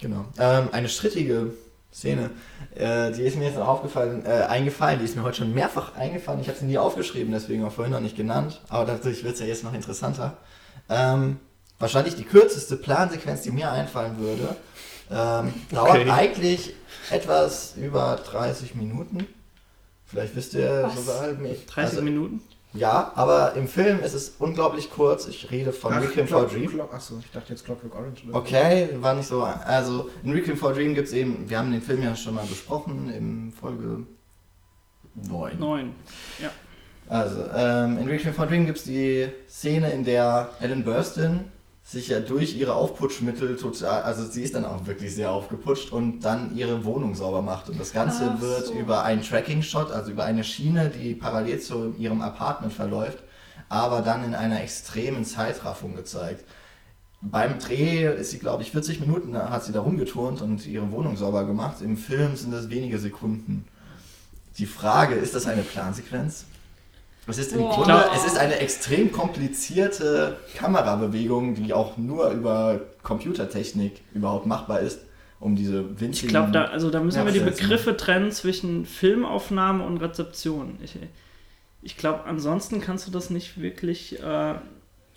[0.00, 0.26] Genau.
[0.38, 1.52] Ähm, eine strittige
[1.94, 2.30] Szene,
[2.74, 5.94] äh, die ist mir jetzt noch aufgefallen, äh, eingefallen, die ist mir heute schon mehrfach
[5.94, 6.40] eingefallen.
[6.40, 9.40] Ich habe sie nie aufgeschrieben, deswegen auch vorhin noch nicht genannt, aber dadurch wird es
[9.40, 10.36] ja jetzt noch interessanter.
[10.88, 11.38] Ähm,
[11.78, 14.56] wahrscheinlich die kürzeste Plansequenz, die mir einfallen würde,
[15.08, 16.10] ähm, dauert Okay.
[16.10, 16.74] eigentlich
[17.10, 19.28] etwas über 30 Minuten.
[20.04, 20.96] Vielleicht wisst ihr Was?
[20.96, 21.28] sogar.
[21.32, 22.42] 30 also, Minuten.
[22.74, 25.26] Ja, aber im Film ist es unglaublich kurz.
[25.28, 26.68] Ich rede von Ach, Requiem for Dream.
[26.70, 28.24] Clock- Achso, ich dachte jetzt Clockwork Orange.
[28.28, 29.42] Oder Okay, war nicht so.
[29.44, 32.34] Also in Requiem for a Dream gibt es eben, wir haben den Film ja schon
[32.34, 34.04] mal besprochen in Folge
[35.14, 35.58] 9.
[35.58, 35.92] 9.
[37.08, 41.44] Also ähm, in Requiem for a Dream gibt es die Szene, in der Ellen Burstyn
[41.84, 46.20] sich ja durch ihre Aufputschmittel total, also sie ist dann auch wirklich sehr aufgeputscht und
[46.20, 47.68] dann ihre Wohnung sauber macht.
[47.68, 48.72] Und das Ganze Ach wird so.
[48.72, 53.18] über einen Tracking-Shot, also über eine Schiene, die parallel zu ihrem Apartment verläuft,
[53.68, 56.44] aber dann in einer extremen Zeitraffung gezeigt.
[57.20, 61.16] Beim Dreh ist sie, glaube ich, 40 Minuten hat sie da rumgeturnt und ihre Wohnung
[61.16, 61.80] sauber gemacht.
[61.82, 63.66] Im Film sind das wenige Sekunden.
[64.58, 66.44] Die Frage, ist das eine Plansequenz?
[67.26, 67.74] Es ist im Boah.
[67.74, 75.00] Grunde, es ist eine extrem komplizierte Kamerabewegung, die auch nur über Computertechnik überhaupt machbar ist,
[75.40, 76.12] um diese winzigen...
[76.12, 77.40] Ich glaube, da, also da müssen wir die.
[77.40, 80.78] Begriffe trennen zwischen Filmaufnahme und Rezeption.
[80.82, 80.96] Ich,
[81.82, 84.54] ich glaube, ansonsten kannst du das nicht wirklich äh,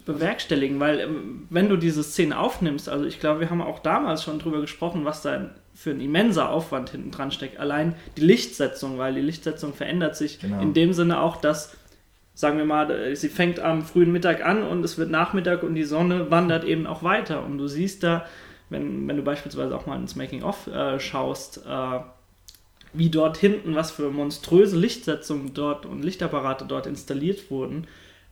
[0.05, 4.23] bewerkstelligen, weil ähm, wenn du diese Szene aufnimmst, also ich glaube, wir haben auch damals
[4.23, 7.59] schon drüber gesprochen, was da für ein immenser Aufwand hinten dran steckt.
[7.59, 10.61] Allein die Lichtsetzung, weil die Lichtsetzung verändert sich Genau.
[10.61, 11.73] in dem Sinne auch, dass
[12.37, 15.73] sagen wir mal, äh, sie fängt am frühen Mittag an und es wird Nachmittag und
[15.73, 17.43] die Sonne wandert eben auch weiter.
[17.43, 18.27] Und du siehst da,
[18.69, 21.99] wenn, wenn du beispielsweise auch mal ins Making-of äh, schaust, äh,
[22.93, 27.87] wie dort hinten, was für monströse Lichtsetzungen dort und Lichtapparate dort installiert wurden,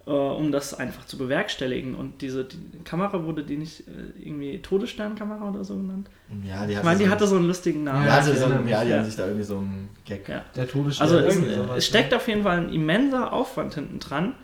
[0.07, 1.95] äh, um das einfach zu bewerkstelligen.
[1.95, 6.09] Und diese die Kamera wurde die nicht äh, irgendwie Todessternkamera oder so genannt?
[6.43, 8.07] Ja, die Ich hatte meine, die so, hatte so einen lustigen Namen.
[8.07, 8.97] ich so, mich, ja, die ja.
[8.97, 10.29] haben sich da irgendwie so einen Gag...
[10.29, 10.43] Ja.
[10.55, 11.07] Der Todesstern.
[11.07, 14.35] Also es, irgendwie sowas, es steckt auf jeden Fall ein immenser Aufwand hinten dran,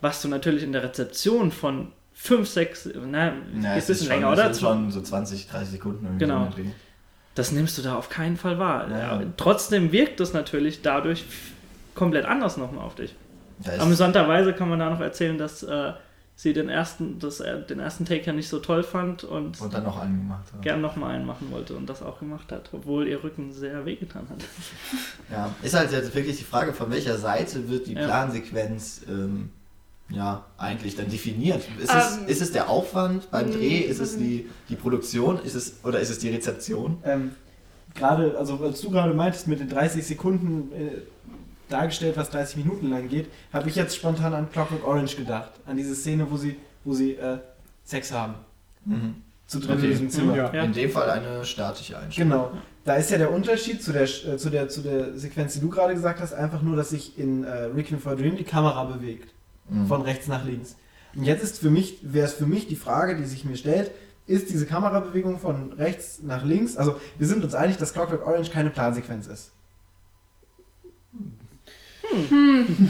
[0.00, 4.26] was du natürlich in der Rezeption von 5, 6, na, Ja, ist ein bisschen länger,
[4.26, 4.50] schon, oder?
[4.50, 6.50] Es sind schon so 20, 30 Sekunden irgendwie Genau.
[6.54, 6.62] so.
[7.34, 8.90] Das nimmst du da auf keinen Fall wahr.
[8.90, 9.20] Ja.
[9.20, 9.22] Ja.
[9.36, 11.24] Trotzdem wirkt es natürlich dadurch
[11.94, 13.14] komplett anders nochmal auf dich.
[13.60, 15.92] Ist- Amüsanterweise kann man da noch erzählen, dass äh,
[16.36, 19.74] sie den ersten, dass er den ersten Take ja nicht so toll fand und, und
[19.74, 20.44] dann noch angemacht.
[20.54, 20.60] Ja.
[20.62, 24.26] gern nochmal einen machen wollte und das auch gemacht hat, obwohl ihr Rücken sehr wehgetan
[24.30, 24.38] hat.
[25.30, 28.04] Ja, ist halt jetzt wirklich die Frage, von welcher Seite wird die Ja.
[28.06, 29.50] Plansequenz ähm,
[30.08, 31.62] ja eigentlich dann definiert?
[31.80, 33.78] Ist, es, Ähm, ist es der Aufwand beim Dreh?
[33.78, 35.38] Ist es weiß die, die Produktion?
[35.44, 36.98] Ist es, oder ist es die Rezeption?
[37.04, 37.30] Ähm,
[37.94, 41.02] gerade, also als du gerade meintest, mit den 30 Sekunden äh,
[41.70, 45.52] dargestellt, was 30 Minuten lang geht, habe ich jetzt spontan an Clockwork Orange gedacht.
[45.66, 47.38] An diese Szene, wo sie, wo sie äh,
[47.84, 48.34] Sex haben.
[48.84, 49.16] Mhm.
[49.46, 49.84] Zu dritt Okay.
[49.86, 50.36] in diesem Zimmer.
[50.36, 50.52] Ja.
[50.52, 50.62] Ja.
[50.64, 52.30] In dem Fall eine statische Einstellung.
[52.30, 52.50] Genau.
[52.84, 55.68] Da ist ja der Unterschied zu der, äh, zu der, zu der Sequenz, die du
[55.68, 58.84] gerade gesagt hast, einfach nur, dass sich in äh, Requiem for a Dream die Kamera
[58.84, 59.32] bewegt.
[59.68, 59.86] Mhm.
[59.86, 60.76] Von rechts nach links.
[61.14, 63.90] Und jetzt ist für mich, wäre es für mich die Frage, die sich mir stellt,
[64.26, 68.50] ist diese Kamerabewegung von rechts nach links, also wir sind uns einig, dass Clockwork Orange
[68.50, 69.50] keine Plansequenz ist.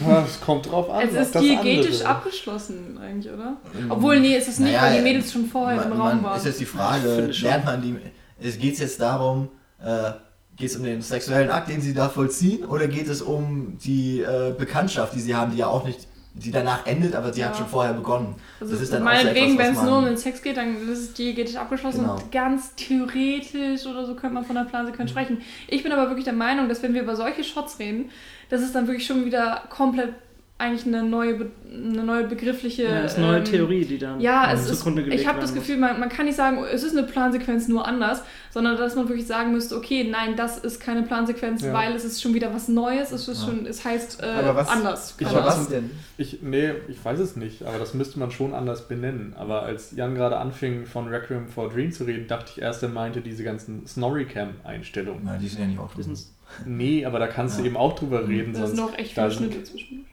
[0.09, 1.09] Ja, Es kommt drauf an.
[1.09, 3.57] Es ist diegetisch abgeschlossen eigentlich, oder?
[3.73, 3.91] Mhm.
[3.91, 6.37] Obwohl, nee, ist es nicht, Naja, weil die Mädels schon vorher man, im Raum waren.
[6.39, 7.97] Ist jetzt die Frage, lernt man die.
[8.43, 9.49] Es geht jetzt darum,
[9.83, 10.13] äh,
[10.57, 14.21] geht es um den sexuellen Akt, den sie da vollziehen, oder geht es um die
[14.21, 17.49] äh, Bekanntschaft, die sie haben, die ja auch nicht, die danach endet, aber sie Ja.
[17.49, 18.35] hat schon vorher begonnen.
[18.61, 21.13] Also das ist dann meinetwegen, wenn es nur um den Sex geht, dann ist es
[21.15, 22.15] diegetisch abgeschlossen Genau.
[22.15, 24.69] und ganz theoretisch oder so könnte man von der Mhm.
[24.69, 25.43] Plansequenz sprechen.
[25.69, 28.11] Ich bin aber wirklich der Meinung, dass wenn wir über solche Shots reden,
[28.49, 30.15] dass es dann wirklich schon wieder komplett
[30.61, 32.83] eigentlich eine neue, eine neue begriffliche...
[32.85, 35.27] Ja, das ist eine neue ähm, Theorie, die dann Ja, es ist, zugrunde gelegt ich
[35.27, 35.55] habe das.
[35.55, 39.09] Gefühl, man, man kann nicht sagen, es ist eine Plansequenz nur anders, sondern dass man
[39.09, 41.73] wirklich sagen müsste, okay, nein, das ist keine Plansequenz, Ja.
[41.73, 43.47] weil es ist schon wieder was Neues, es, ist Ja.
[43.49, 45.15] schon, es heißt äh, Aber was- anders.
[45.19, 45.91] Ich Aber hab- was denn?
[46.19, 49.35] Ich, nee, ich weiß es nicht, aber das müsste man schon anders benennen.
[49.39, 52.91] Aber als Jan gerade anfing, von Requiem for Dream zu reden, dachte ich erst, er
[52.91, 55.23] meinte diese ganzen Snorri-Cam-Einstellungen.
[55.25, 56.17] Na, die sind ja nicht auch drin.
[56.67, 58.53] Nee, aber da kannst du eben auch drüber reden.
[58.53, 60.05] Da sind sonst noch echt da viele Schnitte zwischen.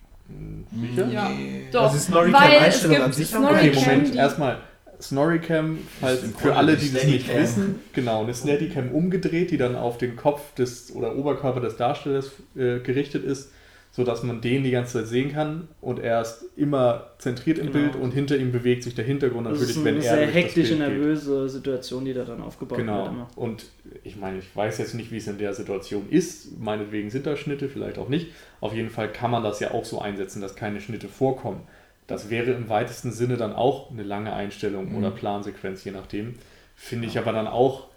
[0.80, 1.08] Sicher?
[1.08, 1.32] Ja.
[1.72, 4.58] Doch, Also Snorri weil Cam es Einstellung gibt an sich Snorri Okay, Cam, Moment, erstmal.
[5.00, 10.00] Snorri-Cam, falls für alle, die das nicht wissen, genau, eine Steadicam umgedreht, die dann auf
[10.00, 13.52] den Kopf des oder Oberkörper des Darstellers äh, gerichtet ist,
[13.98, 17.80] sodass man den die ganze Zeit sehen kann und er ist immer zentriert im Genau.
[17.80, 20.26] Bild und hinter ihm bewegt sich der Hintergrund Das natürlich, ist wenn eine er sehr
[20.28, 20.98] das hektische, Bild geht.
[21.00, 22.88] nervöse Situation, die da dann aufgebaut wird.
[22.88, 23.28] Genau.
[23.36, 23.66] Und
[24.04, 26.60] ich meine, ich weiß jetzt nicht, wie es in der Situation ist.
[26.60, 28.28] Meinetwegen sind da Schnitte, vielleicht auch nicht.
[28.62, 31.62] Auf jeden Fall kann man das ja auch so einsetzen, dass keine Schnitte vorkommen.
[32.06, 34.98] Das wäre im weitesten Sinne dann auch eine lange Einstellung Mhm.
[34.98, 36.36] oder Plansequenz, je nachdem.
[36.76, 37.88] Finde ich aber dann auch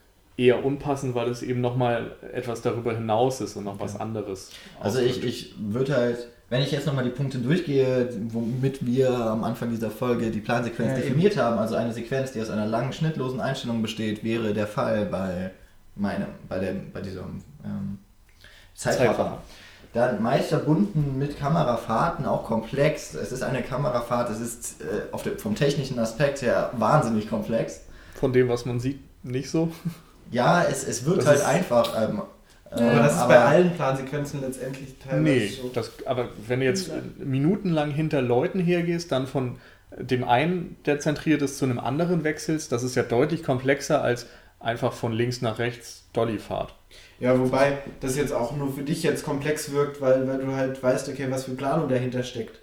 [0.41, 4.51] eher unpassend, weil es eben nochmal etwas darüber hinaus ist und noch was anderes.
[4.81, 5.27] Also ich, ausdrückt.
[5.27, 9.91] ich würde halt, wenn ich jetzt nochmal die Punkte durchgehe, womit wir am Anfang dieser
[9.91, 11.03] Folge die Plansequenz Ja, eben.
[11.03, 15.05] definiert haben, also eine Sequenz, die aus einer langen schnittlosen Einstellung besteht, wäre der Fall
[15.05, 15.51] bei
[15.95, 17.99] meinem, bei dem, bei diesem ähm,
[18.75, 19.43] Zeitraffer.
[19.93, 23.13] Dann meist verbunden mit Kamerafahrten, auch komplex.
[23.13, 27.83] Es ist eine Kamerafahrt, es ist äh, auf dem, vom technischen Aspekt her wahnsinnig komplex.
[28.15, 29.71] Von dem, was man sieht, nicht so.
[30.31, 31.95] Ja, es, es wird Das halt ist- einfach.
[32.09, 32.23] Ähm,
[32.71, 35.71] Aber ähm, das ist bei allen Plansequenzen letztendlich teilweise Nee, so.
[35.75, 39.59] das, aber wenn du jetzt minutenlang hinter Leuten hergehst, dann von
[39.99, 44.27] dem einen, der zentriert ist, zu einem anderen wechselst, das ist ja deutlich komplexer als
[44.61, 46.75] einfach von links nach rechts Dollyfahrt.
[47.19, 50.81] Ja, wobei das jetzt auch nur für dich jetzt komplex wirkt, weil, weil du halt
[50.83, 52.60] weißt, okay, was für Planung dahinter steckt.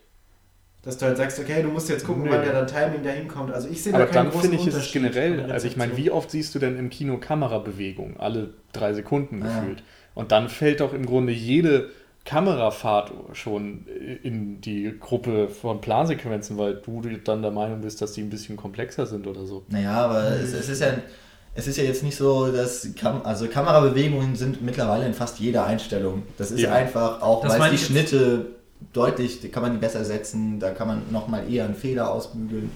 [0.87, 2.29] Dass du halt sagst, okay, du musst jetzt gucken, Nee.
[2.31, 3.53] wann der dann Timing dahin kommt.
[3.53, 5.95] Also ich sehe da Aber keinen dann großen finde ich es generell, also ich meine,
[5.97, 8.15] wie oft siehst du denn im Kino Kamerabewegung?
[8.19, 9.59] Alle drei Sekunden Ja.
[9.59, 9.83] gefühlt.
[10.15, 11.89] Und dann fällt doch im Grunde jede
[12.23, 13.85] Kamerafahrt schon
[14.23, 18.57] in die Gruppe von Plansequenzen, weil du dann der Meinung bist, dass die ein bisschen
[18.57, 19.63] komplexer sind oder so.
[19.69, 20.87] Naja, aber es, es, ist ja,
[21.55, 25.65] es ist ja jetzt nicht so, dass Kam also Kamerabewegungen sind mittlerweile in fast jeder
[25.65, 26.23] Einstellung.
[26.37, 26.71] Das ist Eben.
[26.73, 28.45] einfach auch, Das weil die Schnitte
[28.93, 32.71] deutlich, die kann man die besser setzen, da kann man nochmal eher einen Fehler ausbügeln.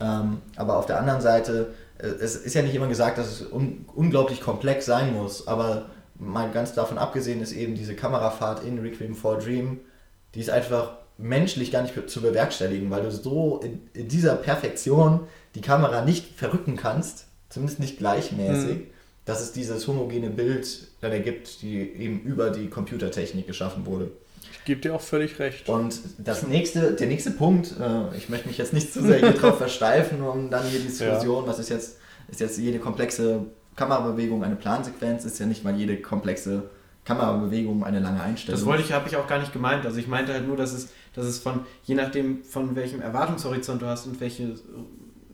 [0.00, 3.42] Ähm, aber auf der anderen Seite, äh, es ist ja nicht immer gesagt, dass es
[3.52, 5.86] un unglaublich komplex sein muss, aber
[6.18, 9.80] mal ganz davon abgesehen ist eben diese Kamerafahrt in Requiem for Dream,
[10.34, 15.20] die ist einfach menschlich gar nicht zu bewerkstelligen, weil du so in, in dieser Perfektion
[15.54, 18.86] die Kamera nicht verrücken kannst, zumindest nicht gleichmäßig, Mhm.
[19.24, 20.66] dass es dieses homogene Bild
[21.00, 24.10] dann ergibt, die eben über die Computertechnik geschaffen wurde.
[24.68, 25.66] Gebe dir auch völlig recht.
[25.70, 29.30] Und das nächste, der nächste Punkt, äh, ich möchte mich jetzt nicht zu sehr hier
[29.30, 31.96] drauf versteifen, um dann hier die Diskussion, was ist jetzt,
[32.30, 33.46] ist jetzt jede komplexe
[33.76, 36.64] Kamerabewegung eine Plansequenz, ist ja nicht mal jede komplexe
[37.06, 38.60] Kamerabewegung eine lange Einstellung.
[38.60, 39.86] Das wollte ich, habe ich auch gar nicht gemeint.
[39.86, 43.80] Also ich meinte halt nur, dass es, dass es von, je nachdem von welchem Erwartungshorizont
[43.80, 44.64] du hast und welches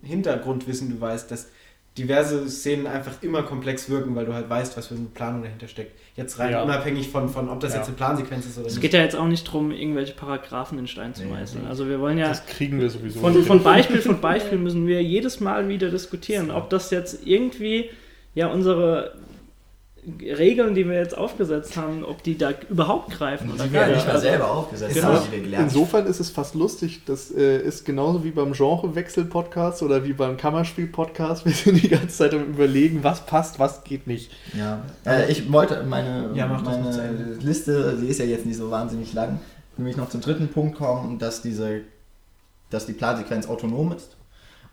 [0.00, 1.48] Hintergrundwissen du weißt, dass
[1.96, 5.68] diverse Szenen einfach immer komplex wirken, weil du halt weißt, was für eine Planung dahinter
[5.68, 5.92] steckt.
[6.16, 6.62] Jetzt rein Ja.
[6.62, 7.78] unabhängig von, von, ob das Ja.
[7.78, 8.82] jetzt eine Plansequenz ist oder Es nicht.
[8.82, 11.62] geht ja jetzt auch nicht darum, irgendwelche Paragraphen in Stein zu Nee, meißeln.
[11.64, 11.68] nee.
[11.68, 13.20] Also wir wollen ja Das kriegen wir sowieso.
[13.20, 13.62] von, nicht von.
[13.62, 17.90] Beispiel von Beispiel müssen wir jedes Mal wieder diskutieren, ob das jetzt irgendwie
[18.34, 19.14] ja unsere
[20.20, 23.86] Regeln, die wir jetzt aufgesetzt haben, ob die da überhaupt greifen oder Die wir ja
[23.88, 25.06] nicht mal Also, selber aufgesetzt Genau.
[25.08, 25.64] haben, die wir gelernt.
[25.72, 27.02] Insofern ist es fast lustig.
[27.06, 31.44] Das äh, ist genauso wie beim Genrewechsel-Podcast oder wie beim Kammerspiel-Podcast.
[31.46, 34.30] Wir sind die ganze Zeit am Überlegen, was passt, was geht nicht.
[34.58, 37.36] Ja, äh, ich wollte meine, Ja, meine.
[37.40, 39.40] Liste, die ist ja jetzt nicht so wahnsinnig lang,
[39.76, 41.80] nämlich noch zum dritten Punkt kommen, dass diese,
[42.70, 44.16] dass die Plansequenz autonom ist.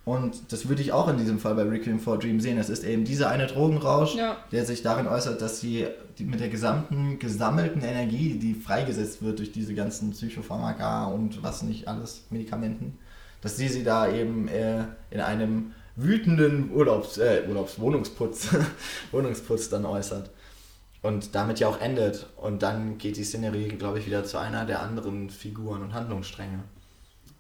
[0.03, 2.57] Und das würde ich auch in diesem Fall bei Requiem for a Dream sehen.
[2.57, 4.37] Es ist eben dieser eine Drogenrausch, Ja.
[4.51, 5.87] der sich darin äußert, dass sie
[6.19, 11.87] mit der gesamten gesammelten Energie, die freigesetzt wird durch diese ganzen Psychopharmaka und was nicht
[11.87, 12.97] alles, Medikamenten,
[13.41, 18.49] dass sie sie da eben äh, in einem wütenden Urlaubs, äh, Urlaubswohnungsputz,
[19.11, 20.31] Wohnungsputz dann äußert.
[21.03, 22.27] Und damit ja auch endet.
[22.37, 26.59] Und dann geht die Szenerie, glaube ich, wieder zu einer der anderen Figuren und Handlungsstränge.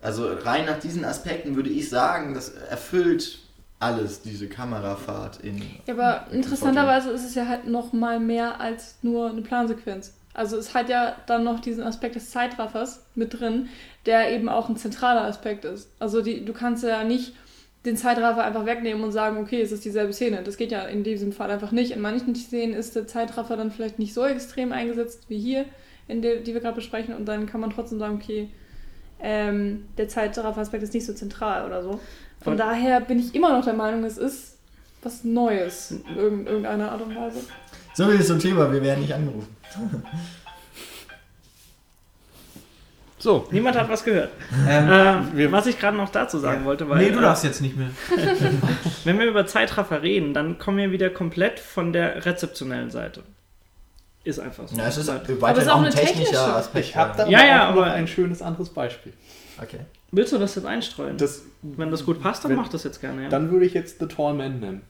[0.01, 3.39] Also rein nach diesen Aspekten würde ich sagen, das erfüllt
[3.79, 5.61] alles, diese Kamerafahrt in.
[5.87, 10.13] Ja, aber in interessanterweise ist es ja halt noch mal mehr als nur eine Plansequenz.
[10.33, 13.69] Also es hat ja dann noch diesen Aspekt des Zeitraffers mit drin,
[14.05, 15.89] der eben auch ein zentraler Aspekt ist.
[15.99, 17.33] Also die, du kannst ja nicht
[17.83, 20.43] den Zeitraffer einfach wegnehmen und sagen, okay, es ist dieselbe Szene.
[20.43, 21.91] Das geht ja in diesem Fall einfach nicht.
[21.91, 25.65] In manchen Szenen ist der Zeitraffer dann vielleicht nicht so extrem eingesetzt wie hier,
[26.07, 27.15] in der, die wir gerade besprechen.
[27.15, 28.49] Und dann kann man trotzdem sagen, okay,
[29.21, 31.99] ähm, der Zeitraffer-Aspekt ist nicht so zentral oder so.
[32.43, 34.57] Von Und- daher bin ich immer noch der Meinung, es ist
[35.03, 37.39] was Neues in irgend- irgendeiner Art und Weise.
[37.93, 39.47] So viel zum Thema, wir werden nicht angerufen.
[43.19, 44.31] So, Niemand hat was gehört.
[44.67, 46.65] Ähm, Äh, wir- was ich gerade noch dazu sagen ja.
[46.65, 47.91] wollte, weil nee, du äh, darfst jetzt nicht mehr.
[49.03, 53.21] wenn wir über Zeitraffer reden, dann kommen wir wieder komplett von der rezeptionellen Seite.
[54.23, 54.75] Ist einfach so.
[54.75, 55.21] Ja, es ist Aber
[55.51, 56.39] es ist auch ein eine technischer technische.
[56.55, 56.85] Aspekt.
[56.85, 59.13] ich habe da Ja, ja, aber- ein schönes anderes Beispiel.
[59.61, 59.79] Okay.
[60.11, 61.17] Willst du das jetzt einstreuen?
[61.17, 63.23] Das, Wenn das gut passt, dann Wenn- mach das jetzt gerne.
[63.23, 63.29] Ja.
[63.29, 64.81] Dann würde ich jetzt The Tall Man nennen.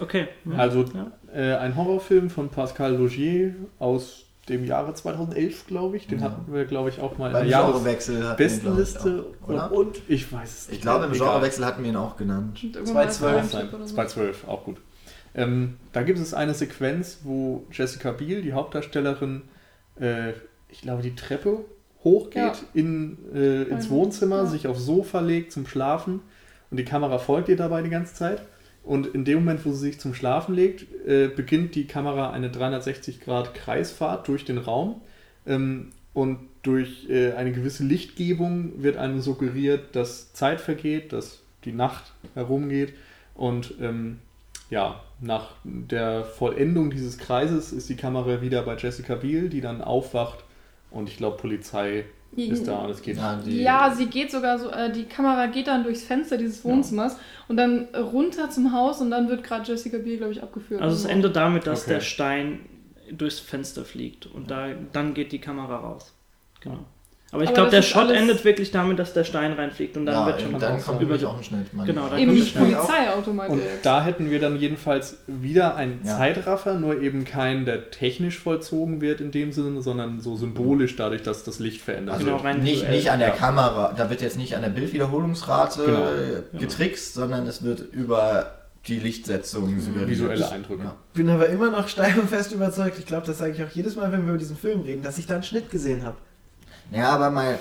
[0.00, 0.28] okay.
[0.44, 0.56] Ja.
[0.58, 1.12] Also Ja.
[1.34, 6.06] äh, ein Horrorfilm von Pascal Logier aus dem Jahre 2011, glaube ich.
[6.06, 6.26] Den Ja.
[6.26, 9.24] hatten wir, glaube ich, auch mal in Beim der Genrewechsel hatten wir, glaub ich, Jahresbestenliste.
[9.42, 9.72] auch, Und, oder?
[9.72, 11.12] und ich weiß es Ich glaube, im.
[11.12, 12.58] Genrewechsel hatten wir ihn auch genannt.
[12.62, 13.94] Und irgendwann war es 2012 Crime Trip oder so.
[13.94, 14.76] 2012, auch gut.
[15.34, 19.42] Ähm, da gibt es eine Sequenz, wo Jessica Biel, die Hauptdarstellerin,
[20.00, 20.30] äh,
[20.68, 21.64] ich glaube, die Treppe
[22.04, 22.52] hochgeht Ja.
[22.74, 23.94] in, äh, ins Mhm.
[23.94, 24.46] Wohnzimmer, Ja.
[24.46, 26.20] sich aufs Sofa legt zum Schlafen
[26.70, 28.42] und die Kamera folgt ihr dabei die ganze Zeit.
[28.82, 32.50] Und in dem Moment, wo sie sich zum Schlafen legt, äh, beginnt die Kamera eine
[32.50, 35.00] 360 Grad Kreisfahrt durch den Raum.
[35.46, 41.72] Ähm, und durch äh, eine gewisse Lichtgebung wird einem suggeriert, dass Zeit vergeht, dass die
[41.72, 42.92] Nacht herumgeht.
[43.34, 44.18] Und ähm,
[44.70, 49.80] ja, nach der Vollendung dieses Kreises ist die Kamera wieder bei Jessica Biel, die dann
[49.82, 50.44] aufwacht.
[50.90, 52.04] Und ich glaube, Polizei
[52.36, 53.16] ist da und es geht.
[53.16, 56.64] Ja, die- Ja, sie geht sogar so, äh, die Kamera geht dann durchs Fenster dieses
[56.64, 57.16] Wohnzimmers
[57.48, 60.80] und dann runter zum Haus und dann wird gerade Jessica Biel, glaube ich, abgeführt.
[60.82, 61.14] Also es Und so.
[61.14, 61.94] endet damit, dass Okay.
[61.94, 62.60] der Stein
[63.12, 66.12] durchs Fenster fliegt und da, dann geht die Kamera raus.
[66.60, 66.84] Genau.
[67.34, 70.14] Aber ich glaube, der Shot alles- endet wirklich damit, dass der Stein reinfliegt und dann
[70.14, 71.74] ja, wird schon und dann kommt über- auch ein Schnitt.
[71.74, 72.56] Man- Genau, dann Eben kommt nicht.
[72.56, 73.48] Polizeiautomat.
[73.50, 76.16] Und da hätten wir dann jedenfalls wieder einen Ja.
[76.16, 81.22] Zeitraffer, nur eben keinen, der technisch vollzogen wird in dem Sinne, sondern so symbolisch dadurch,
[81.22, 82.46] dass das Licht verändert Also Genau, wird.
[82.46, 83.34] rein nicht, nicht an der Ja.
[83.34, 85.98] Kamera, da wird jetzt nicht an der Bildwiederholungsrate Genau.
[86.58, 88.52] äh, getrickst, sondern es wird über
[88.86, 90.10] die Lichtsetzung suggeriert.
[90.10, 90.84] Visuelle Eindrücke.
[90.84, 90.94] Ja.
[91.14, 92.98] bin aber immer noch steif und fest überzeugt.
[92.98, 95.16] Ich glaube, das sage ich auch jedes Mal, wenn wir über diesen Film reden, dass
[95.16, 96.16] ich da einen Schnitt gesehen habe.
[96.90, 97.58] Ja, aber mal,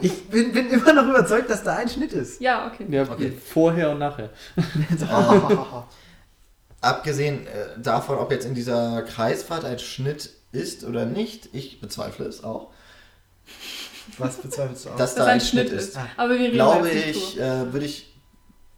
[0.00, 2.40] Ich bin, bin immer noch überzeugt, dass da ein Schnitt ist.
[2.40, 2.86] Ja, okay.
[2.88, 3.32] Ja, Okay.
[3.32, 4.30] vorher und nachher.
[4.56, 4.62] äh,
[6.80, 12.26] abgesehen äh, davon, ob jetzt in dieser Kreisfahrt ein Schnitt ist oder nicht, ich bezweifle
[12.26, 12.70] es auch,
[14.18, 14.96] Was bezweifelst du auch?
[14.96, 15.98] dass Dass da ein Schnitt ist.
[16.16, 18.12] Aber wir reden glaube ich, äh, würde ich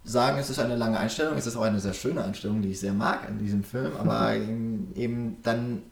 [0.05, 1.37] sagen, es ist eine lange Einstellung.
[1.37, 3.93] Es ist auch eine sehr schöne Einstellung, die ich sehr mag in diesem Film.
[3.99, 5.83] Aber eben, eben dann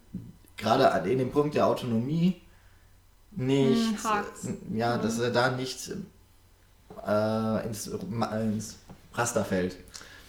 [0.56, 2.40] gerade an- in dem Punkt der Autonomie
[3.36, 4.44] nicht, Hm, hakt's.
[4.46, 5.90] äh, ja, dass er da nicht
[7.06, 8.76] äh, ins, ins
[9.14, 9.76] Raster fällt.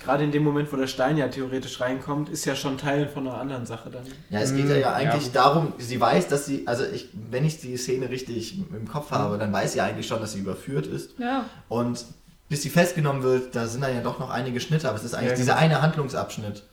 [0.04, 3.28] Gerade in dem Moment, wo der Stein ja theoretisch reinkommt, ist ja schon Teil von
[3.28, 4.04] einer anderen Sache dann.
[4.30, 5.32] Ja, es geht ja, Mm, ja eigentlich ja.
[5.34, 9.38] darum, sie weiß, dass sie, also ich, wenn ich die Szene richtig im Kopf habe,
[9.38, 11.18] dann weiß sie eigentlich schon, dass sie überführt ist.
[11.18, 11.46] Ja.
[11.68, 12.06] Und
[12.48, 15.16] bis sie festgenommen wird, da sind dann ja doch noch einige Schnitte, aber es ist
[15.16, 15.66] eigentlich Ja, dieser genau.
[15.66, 16.64] eine Handlungsabschnitt.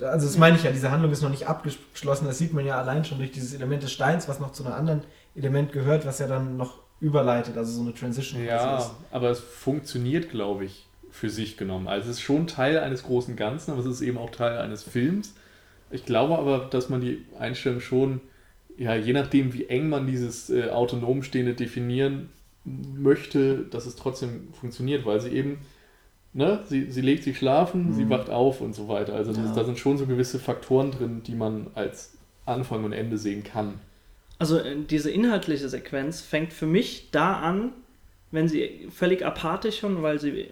[0.00, 2.26] Also das meine ich ja, diese Handlung ist noch nicht abgeschlossen.
[2.26, 4.74] Das sieht man ja allein schon durch dieses Element des Steins, was noch zu einem
[4.74, 5.02] anderen
[5.36, 8.90] Element gehört, was ja dann noch überleitet, also so eine Transition Ja, ist.
[9.10, 11.88] aber es funktioniert, glaube ich, für sich genommen.
[11.88, 14.84] Also es ist schon Teil eines großen Ganzen, aber es ist eben auch Teil eines
[14.84, 15.34] Films.
[15.90, 18.20] Ich glaube aber, dass man die Einstellung schon,
[18.78, 22.30] ja, je nachdem, wie eng man dieses äh, autonom Stehende definieren
[22.64, 25.58] möchte, dass es trotzdem funktioniert, weil sie eben,
[26.34, 27.92] ne, sie, sie legt sich schlafen, Mhm.
[27.92, 29.14] sie wacht auf und so weiter.
[29.14, 29.54] Also das, Ja.
[29.56, 33.74] da sind schon so gewisse Faktoren drin, die man als Anfang und Ende sehen kann.
[34.38, 37.72] Also äh, diese inhaltliche Sequenz fängt für mich da an,
[38.30, 40.48] wenn sie völlig apathisch schon, weil sie,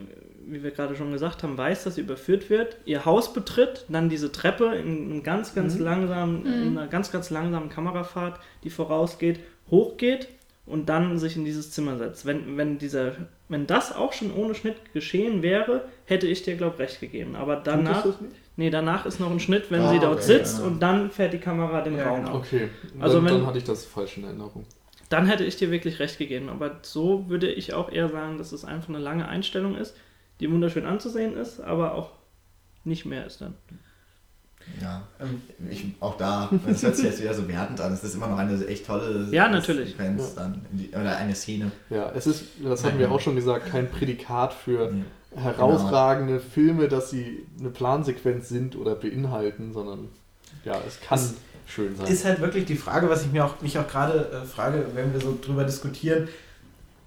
[0.47, 4.09] wie wir gerade schon gesagt haben, weiß, dass sie überführt wird, ihr Haus betritt, dann
[4.11, 5.85] diese Treppe in ganz, ganz Mhm.
[5.85, 9.41] langsamen, in einer ganz, ganz langsamen Kamerafahrt, die vorausgeht,
[9.71, 10.29] hochgeht
[10.67, 12.27] und dann sich in dieses Zimmer setzt.
[12.27, 13.13] Wenn, wenn, dieser,
[13.49, 17.35] wenn das auch schon ohne Schnitt geschehen wäre, hätte ich dir, glaube ich, recht gegeben.
[17.37, 18.07] Aber danach,
[18.57, 20.67] nee, danach ist noch ein Schnitt, wenn Ah, sie dort okay, sitzt ja.
[20.67, 22.37] und dann fährt die Kamera den Ja, Raum genau.
[22.37, 22.47] auf.
[22.47, 22.69] Okay,
[23.01, 24.65] Also dann, wenn- dann hatte ich das falsch in Erinnerung.
[25.09, 26.49] dann hätte ich dir wirklich recht gegeben.
[26.49, 29.97] Aber so würde ich auch eher sagen, dass es einfach eine lange Einstellung ist,
[30.39, 32.13] die wunderschön anzusehen ist, aber auch
[32.85, 33.55] nicht mehr ist dann.
[34.81, 38.15] Ja, Ähm, ich, auch da, das hört sich jetzt wieder so wertend an, es ist
[38.15, 39.91] immer noch eine echt tolle Ja, natürlich.
[39.91, 41.73] Sequenz dann, in die, oder eine Szene.
[41.91, 44.93] Ja, es ist, das haben wir auch schon gesagt, kein Prädikat für
[45.35, 45.43] Ja.
[45.43, 50.09] herausragende Filme, dass sie eine Plansequenz sind oder beinhalten, sondern
[50.65, 51.35] ja, es kann Es
[51.67, 52.07] schön sein.
[52.07, 55.13] ist halt wirklich die Frage, was ich mir auch, mich auch gerade äh, frage, wenn
[55.13, 56.29] wir so drüber diskutieren,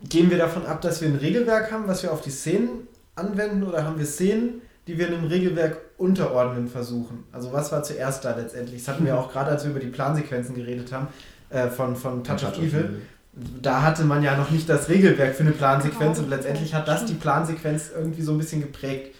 [0.09, 3.63] gehen wir davon ab, dass wir ein Regelwerk haben, was wir auf die Szenen anwenden
[3.63, 7.23] oder haben wir Szenen, die wir einem Regelwerk unterordnen versuchen?
[7.31, 8.83] Also was war zuerst da letztendlich?
[8.83, 11.07] Das hatten wir auch gerade, als wir über die Plansequenzen geredet haben,
[11.49, 13.01] äh, von, von Touch of Evil.
[13.61, 17.05] Da hatte man ja noch nicht das Regelwerk für eine Plansequenz und letztendlich hat das
[17.05, 19.15] die Plansequenz irgendwie so ein bisschen geprägt.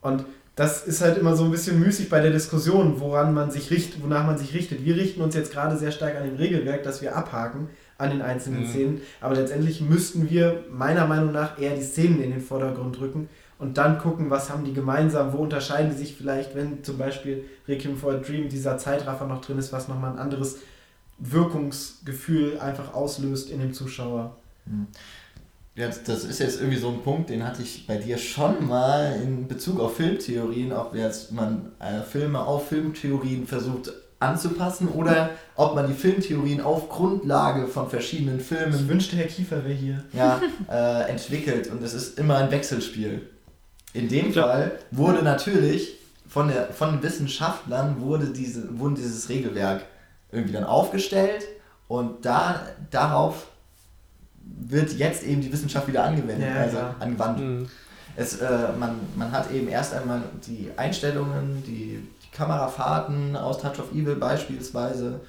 [0.00, 0.24] Und
[0.56, 4.02] das ist halt immer so ein bisschen müßig bei der Diskussion, woran man sich richtet,
[4.02, 4.84] wonach man sich richtet.
[4.84, 7.68] Wir richten uns jetzt gerade sehr stark an dem Regelwerk, das wir abhaken
[7.98, 8.68] an den einzelnen Mhm.
[8.68, 13.28] Szenen, aber letztendlich müssten wir meiner Meinung nach eher die Szenen in den Vordergrund rücken
[13.62, 17.44] und dann gucken, was haben die gemeinsam, wo unterscheiden die sich vielleicht, wenn zum Beispiel
[17.66, 20.58] Requiem for a Dream dieser Zeitraffer noch drin ist, was nochmal ein anderes
[21.18, 24.36] Wirkungsgefühl einfach auslöst in dem Zuschauer.
[25.74, 29.16] Ja, das- ist jetzt irgendwie so ein Punkt, den hatte ich bei dir schon mal
[29.22, 35.74] in Bezug auf Filmtheorien, ob jetzt man äh, Filme auf Filmtheorien versucht anzupassen oder ob
[35.74, 40.04] man die Filmtheorien auf Grundlage von verschiedenen Ich Filmen wünschte, Herr Kiefer wäre hier.
[40.12, 40.40] ja,
[40.70, 43.22] äh, entwickelt und es ist immer ein Wechselspiel.
[43.94, 44.44] In dem Ja.
[44.44, 45.96] Fall wurde natürlich
[46.28, 49.84] von, der, von den Wissenschaftlern wurde diese, wurde dieses Regelwerk
[50.30, 51.44] irgendwie dann aufgestellt
[51.88, 52.60] und da,
[52.90, 53.48] darauf
[54.44, 56.94] wird jetzt eben die Wissenschaft wieder angewendet, Ja, also klar.
[57.00, 57.38] angewandt.
[57.40, 57.68] Mhm.
[58.16, 63.78] Es, äh, man, man hat eben erst einmal die Einstellungen, die, die Kamerafahrten aus Touch
[63.78, 65.20] of Evil beispielsweise.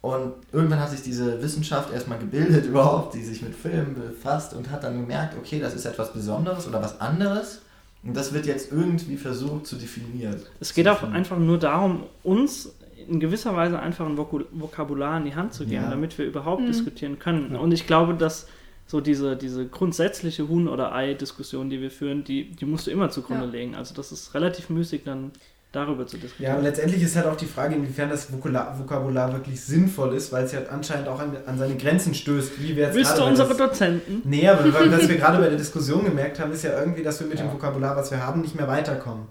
[0.00, 4.70] Und irgendwann hat sich diese Wissenschaft erstmal gebildet überhaupt, die sich mit Filmen befasst und
[4.70, 7.60] hat dann gemerkt, okay, das ist etwas Besonderes oder was anderes.
[8.02, 10.36] Und das wird jetzt irgendwie versucht zu definieren.
[10.58, 12.74] Es geht auch einfach nur darum, uns
[13.08, 15.90] in gewisser Weise einfach ein Vokabular in die Hand zu geben, Ja.
[15.90, 16.66] damit wir überhaupt Mhm.
[16.66, 17.52] diskutieren können.
[17.52, 17.58] Ja.
[17.58, 18.46] Und ich glaube, dass
[18.86, 23.10] so diese, diese grundsätzliche Huhn- oder Ei-Diskussion, die wir führen, die, die musst du immer
[23.10, 23.50] zugrunde Ja.
[23.50, 23.74] legen.
[23.74, 25.30] Also das ist relativ müßig, dann
[25.72, 26.56] darüber zu Ja, diskutieren.
[26.56, 30.44] und letztendlich ist halt auch die Frage, inwiefern das Vokular, Vokabular wirklich sinnvoll ist, weil
[30.44, 33.48] es ja anscheinend auch an, an seine Grenzen stößt, wie wir jetzt Willst du unsere
[33.48, 34.22] das- Dozenten?
[34.24, 37.20] Nee, aber weil, was wir gerade bei der Diskussion gemerkt haben, ist ja irgendwie, dass
[37.20, 37.52] wir mit dem Ja.
[37.52, 39.26] Vokabular, was wir haben, nicht mehr weiterkommen.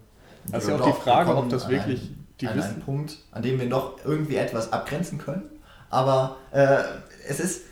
[0.52, 2.70] Das ist ja auch die Frage, ob das an wirklich einen- die an Wissen.
[2.76, 5.44] einen Punkt, an dem wir noch irgendwie etwas abgrenzen können.
[5.90, 6.78] Aber äh,
[7.28, 7.64] es, ist,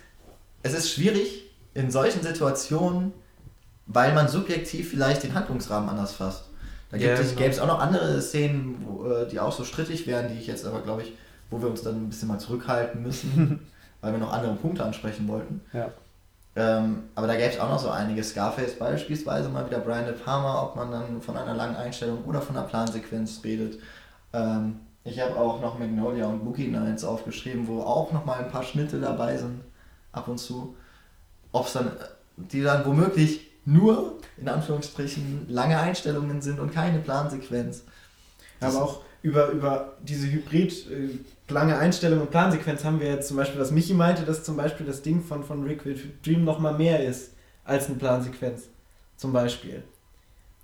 [0.64, 3.14] es ist schwierig in solchen Situationen,
[3.86, 6.47] weil man subjektiv vielleicht den Handlungsrahmen anders fasst.
[6.92, 7.40] Da es, genau.
[7.40, 10.48] gäbe es auch noch andere Szenen, wo, äh, die auch so strittig wären, die ich
[10.48, 11.14] jetzt aber, glaube ich,
[11.50, 13.68] wo wir uns dann ein bisschen mal zurückhalten müssen,
[14.02, 15.62] weil wir noch andere Punkte ansprechen wollten.
[15.74, 15.92] Ja.
[16.56, 18.24] Ähm, aber da gäbe es auch noch so einige.
[18.24, 22.42] Scarface beispielsweise mal wieder Brian De Palma, ob man dann von einer langen Einstellung oder
[22.42, 23.80] von einer Plansequenz redet.
[24.34, 28.50] Ähm, ich habe auch noch Magnolia und Boogie Nights aufgeschrieben, wo auch noch mal ein
[28.50, 29.62] paar Schnitte dabei sind,
[30.12, 30.76] ab und zu.
[31.52, 31.92] Ob es dann,
[32.36, 37.84] die dann womöglich nur, in Anführungsstrichen, lange Einstellungen sind und keine Plansequenz.
[38.60, 43.28] Das- Aber auch über, über diese Hybrid, äh, lange Einstellung und Plansequenz haben wir jetzt
[43.28, 46.44] zum Beispiel, was Michi meinte, dass zum Beispiel das Ding von, von Rick with Dream
[46.46, 47.32] noch mal mehr ist
[47.66, 48.64] als eine Plansequenz.
[49.18, 49.84] Zum Beispiel.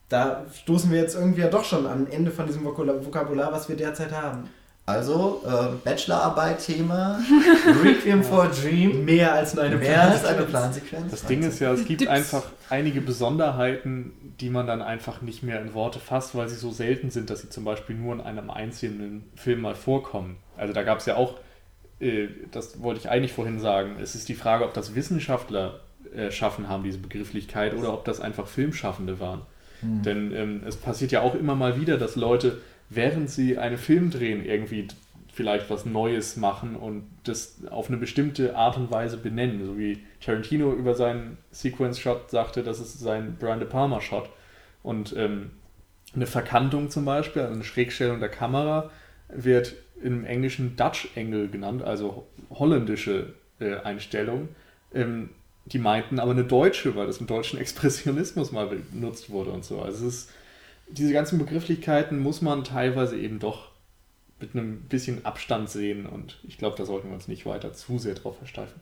[0.09, 3.75] Da stoßen wir jetzt irgendwie ja doch schon am Ende von diesem Vokabular, was wir
[3.75, 4.49] derzeit haben.
[4.85, 7.17] Also, äh, Bachelorarbeit-Thema,
[7.83, 11.09] Requiem for a Dream, Mehr als nur eine mehr als eine Plansequenz.
[11.09, 12.11] Das Ding ist ja, es gibt Tipps.
[12.11, 14.11] einfach einige Besonderheiten,
[14.41, 17.41] die man dann einfach nicht mehr in Worte fasst, weil sie so selten sind, dass
[17.41, 20.35] sie zum Beispiel nur in einem einzelnen Film mal vorkommen.
[20.57, 21.35] Also da gab es ja auch,
[22.01, 25.79] äh, das wollte ich eigentlich vorhin sagen, es ist die Frage, ob das Wissenschaftler
[26.13, 29.43] äh, schaffen haben, diese Begrifflichkeit, oder ob das einfach Filmschaffende waren.
[29.79, 30.03] Hm.
[30.03, 32.59] Denn ähm, es passiert ja auch immer mal wieder, dass Leute,
[32.95, 34.87] während sie einen Film drehen, irgendwie
[35.33, 39.65] vielleicht was Neues machen und das auf eine bestimmte Art und Weise benennen.
[39.65, 44.29] So wie Tarantino über seinen Sequence-Shot sagte, das ist sein Brian De Palma-Shot.
[44.83, 45.51] Und ähm,
[46.15, 48.91] eine Verkantung zum Beispiel, also eine Schrägstellung der Kamera,
[49.27, 54.49] wird im Englischen Dutch Angle genannt, also holländische äh, Einstellung.
[54.93, 55.29] Ähm,
[55.65, 59.81] die meinten aber eine deutsche, weil das im deutschen Expressionismus mal benutzt wurde und so.
[59.81, 60.31] Also es ist,
[60.93, 63.71] diese ganzen Begrifflichkeiten muss man teilweise eben doch
[64.39, 67.97] mit einem bisschen Abstand sehen und ich glaube, da sollten wir uns nicht weiter zu
[67.97, 68.79] sehr drauf versteifen.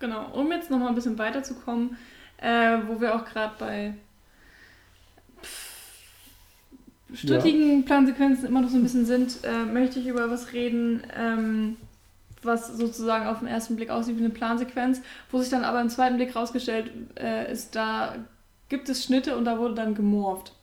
[0.00, 1.96] Genau, um jetzt nochmal ein bisschen weiterzukommen,
[2.38, 3.94] äh, wo wir auch gerade bei
[7.14, 7.86] strittigen ja.
[7.86, 11.76] Plansequenzen immer noch so ein bisschen sind, äh, möchte ich über was reden, ähm,
[12.42, 15.00] was sozusagen auf den ersten Blick aussieht wie eine Plansequenz,
[15.30, 18.16] wo sich dann aber im zweiten Blick rausgestellt äh, ist, da
[18.68, 20.53] gibt es Schnitte und da wurde dann gemorpht.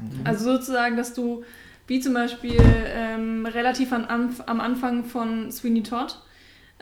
[0.00, 0.20] Mhm.
[0.24, 1.44] Also sozusagen, dass du,
[1.86, 6.18] wie zum Beispiel ähm, relativ an, am Anfang von Sweeney Todd,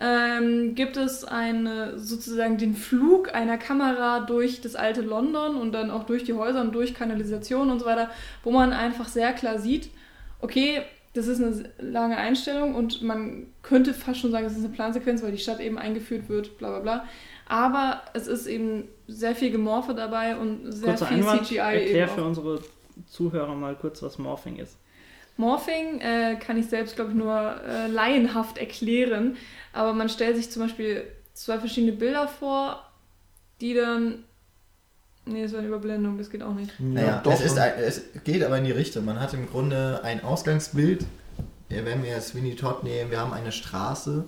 [0.00, 5.90] ähm, gibt es eine, sozusagen den Flug einer Kamera durch das alte London und dann
[5.90, 8.10] auch durch die Häuser und durch Kanalisation und so weiter,
[8.44, 9.90] wo man einfach sehr klar sieht,
[10.40, 10.82] okay,
[11.14, 15.22] das ist eine lange Einstellung und man könnte fast schon sagen, es ist eine Plansequenz,
[15.22, 17.04] weil die Stadt eben eingeführt wird, bla bla bla.
[17.46, 21.56] Aber es ist eben sehr viel Gemorphe dabei und sehr Kurzer viel Einwand, CGI.
[21.56, 22.60] Erklär für unsere
[23.06, 24.76] Zuhörer mal kurz, was Morphing ist.
[25.36, 29.36] Morphing äh, kann ich selbst, glaube ich, nur äh, laienhaft erklären.
[29.72, 32.84] Aber man stellt sich zum Beispiel zwei verschiedene Bilder vor,
[33.60, 34.24] die dann.
[35.24, 36.72] Nee, das war eine Überblendung, das geht auch nicht.
[36.80, 39.04] Naja, ja, es, ist, es geht aber in die Richtung.
[39.04, 41.04] Man hat im Grunde ein Ausgangsbild.
[41.68, 44.24] Wenn wir Sweeney Todd nehmen, wir haben eine Straße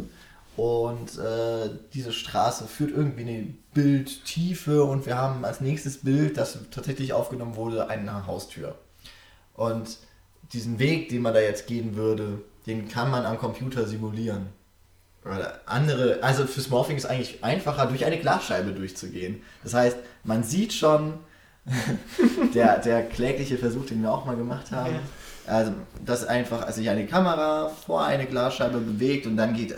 [0.56, 6.58] und äh, diese Straße führt irgendwie eine Bildtiefe und wir haben als nächstes Bild, das
[6.70, 8.76] tatsächlich aufgenommen wurde, eine Haustür.
[9.54, 9.98] Und
[10.52, 14.48] diesen Weg, den man da jetzt gehen würde, den kann man am Computer simulieren.
[15.24, 19.42] Oder andere, also fürs Morphing ist eigentlich einfacher, durch eine Glasscheibe durchzugehen.
[19.62, 21.14] Das heißt, man sieht schon,
[22.54, 25.00] der, der klägliche Versuch, den wir auch mal gemacht haben, okay.
[25.46, 25.72] also
[26.04, 29.74] dass einfach also sich eine Kamera vor eine Glasscheibe bewegt und dann geht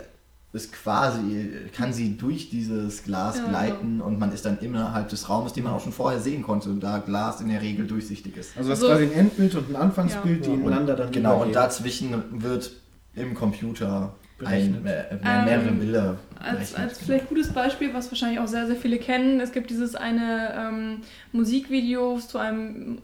[0.55, 4.05] es quasi, kann sie durch dieses Glas ja, gleiten ja.
[4.05, 6.99] und man ist dann innerhalb des Raumes, den man auch schon vorher sehen konnte, da
[6.99, 8.55] Glas in der Regel durchsichtig ist.
[8.55, 8.87] Also das so.
[8.87, 10.53] quasi ein Endbild und ein Anfangsbild, ja.
[10.53, 12.71] die ineinander dann Genau, und dazwischen wird
[13.15, 14.13] im Computer
[14.45, 16.17] ein, mehr, mehrere ähm, Bilder.
[16.39, 19.95] Als, als vielleicht gutes Beispiel, was wahrscheinlich auch sehr, sehr viele kennen, es gibt dieses
[19.95, 21.01] eine ähm,
[21.31, 22.99] Musikvideo zu einem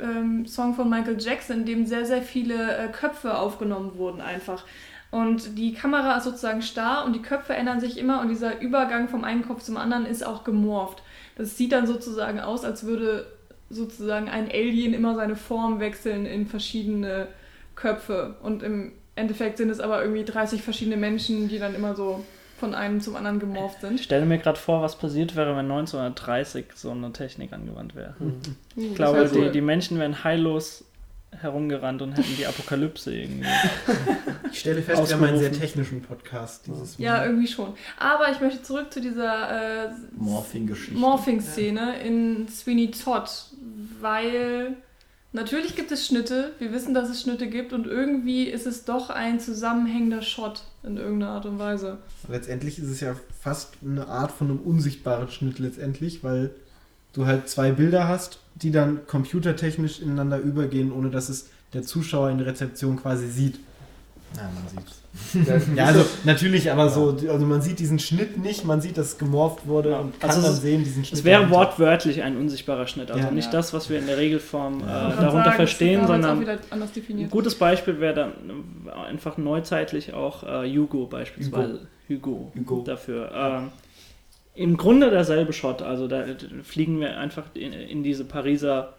[0.00, 4.64] ähm, Song von Michael Jackson, in dem sehr, sehr viele äh, Köpfe aufgenommen wurden einfach.
[5.16, 9.08] Und die Kamera ist sozusagen starr und die Köpfe ändern sich immer und dieser Übergang
[9.08, 11.02] vom einen Kopf zum anderen ist auch gemorpht.
[11.38, 13.26] Das sieht dann sozusagen aus, als würde
[13.70, 17.28] sozusagen ein Alien immer seine Form wechseln in verschiedene
[17.76, 18.34] Köpfe.
[18.42, 22.22] Und im Endeffekt sind es aber irgendwie 30 verschiedene Menschen, die dann immer so
[22.58, 23.94] von einem zum anderen gemorpht sind.
[23.94, 28.16] Ich stelle mir gerade vor, was passiert wäre, wenn 1930 so eine Technik angewandt wäre.
[28.18, 28.40] Mhm.
[28.76, 30.84] Ich glaube, die, die Menschen wären heillos
[31.40, 33.48] herumgerannt und hätten die Apokalypse irgendwie.
[34.52, 36.66] Ich stelle fest, wir haben einen sehr technischen Podcast.
[36.66, 37.26] Dieses ja, Mal.
[37.26, 37.74] irgendwie schon.
[37.98, 40.98] Aber ich möchte zurück zu dieser äh, Morphing-Geschichte.
[40.98, 42.00] Morphing-Szene ja.
[42.00, 43.28] in Sweeney Todd,
[44.00, 44.76] weil
[45.36, 49.10] Natürlich gibt es Schnitte, wir wissen, dass es Schnitte gibt und irgendwie ist es doch
[49.10, 51.98] ein zusammenhängender Shot in irgendeiner Art und Weise.
[52.26, 56.54] Letztendlich ist es ja fast eine Art von einem unsichtbaren Schnitt letztendlich, weil
[57.12, 62.30] du halt zwei Bilder hast, die dann computertechnisch ineinander übergehen, ohne dass es der Zuschauer
[62.30, 63.60] in der Rezeption quasi sieht.
[64.36, 65.76] Ja, man sieht's.
[65.76, 69.18] ja, also natürlich, aber so, also man sieht diesen Schnitt nicht, man sieht, dass es
[69.18, 69.98] gemorpht wurde ja.
[70.00, 71.20] und kann also dann sehen diesen Schnitt.
[71.20, 71.58] Es wäre dahinter.
[71.58, 73.30] wortwortlich ein unsichtbarer Schnitt, also ja.
[73.30, 78.00] nicht das, was wir in der Regelform äh, darunter sagen, verstehen, sondern ein gutes Beispiel
[78.00, 78.32] wäre dann
[79.08, 81.86] einfach neuzeitlich auch äh, Hugo beispielsweise.
[82.08, 82.82] Hugo, Hugo.
[82.82, 83.30] dafür.
[83.34, 83.68] Ähm,
[84.56, 86.24] Im Grunde derselbe Shot, also da
[86.62, 88.94] fliegen wir einfach in, in diese Pariser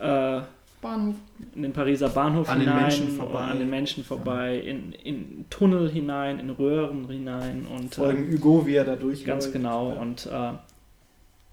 [0.00, 0.40] äh,
[0.80, 1.14] Bahnhof.
[1.54, 5.44] In den Pariser Bahnhof an hinein, den Menschen vorbei, an den Menschen vorbei in, in
[5.50, 9.26] Tunnel hinein, in Röhren hinein und folgen äh, Hugo, wie er da durchläuft.
[9.26, 10.00] Ganz genau ja.
[10.00, 10.52] und äh,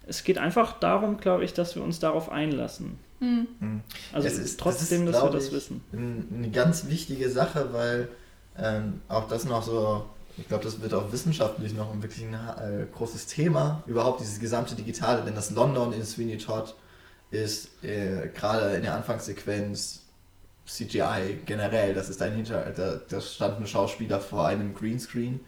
[0.06, 2.98] es geht einfach darum, glaube ich, dass wir uns darauf einlassen.
[3.20, 3.46] Mhm.
[4.12, 5.80] Also es ist, trotzdem, das ist, dass wir das wissen.
[5.92, 8.08] Eine ganz wichtige Sache, weil
[8.58, 10.04] ähm, auch das noch so
[10.36, 14.40] ich glaube, das wird auch wissenschaftlich noch ein wirklich ein äh, großes Thema, überhaupt dieses
[14.40, 16.74] gesamte Digitale, denn das London in Sweeney Todd
[17.30, 20.02] ist äh, gerade in der Anfangssequenz
[20.66, 21.94] CGI generell.
[21.94, 25.40] Das ist ein Hinter, da, da standen Schauspieler vor einem Greenscreen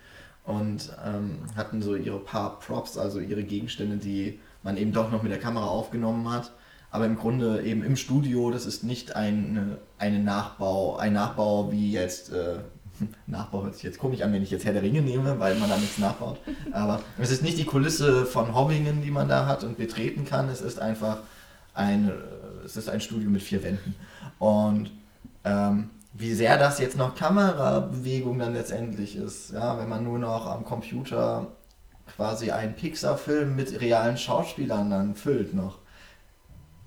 [0.44, 5.22] und ähm, hatten so ihre paar Props, also ihre Gegenstände, die man eben doch noch
[5.22, 6.52] mit der Kamera aufgenommen hat.
[6.90, 11.92] aber im Grunde eben im Studio, das ist nicht ein, eine Nachbau, ein Nachbau wie
[11.92, 12.60] jetzt, äh,
[13.26, 15.68] Nachbau hört sich jetzt komisch an, wenn ich jetzt Herr der Ringe nehme, weil man
[15.68, 16.38] da nichts nachbaut.
[16.72, 20.48] Aber es ist nicht die Kulisse von Hobbingen, die man da hat und betreten kann.
[20.48, 21.18] Es ist einfach
[21.74, 22.12] ein,
[22.64, 23.94] es ist ein Studio mit vier Wänden.
[24.38, 24.90] Und
[25.44, 30.46] ähm, wie sehr das jetzt noch Kamerabewegung dann letztendlich ist, ja, wenn man nur noch
[30.46, 31.48] am Computer
[32.16, 35.78] quasi einen Pixar-Film mit realen Schauspielern dann füllt noch.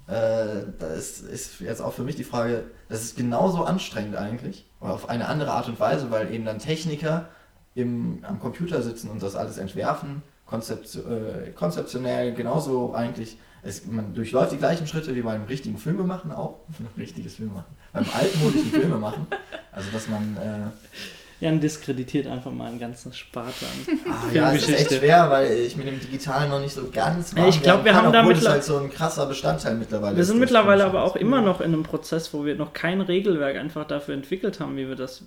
[0.08, 4.94] Äh, das ist jetzt auch für mich die Frage, das ist genauso anstrengend eigentlich, oder
[4.94, 7.30] auf eine andere Art und Weise, weil eben dann Techniker
[7.76, 13.38] im, am Computer sitzen und das alles entwerfen, konzept, äh, konzeptionell genauso eigentlich.
[13.62, 16.60] Es, man durchläuft die gleichen Schritte wie beim richtigen Filme machen auch.
[16.98, 17.76] Richtiges Filme machen.
[17.92, 19.28] Beim altmodischen Filme machen.
[19.72, 20.38] Also dass man.
[20.38, 25.30] Äh, Jan diskreditiert einfach mal einen ganzen Sparte an Ah, ja, es ist echt schwer,
[25.30, 28.14] weil ich mit dem Digitalen noch nicht so ganz Ja, ich glaub, wir kann, haben
[28.14, 31.16] da obwohl es mittler- halt so ein krasser Bestandteil mittlerweile Wir sind mittlerweile aber auch
[31.16, 34.88] immer noch in einem Prozess, wo wir noch kein Regelwerk einfach dafür entwickelt haben, wie
[34.88, 35.24] wir das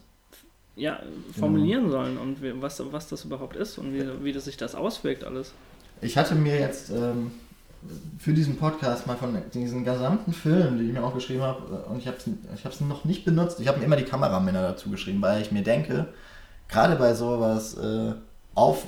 [0.76, 1.00] ja,
[1.38, 4.74] formulieren sollen und wie, was, was das überhaupt ist und wie, wie das sich das
[4.74, 5.52] auswirkt alles.
[6.00, 7.30] Ich hatte mir jetzt ähm,
[8.18, 11.90] für diesen Podcast mal von diesen gesamten Filmen, die ich mir auch geschrieben habe, äh,
[11.90, 14.62] und ich habe es ich hab's noch nicht benutzt, ich habe mir immer die Kameramänner
[14.62, 16.06] dazu geschrieben, weil ich mir denke,
[16.68, 18.12] gerade bei sowas äh,
[18.54, 18.86] auf,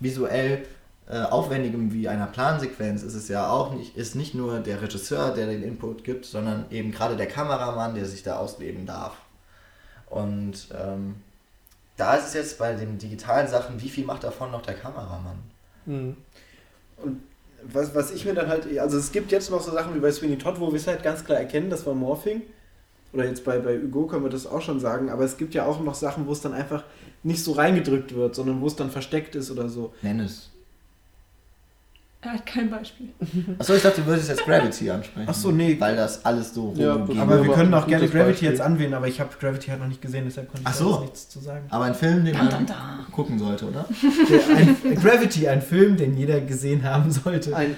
[0.00, 0.66] visuell
[1.08, 5.32] äh, aufwendigem wie einer Plansequenz ist es ja auch nicht, ist nicht nur der Regisseur,
[5.32, 9.16] der den Input gibt, sondern eben gerade der Kameramann, der sich da ausleben darf.
[10.08, 11.16] Und ähm,
[11.96, 15.38] da ist es jetzt bei den digitalen Sachen, wie viel macht davon noch der Kameramann?
[15.86, 16.16] Mhm.
[17.72, 20.12] Was, was ich mir dann halt, also es gibt jetzt noch so Sachen wie bei
[20.12, 22.42] Sweeney Todd, wo wir es halt ganz klar erkennen, das war Morphing.
[23.12, 25.64] Oder jetzt bei, bei Hugo können wir das auch schon sagen, aber es gibt ja
[25.64, 26.84] auch noch Sachen, wo es dann einfach
[27.22, 29.94] nicht so reingedrückt wird, sondern wo es dann versteckt ist oder so.
[30.02, 30.50] Nenn es.
[32.26, 33.10] Er hat kein Beispiel.
[33.58, 35.28] Achso, ich dachte, du würdest jetzt Gravity ansprechen.
[35.30, 35.76] Ach so, nee.
[35.78, 38.48] Weil das alles so Ja, homogen Aber wir können ein auch gerne Gravity Beispiel.
[38.50, 41.00] jetzt anwählen, aber ich habe Gravity halt noch nicht gesehen, deshalb konnte ich Ach so.
[41.00, 41.66] nichts zu sagen.
[41.70, 42.76] Aber ein Film, den Dun, man dun, dun.
[43.12, 43.84] gucken sollte, oder?
[44.28, 47.54] Der, ein, Gravity, ein Film, den jeder gesehen haben sollte.
[47.54, 47.76] Ein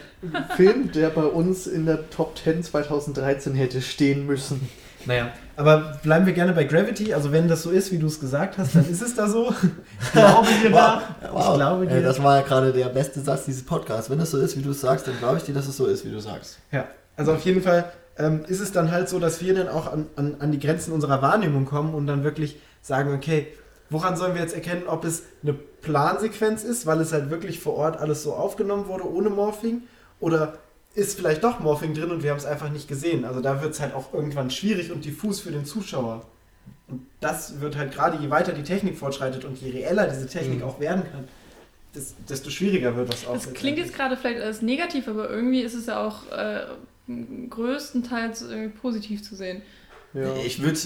[0.57, 4.67] Film, der bei uns in der Top 10 2013 hätte stehen müssen.
[5.07, 7.15] Naja, aber bleiben wir gerne bei Gravity.
[7.15, 9.53] Also wenn das so ist, wie du es gesagt hast, dann ist es da so.
[10.01, 11.03] Ich glaube dir da.
[11.23, 12.03] Ich glaube dir.
[12.03, 14.11] Das war ja gerade der beste Satz dieses Podcasts.
[14.11, 15.87] Wenn es so ist, wie du es sagst, dann glaube ich dir, dass es so
[15.87, 16.59] ist, wie du sagst.
[16.71, 19.93] Ja, also auf jeden Fall ähm, ist es dann halt so, dass wir dann auch
[19.93, 23.49] an, an, an die Grenzen unserer Wahrnehmung kommen und dann wirklich sagen, okay,
[23.91, 27.75] woran sollen wir jetzt erkennen, ob es eine Plansequenz ist, weil es halt wirklich vor
[27.75, 29.83] Ort alles so aufgenommen wurde ohne Morphing
[30.21, 30.55] oder
[30.99, 33.25] ist vielleicht doch Morphing drin und wir haben es einfach nicht gesehen.
[33.25, 36.27] Also da wird es halt auch irgendwann schwierig und diffus für den Zuschauer.
[36.89, 40.59] Und das wird halt gerade, je weiter die Technik fortschreitet und je reeller diese Technik
[40.59, 40.65] Mhm.
[40.65, 41.29] auch werden kann,
[41.95, 43.35] des- desto schwieriger wird das auch.
[43.35, 46.67] Das klingt jetzt gerade vielleicht als negativ, aber irgendwie ist es ja auch äh,
[47.49, 49.63] größtenteils irgendwie positiv zu sehen.
[50.15, 50.35] Ja.
[50.45, 50.79] Ich würde,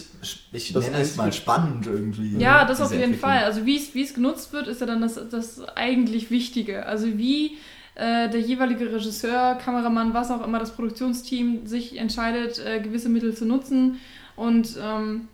[0.53, 2.37] ich Das nenne es mal spannend irgendwie.
[2.39, 3.15] Ja, das auf jeden.
[3.15, 3.45] Fall.
[3.45, 6.87] Also wie es wie es genutzt wird, ist ja dann das, das eigentlich Wichtige.
[6.87, 7.53] Also wie
[7.95, 13.35] äh, der jeweilige Regisseur, Kameramann, was auch immer, das Produktionsteam sich entscheidet, äh, gewisse Mittel
[13.35, 13.99] zu nutzen.
[14.35, 15.29] Und ähm,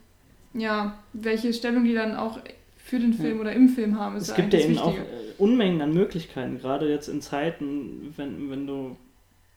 [0.55, 2.41] ja, welche Stellung die dann auch
[2.79, 5.03] für den Film oder im Film haben, Es ja gibt ja eben auch äh,
[5.37, 8.97] Unmengen an Möglichkeiten, gerade jetzt in Zeiten, wenn, wenn du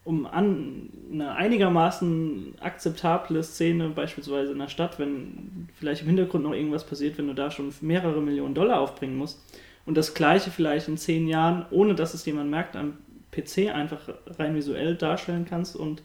[0.04, 6.54] um an eine einigermaßen akzeptable Szene, beispielsweise in der Stadt, wenn vielleicht im Hintergrund noch
[6.54, 9.40] irgendwas passiert, wenn du da schon mehrere Millionen Dollar aufbringen musst
[9.86, 12.98] und das gleiche vielleicht in zehn Jahren, ohne dass es jemand merkt, am
[13.32, 16.04] PC einfach rein visuell darstellen kannst und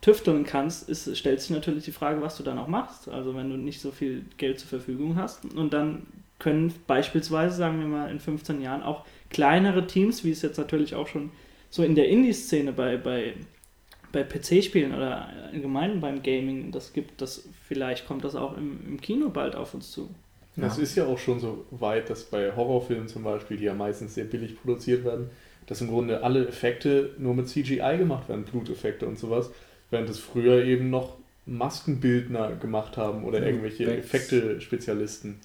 [0.00, 3.08] tüfteln kannst, ist, stellt sich natürlich die Frage, was du dann auch machst.
[3.08, 6.06] Also wenn du nicht so viel Geld zur Verfügung hast und dann
[6.38, 10.94] können beispielsweise, sagen wir mal, in 15 Jahren auch kleinere Teams, wie es jetzt natürlich
[10.94, 11.30] auch schon
[11.68, 13.34] so in der Indie-Szene bei, bei,
[14.10, 19.00] bei PC-Spielen oder allgemein beim Gaming das gibt, das vielleicht kommt das auch im, im
[19.00, 20.08] Kino bald auf uns zu.
[20.56, 24.14] Es ist ja auch schon so weit, dass bei Horrorfilmen zum Beispiel, die ja meistens
[24.14, 25.30] sehr billig produziert werden,
[25.66, 29.50] dass im Grunde alle Effekte nur mit CGI gemacht werden, Bluteffekte und sowas,
[29.90, 31.16] während es früher eben noch
[31.46, 33.84] Maskenbildner gemacht haben oder Ja, irgendwelche.
[33.96, 35.40] Effekte-Spezialisten.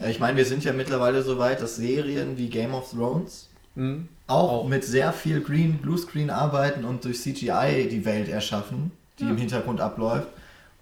[0.00, 0.08] Ja.
[0.08, 4.08] Ich meine, wir sind ja mittlerweile so weit, dass Serien wie Game of Thrones Mhm.
[4.26, 4.68] auch, Auch.
[4.68, 8.90] mit sehr viel Green, Bluescreen arbeiten und durch CGI die Welt erschaffen,
[9.20, 9.30] die Ja.
[9.30, 10.26] im Hintergrund abläuft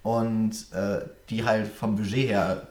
[0.03, 2.69] und äh, die halt vom Budget her,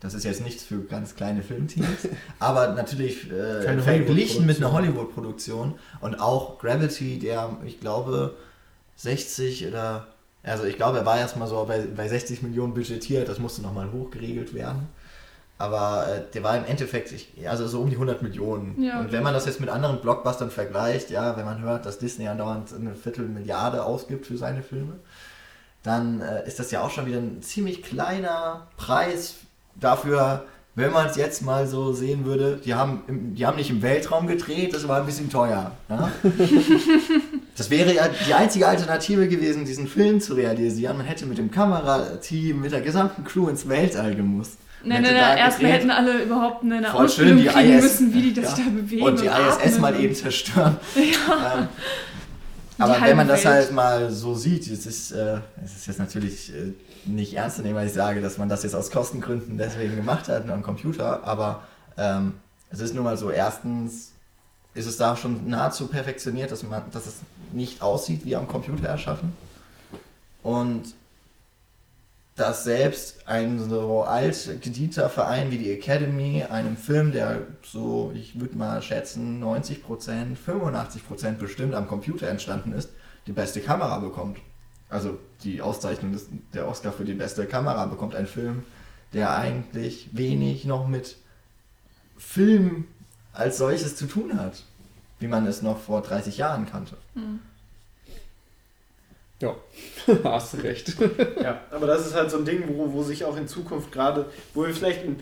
[0.00, 2.08] das ist jetzt nichts für ganz kleine Filmteams,
[2.38, 5.74] aber natürlich äh, verglichen mit einer Hollywood-Produktion.
[5.74, 8.36] Hollywood-Produktion und auch Gravity, der, ich glaube,
[8.96, 10.08] 60 oder,
[10.42, 13.90] also ich glaube, er war erstmal so bei, bei 60 Millionen budgetiert, das musste nochmal
[13.92, 14.88] hochgeregelt werden.
[15.58, 18.82] Aber äh, der war im Endeffekt, ich, also so um die 100 Millionen.
[18.82, 21.98] Ja, und wenn man das jetzt mit anderen Blockbustern vergleicht, ja, wenn man hört, dass
[21.98, 24.96] Disney andauernd eine Viertelmilliarde ausgibt für seine Filme,
[25.82, 29.36] dann äh, ist das ja auch schon wieder ein ziemlich kleiner Preis
[29.80, 30.44] dafür,
[30.74, 33.80] wenn man es jetzt mal so sehen würde, die haben, im, die haben nicht im
[33.80, 35.72] Weltraum gedreht, das war ein bisschen teuer.
[35.88, 36.12] Ja?
[37.56, 40.98] das wäre ja die einzige Alternative gewesen, diesen Film zu realisieren.
[40.98, 44.58] Man hätte mit dem Kamerateam, mit der gesamten Crew ins Weltall gemusst.
[44.84, 48.14] Nein, nein, nein, erstmal hätten alle überhaupt eine Voll Ausbildung schön, die kriegen IS müssen,
[48.14, 48.64] wie die das ja.
[48.64, 49.02] da bewegen.
[49.02, 50.76] und die ISS atmen mal und- eben zerstören.
[50.96, 51.58] Ja.
[51.58, 51.68] Ähm,
[52.78, 53.54] aber wenn man das Welt.
[53.54, 56.74] halt mal so sieht, es ist, äh, es ist jetzt natürlich äh,
[57.06, 60.28] nicht ernst zu nehmen, weil ich sage, dass man das jetzt aus Kostengründen deswegen gemacht
[60.28, 61.62] hat am Computer, aber
[61.96, 62.34] ähm,
[62.70, 64.12] es ist nun mal so, erstens
[64.74, 67.16] ist es da schon nahezu perfektioniert, dass, man, dass es
[67.52, 69.32] nicht aussieht wie am Computer erschaffen.
[70.42, 70.94] Und
[72.36, 78.38] dass selbst ein so alt gedienter Verein wie die Academy einem Film, der so, ich
[78.38, 82.90] würde mal schätzen, 90%, 85% bestimmt am Computer entstanden ist,
[83.26, 84.38] die beste Kamera bekommt.
[84.88, 88.64] Also die Auszeichnung des, der Oscar für die beste Kamera bekommt ein Film,
[89.12, 91.16] der eigentlich wenig noch mit
[92.16, 92.86] Film
[93.32, 94.62] als solches zu tun hat,
[95.18, 96.96] wie man es noch vor 30 Jahren kannte.
[99.40, 99.54] Ja,
[100.24, 100.96] hast recht.
[101.42, 104.30] Ja, aber das ist halt so ein Ding, wo, wo sich auch in Zukunft gerade,
[104.54, 105.20] wo wir vielleicht in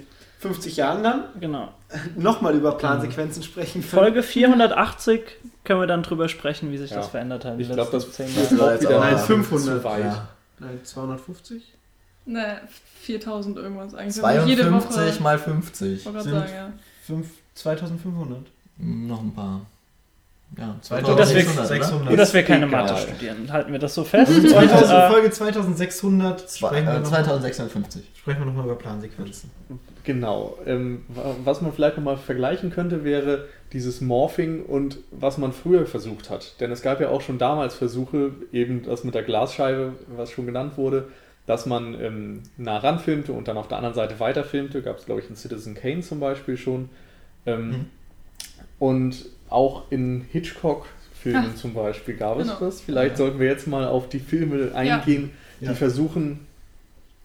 [0.49, 1.73] 50 Jahren dann Genau.
[2.17, 3.85] nochmal über Plansequenzen sprechen können.
[3.85, 5.23] Folge 480
[5.65, 6.99] können wir dann drüber sprechen, wie sich Ja.
[6.99, 7.59] das verändert hat.
[7.59, 8.59] Ich glaube, das letzten zehn führt Jahren.
[8.61, 9.79] war auch jetzt wieder Nein, 500.
[9.79, 10.05] zu weit.
[10.05, 10.29] Ja.
[10.61, 11.75] Nein, 250?
[12.27, 12.61] Ne,
[13.01, 14.23] 4000 irgendwas eigentlich.
[14.25, 15.23] Aber jede 52 Woche.
[15.23, 15.93] mal 50.
[15.99, 16.73] Ich wollte gerade sind- sagen, ja.
[17.07, 18.39] Fünf, 2500.
[18.79, 19.61] Hm, Noch ein paar.
[20.59, 21.67] Ja, Gut, dass wir- 2600, oder?
[21.67, 22.09] 600.
[22.11, 22.83] Gut, dass wir keine Egal.
[22.83, 23.51] Mathe studieren.
[23.53, 24.31] Halten wir das so fest.
[24.31, 28.03] Und Und, 2000, äh, Folge 2600 Zwei- sprechen wir, äh, noch, 2650.
[28.15, 29.51] sprechen wir nochmal über Plansequenzen.
[30.05, 30.59] Genau.
[30.67, 35.87] Ähm, wa- was man vielleicht nochmal vergleichen könnte, wäre dieses Morphing und was man früher
[35.87, 36.61] versucht hat.
[36.61, 40.47] Denn es gab ja auch schon damals Versuche, eben das mit der Glasscheibe, was schon
[40.47, 41.09] genannt wurde,
[41.47, 44.83] dass man ähm, nah ranfilmte und dann auf der anderen Seite weiterfilmte.
[44.83, 46.89] Gab es, glaube ich, in Citizen Kane zum Beispiel schon.
[47.47, 47.87] Ähm, Mhm.
[48.79, 52.61] Und auch in Hitchcock-Filmen zum Beispiel gab es genau.
[52.61, 52.81] das.
[52.81, 53.17] Vielleicht Ja.
[53.17, 55.75] sollten wir jetzt mal auf die Filme eingehen, die Ja.
[55.75, 56.47] versuchen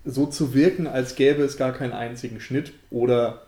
[0.06, 3.42] so zu wirken, als gäbe es gar keinen einzigen Schnitt oder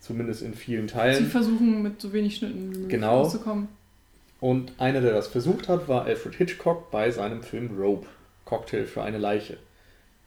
[0.00, 1.26] zumindest in vielen Sie Teilen.
[1.26, 3.20] versuchen mit so wenig Schnitten Genau.
[3.22, 3.68] rauszukommen.
[4.40, 8.06] Und einer, der das versucht hat, war Alfred Hitchcock bei seinem Film Rope,
[8.44, 9.56] Cocktail für eine Leiche.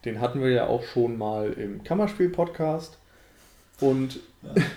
[0.05, 2.97] Den hatten wir ja auch schon mal im Kammerspiel-Podcast.
[3.79, 4.19] Und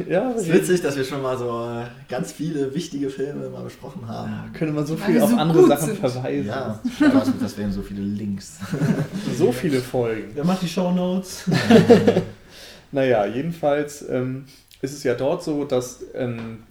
[0.08, 3.62] ja, Es ist witzig, dass wir schon mal so äh, ganz viele wichtige Filme mal
[3.62, 4.52] besprochen haben.
[4.52, 5.98] könnte man so viel auf so andere Sachen sind.
[5.98, 6.46] verweisen.
[6.48, 6.80] Ja,
[7.14, 8.58] also, das wären so viele Links.
[9.36, 10.30] So viele Folgen.
[10.34, 11.44] Wer macht die Shownotes?
[12.92, 14.46] Naja, jedenfalls ähm,
[14.82, 16.64] ist es ja dort so, dass ähm,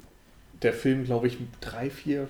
[0.62, 2.28] der Film, glaube ich, drei, vier,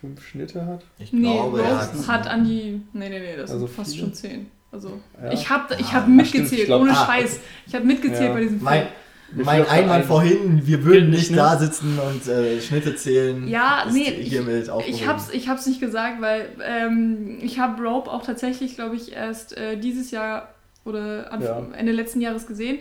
[0.00, 0.80] fünf Schnitte hat.
[0.98, 2.80] Ich Nee, glaube, er hat, hat an die.
[2.92, 4.06] Nee, nee, nee, das Also sind fast viele?
[4.06, 4.46] schon 10.
[4.72, 5.32] Also, Ja.
[5.32, 7.38] ich habe ich Ah, hab stimmt, mitgezählt, ich glaub- ohne ah, Scheiß.
[7.66, 8.32] Ich habe mitgezählt Ja.
[8.32, 8.64] bei diesem Film.
[8.64, 8.86] mein,
[9.34, 11.36] mein Einwand ein- vorhin, wir würden nicht ne?
[11.36, 13.46] da sitzen und äh, Schnitte zählen.
[13.48, 14.94] Ja, ist nee, ich- hiermit aufgehoben.
[15.02, 19.12] Ich hab's, ich hab's nicht gesagt, weil ähm, ich habe Rope auch tatsächlich, glaube ich,
[19.12, 20.48] erst äh, dieses Jahr
[20.84, 22.78] oder Anfang, Ende letzten Jahres gesehen.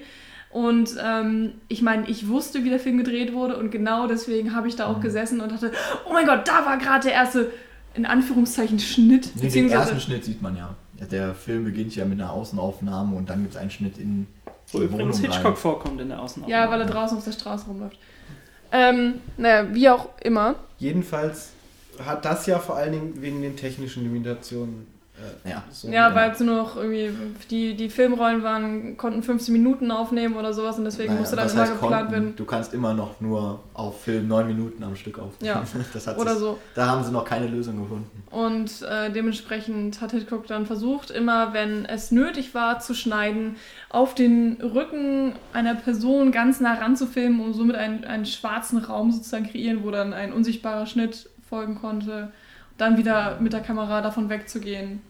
[0.50, 4.70] Und ähm, ich meine, ich wusste, wie der Film gedreht wurde und genau deswegen habe
[4.70, 5.02] ich da auch Mhm.
[5.02, 5.72] gesessen und dachte,
[6.10, 7.52] oh mein Gott, da war gerade der erste,
[7.96, 9.32] in Anführungszeichen, Schnitt.
[9.36, 10.74] Nee, den ersten Schnitt sieht man ja.
[11.12, 14.26] Der Film beginnt ja mit einer Außenaufnahme und dann gibt es einen Schnitt in
[14.72, 15.56] Wo übrigens Hitchcock rein.
[15.56, 16.64] vorkommt in der Außenaufnahme.
[16.64, 17.98] ja, weil er draußen auf der Straße rumläuft.
[18.72, 20.56] Ähm, naja, wie auch immer.
[20.78, 21.52] Jedenfalls
[22.04, 24.88] hat das ja vor allen Dingen wegen den technischen Limitationen.
[25.44, 25.64] Ja.
[25.72, 27.12] so Ja, weil es nur noch irgendwie,
[27.50, 31.50] die, die Filmrollen waren, konnten 15 Minuten aufnehmen oder sowas und deswegen Naja, musste dann
[31.50, 32.12] immer heißt geplant konnten?
[32.12, 32.36] werden.
[32.36, 35.56] Du kannst immer noch nur auf Film neun Minuten am Stück aufnehmen.
[35.56, 35.64] Ja.
[35.94, 36.60] Das hat Oder sich, so.
[36.76, 38.24] Da haben sie noch keine Lösung gefunden.
[38.30, 43.56] Und äh, dementsprechend hat Hitchcock dann versucht, immer wenn es nötig war, zu schneiden,
[43.90, 48.78] auf den Rücken einer Person ganz nah ran zu filmen, um somit einen, einen schwarzen
[48.80, 52.32] Raum sozusagen kreieren, wo dann ein unsichtbarer Schnitt folgen konnte.
[52.78, 55.02] Dann wieder mit der Kamera davon wegzugehen.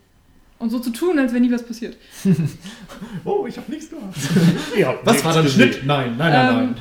[0.59, 1.97] Und so zu tun, als wäre nie was passiert.
[3.25, 4.15] Oh, ich habe nichts gemacht.
[4.77, 5.81] Ja, Was war der Schnitt?
[5.85, 6.75] Nein, nein,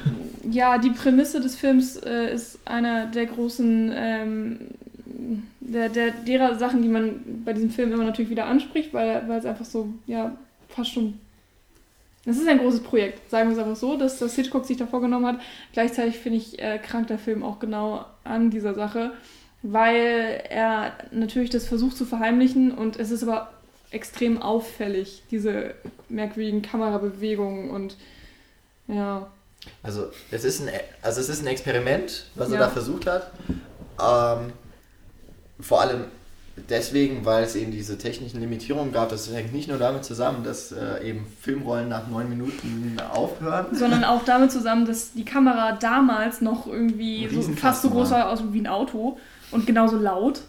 [0.44, 4.58] Ähm, ja, die Prämisse des Films äh, ist einer der großen, ähm,
[5.60, 9.40] der, der, derer Sachen, die man bei diesem Film immer natürlich wieder anspricht, weil, weil
[9.40, 10.36] es einfach so, ja,
[10.68, 11.18] fast schon.
[12.24, 14.86] Es ist ein großes Projekt, sagen wir es einfach so, dass das Hitchcock sich da
[14.86, 15.40] vorgenommen hat.
[15.72, 19.12] Gleichzeitig finde ich, äh, krankt der Film auch genau an dieser Sache,
[19.62, 23.50] weil er natürlich das versucht zu verheimlichen und es ist aber
[23.90, 25.74] extrem auffällig, diese
[26.08, 27.96] merkwürdigen Kamerabewegungen und
[28.88, 29.30] ja.
[29.82, 30.70] Also es ist ein,
[31.02, 32.60] also es ist ein Experiment, was er Ja.
[32.66, 33.32] da versucht hat.
[34.00, 34.52] Ähm,
[35.60, 36.04] vor allem
[36.68, 39.08] deswegen, weil es eben diese technischen Limitierungen gab.
[39.10, 43.66] Das hängt nicht nur damit zusammen, dass äh, eben Filmrollen nach neun Minuten aufhören.
[43.72, 48.20] Sondern auch damit zusammen, dass die Kamera damals noch irgendwie so fast so groß war.
[48.20, 49.18] war aus wie ein Auto
[49.50, 50.40] und genauso laut.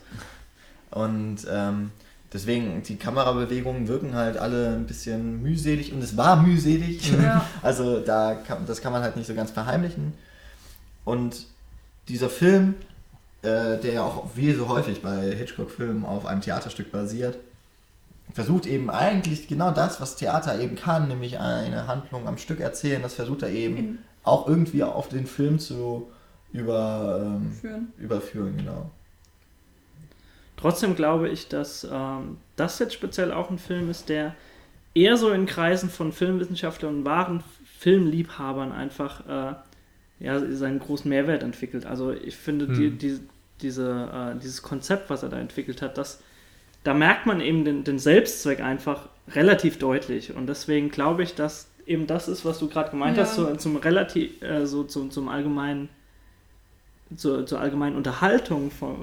[0.91, 1.91] Und ähm,
[2.33, 7.11] deswegen, die Kamerabewegungen wirken halt alle ein bisschen mühselig und es war mühselig.
[7.11, 7.45] Ja.
[7.61, 10.13] Also da kann, das kann man halt nicht so ganz verheimlichen.
[11.05, 11.45] Und
[12.09, 12.75] dieser Film,
[13.41, 17.37] äh, der ja auch wie so häufig bei Hitchcock-Filmen auf einem Theaterstück basiert,
[18.33, 23.01] versucht eben eigentlich genau das, was Theater eben kann, nämlich eine Handlung am Stück erzählen,
[23.01, 26.09] das versucht er eben In- auch irgendwie auf den Film zu
[26.51, 27.93] über, ähm, Führen.
[27.97, 28.89] überführen, genau.
[30.57, 34.35] Trotzdem glaube ich, dass ähm, das jetzt speziell auch ein Film ist, der
[34.93, 37.43] eher so in Kreisen von Filmwissenschaftlern und wahren
[37.79, 39.53] Filmliebhabern einfach äh,
[40.19, 41.85] ja, seinen großen Mehrwert entwickelt.
[41.85, 42.97] Also ich finde die, Hm.
[42.97, 43.19] die,
[43.61, 46.21] diese, äh, dieses Konzept, was er da entwickelt hat, das,
[46.83, 50.35] da merkt man eben den, den Selbstzweck einfach relativ deutlich.
[50.35, 53.23] Und deswegen glaube ich, dass eben das ist, was du gerade gemeint Ja.
[53.23, 55.89] hast, so, zum relativ, äh, so zum, zum allgemeinen
[57.15, 58.95] zur, zur allgemeinen Unterhaltung, von,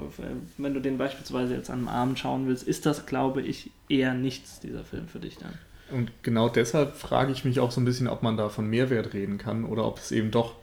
[0.57, 4.13] wenn du den beispielsweise jetzt an einem Abend schauen willst, ist das, glaube ich, eher
[4.13, 5.53] nichts, dieser Film für dich dann.
[5.91, 9.13] Und genau deshalb frage ich mich auch so ein bisschen, ob man da von Mehrwert
[9.13, 10.55] reden kann oder ob es eben doch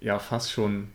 [0.00, 0.88] ja fast schon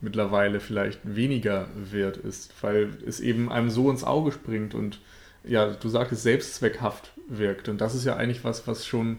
[0.00, 5.00] mittlerweile vielleicht weniger wert ist, weil es eben einem so ins Auge springt und
[5.44, 7.68] ja, du sagtest, selbstzweckhaft wirkt.
[7.68, 9.18] Und das ist ja eigentlich was, was schon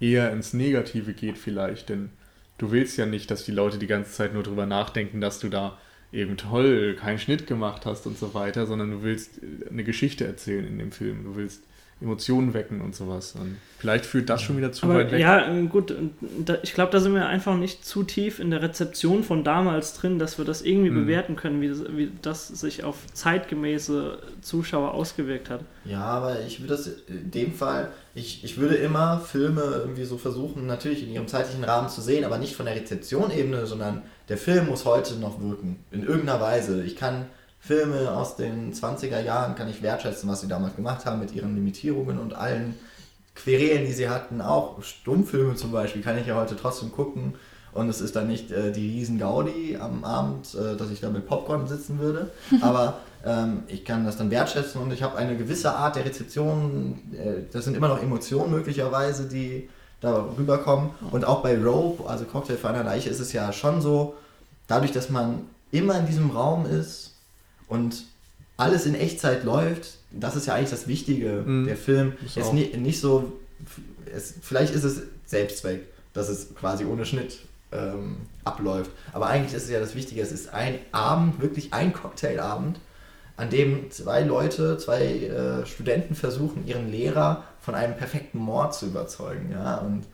[0.00, 2.10] eher ins Negative geht vielleicht, denn
[2.58, 5.48] du willst ja nicht, dass die Leute die ganze Zeit nur drüber nachdenken, dass du
[5.48, 5.78] da
[6.12, 10.66] eben toll keinen Schnitt gemacht hast und so weiter, sondern du willst eine Geschichte erzählen
[10.66, 11.24] in dem Film.
[11.24, 11.64] Du willst
[12.00, 13.34] Emotionen wecken und sowas.
[13.40, 15.20] Und vielleicht führt das schon wieder zu Aber weit weg.
[15.20, 15.94] ja, gut,
[16.44, 19.94] da, ich glaube, da sind wir einfach nicht zu tief in der Rezeption von damals
[19.94, 21.02] drin, dass wir das irgendwie Mhm.
[21.04, 25.60] bewerten können, wie das, wie das sich auf zeitgemäße Zuschauer ausgewirkt hat.
[25.84, 30.18] Ja, aber ich würde das in dem Fall, ich, ich würde immer Filme irgendwie so
[30.18, 34.38] versuchen, natürlich in ihrem zeitlichen Rahmen zu sehen, aber nicht von der Rezeptionebene, sondern der
[34.38, 35.76] Film muss heute noch wirken.
[35.90, 36.82] In irgendeiner Weise.
[36.84, 37.26] Ich kann
[37.66, 41.54] Filme aus den 20er Jahren, kann ich wertschätzen, was sie damals gemacht haben mit ihren
[41.54, 42.74] Limitierungen und allen
[43.34, 44.42] Querelen, die sie hatten.
[44.42, 47.36] Auch Stummfilme zum Beispiel kann ich ja heute trotzdem gucken.
[47.72, 51.08] Und es ist dann nicht äh, die riesen Gaudi am Abend, äh, dass ich da
[51.08, 52.30] mit Popcorn sitzen würde.
[52.60, 57.00] Aber ähm, ich kann das dann wertschätzen und ich habe eine gewisse Art der Rezeption.
[57.14, 59.70] Äh, das sind immer noch Emotionen möglicherweise, die
[60.02, 60.90] da rüberkommen.
[61.10, 64.16] Und auch bei Rope, also Cocktail für eine Leiche, ist es ja schon so,
[64.66, 67.13] dadurch, dass man immer in diesem Raum ist
[67.68, 68.04] und
[68.56, 71.42] alles in Echtzeit läuft, das ist ja eigentlich das Wichtige.
[71.44, 71.66] Mhm.
[71.66, 73.32] Der Film Ist ist nicht, nicht so,
[74.14, 75.82] es, vielleicht ist es Selbstzweck,
[76.12, 77.38] dass es quasi ohne Schnitt
[77.72, 78.90] ähm, abläuft.
[79.12, 82.78] Aber eigentlich ist es ja das Wichtige, es ist ein Abend, wirklich ein Cocktailabend,
[83.36, 88.86] an dem zwei Leute, zwei äh, Studenten versuchen, ihren Lehrer von einem perfekten Mord zu
[88.86, 89.50] überzeugen.
[89.50, 89.78] Ja?
[89.78, 90.04] Und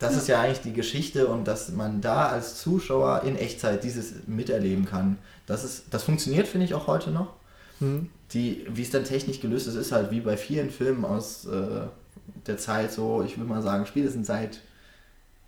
[0.00, 4.26] das ist ja eigentlich die Geschichte und dass man da als Zuschauer in Echtzeit dieses
[4.26, 5.18] miterleben kann.
[5.46, 7.34] Das, ist, das funktioniert, finde ich, auch heute noch.
[7.78, 8.08] Hm.
[8.32, 11.82] Die, wie es dann technisch gelöst ist, ist halt wie bei vielen Filmen aus äh,
[12.46, 14.60] der Zeit so, ich würde mal sagen, spätestens seit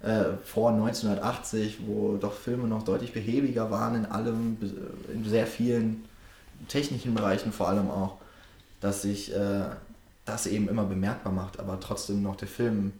[0.03, 4.71] äh, vor 1980, wo doch Filme noch deutlich behäbiger waren in allem, be-
[5.15, 6.05] in sehr vielen
[6.69, 8.17] technischen Bereichen vor allem auch,
[8.81, 9.65] dass sich äh,
[10.25, 12.93] das eben immer bemerkbar macht, aber trotzdem noch der Film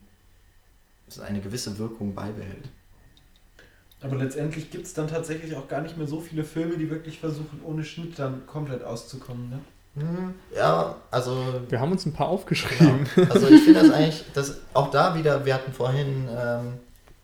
[1.21, 2.69] eine gewisse Wirkung beibehält.
[4.01, 7.21] Aber letztendlich gibt es dann tatsächlich auch gar nicht mehr so viele Filme, die wirklich
[7.21, 9.51] versuchen, ohne Schnitt dann komplett auszukommen.
[9.51, 9.59] Ne?
[9.95, 11.37] Hm, Ja, also
[11.69, 13.07] Wir haben uns ein paar aufgeschrieben.
[13.15, 13.33] Genau.
[13.33, 16.73] Also ich finde das eigentlich, dass auch da wieder, wir hatten vorhin ähm,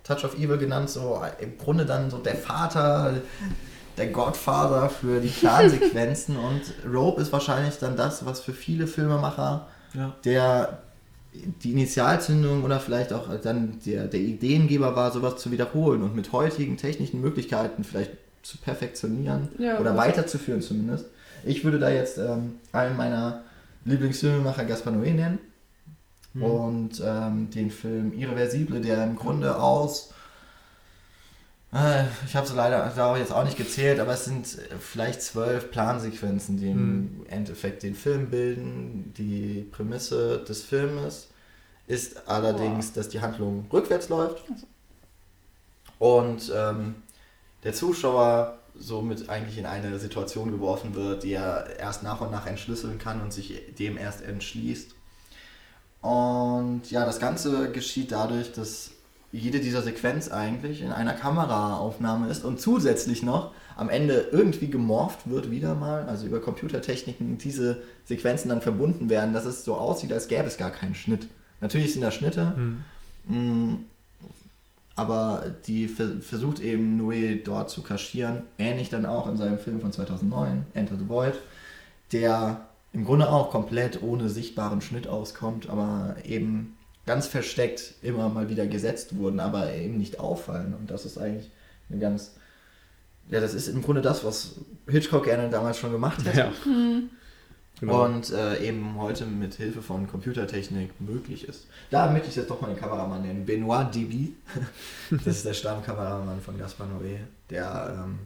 [0.05, 3.15] Touch of Evil genannt, so im Grunde dann so der Vater,
[3.97, 9.67] der Godfather für die Plansequenzen und Rope ist wahrscheinlich dann das, was für viele Filmemacher
[9.95, 10.15] Ja.
[10.25, 10.79] der
[11.63, 16.33] die Initialzündung oder vielleicht auch dann der, der Ideengeber war, sowas zu wiederholen und mit
[16.33, 18.13] heutigen technischen Möglichkeiten vielleicht
[18.43, 21.07] zu perfektionieren Ja, oder weiterzuführen zumindest.
[21.45, 23.43] Ich würde da jetzt ähm, einen meiner
[23.85, 25.39] Lieblingsfilmemacher Gaspar Noé nennen
[26.35, 26.43] Mhm.
[26.43, 30.13] und ähm, den Film Irreversible, der im Grunde aus, äh,
[31.71, 35.71] ich habe es leider da jetzt auch nicht gezählt, aber es sind äh, vielleicht zwölf
[35.71, 39.13] Plansequenzen, die im Endeffekt den Film bilden.
[39.19, 41.29] Die Prämisse des Filmes
[41.87, 44.45] ist allerdings, dass die Handlung rückwärts läuft
[45.99, 46.97] und ähm,
[47.65, 52.47] der Zuschauer somit eigentlich in eine Situation geworfen wird, die er erst nach und nach
[52.47, 54.95] entschlüsseln kann und sich dem erst entschließt.
[56.01, 58.93] Und ja, das Ganze geschieht dadurch, dass
[59.33, 65.29] jede dieser Sequenz eigentlich in einer Kameraaufnahme ist und zusätzlich noch am Ende irgendwie gemorpht
[65.31, 70.13] wird wieder mal, also über Computertechniken diese Sequenzen dann verbunden werden, dass es so aussieht,
[70.13, 71.29] als gäbe es gar keinen Schnitt.
[71.61, 72.85] Natürlich sind da Schnitte, Hm.
[73.29, 73.85] Mm,
[74.97, 78.43] Aber die ver- versucht eben Noé dort zu kaschieren.
[78.59, 81.35] Ähnlich dann auch in seinem Film von 2009, Enter the Void,
[82.11, 86.77] der im Grunde auch komplett ohne sichtbaren Schnitt auskommt, aber eben
[87.09, 90.75] ganz versteckt immer mal wieder gesetzt wurden, aber eben nicht auffallen.
[90.75, 91.51] Und das ist eigentlich
[91.91, 92.35] eine ganz.
[93.31, 94.57] Ja, das ist im Grunde das, was
[94.87, 96.39] Hitchcock gerne damals schon gemacht hätte.
[96.39, 97.11] Ja, Hm.
[97.81, 98.05] genau.
[98.05, 101.67] Und äh, eben heute mit Hilfe von Computertechnik möglich ist.
[101.91, 103.45] Da möchte ich jetzt doch mal den Kameramann nennen.
[103.47, 104.35] Benoit Deby.
[105.11, 107.19] das ist der Stammkameramann von Gaspar Noé,
[107.51, 108.19] der ähm,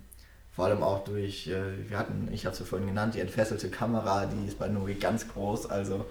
[0.55, 3.71] vor allem auch durch, äh, wir hatten, ich habe es ja vorhin genannt, die entfesselte
[3.71, 5.67] Kamera, die ist bei Noé ganz groß.
[5.67, 6.05] Also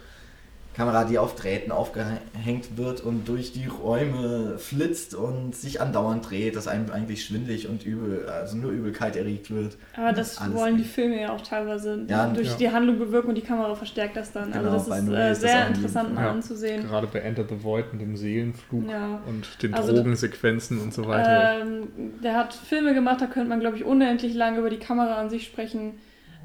[0.73, 6.55] Kamera, die auf Drähten aufgehängt wird und durch die Räume flitzt und sich andauernd dreht,
[6.55, 9.77] dass einem eigentlich schwindlig und übel, also nur Übelkeit erregt wird.
[9.97, 10.83] Aber das wollen die.
[10.85, 12.55] Filme ja auch teilweise Ja, durch ja.
[12.57, 14.51] die Handlung bewirken und die Kamera verstärkt das dann.
[14.51, 16.31] Genau, also das ist äh, das sehr jedem interessant mal Fall.
[16.31, 16.87] anzusehen.
[16.87, 19.19] Gerade bei Enter the Void mit dem Seelenflug Ja.
[19.27, 21.59] und den Also Drogensequenzen und so weiter.
[21.61, 21.87] Ähm,
[22.23, 25.29] der hat Filme gemacht, da könnte man, glaube ich, unendlich lange über die Kamera an
[25.29, 25.93] sich sprechen.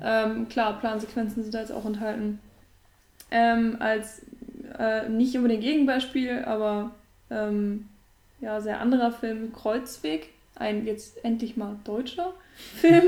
[0.02, 2.38] Ähm, klar, Plansequenzen sind da jetzt auch enthalten.
[3.30, 4.22] Ähm, als
[4.78, 6.90] äh, nicht unbedingt Gegenbeispiel, aber
[7.30, 7.86] ähm,
[8.40, 10.30] ja, sehr anderer Film, Kreuzweg.
[10.58, 12.32] Ein jetzt endlich mal deutscher
[12.76, 13.04] Film,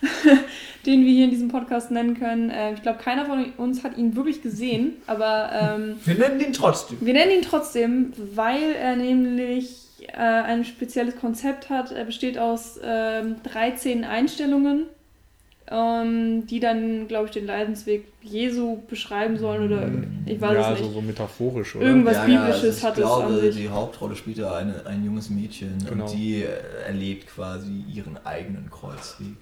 [0.86, 2.48] den wir hier in diesem Podcast nennen können.
[2.50, 6.52] Äh, ich glaube, keiner von uns hat ihn wirklich gesehen, aber ähm, Wir nennen ihn
[6.54, 6.96] trotzdem.
[7.00, 11.92] wir nennen ihn trotzdem, weil er nämlich äh, ein spezielles Konzept hat.
[11.92, 14.86] Er besteht aus ähm, 13 Einstellungen,
[15.70, 19.88] ähm, die dann, glaube ich, den Leidensweg Jesu beschreiben sollen oder
[20.26, 20.94] ich weiß ja, es so, nicht.
[20.94, 21.86] so metaphorisch, oder?
[21.86, 23.56] Irgendwas Ja, Biblisches also ich hat es glaube, an sich.
[23.56, 26.04] die Hauptrolle spielt da eine, ein junges Mädchen Genau.
[26.04, 26.48] und die äh,
[26.86, 29.36] erlebt quasi ihren eigenen Kreuzweg.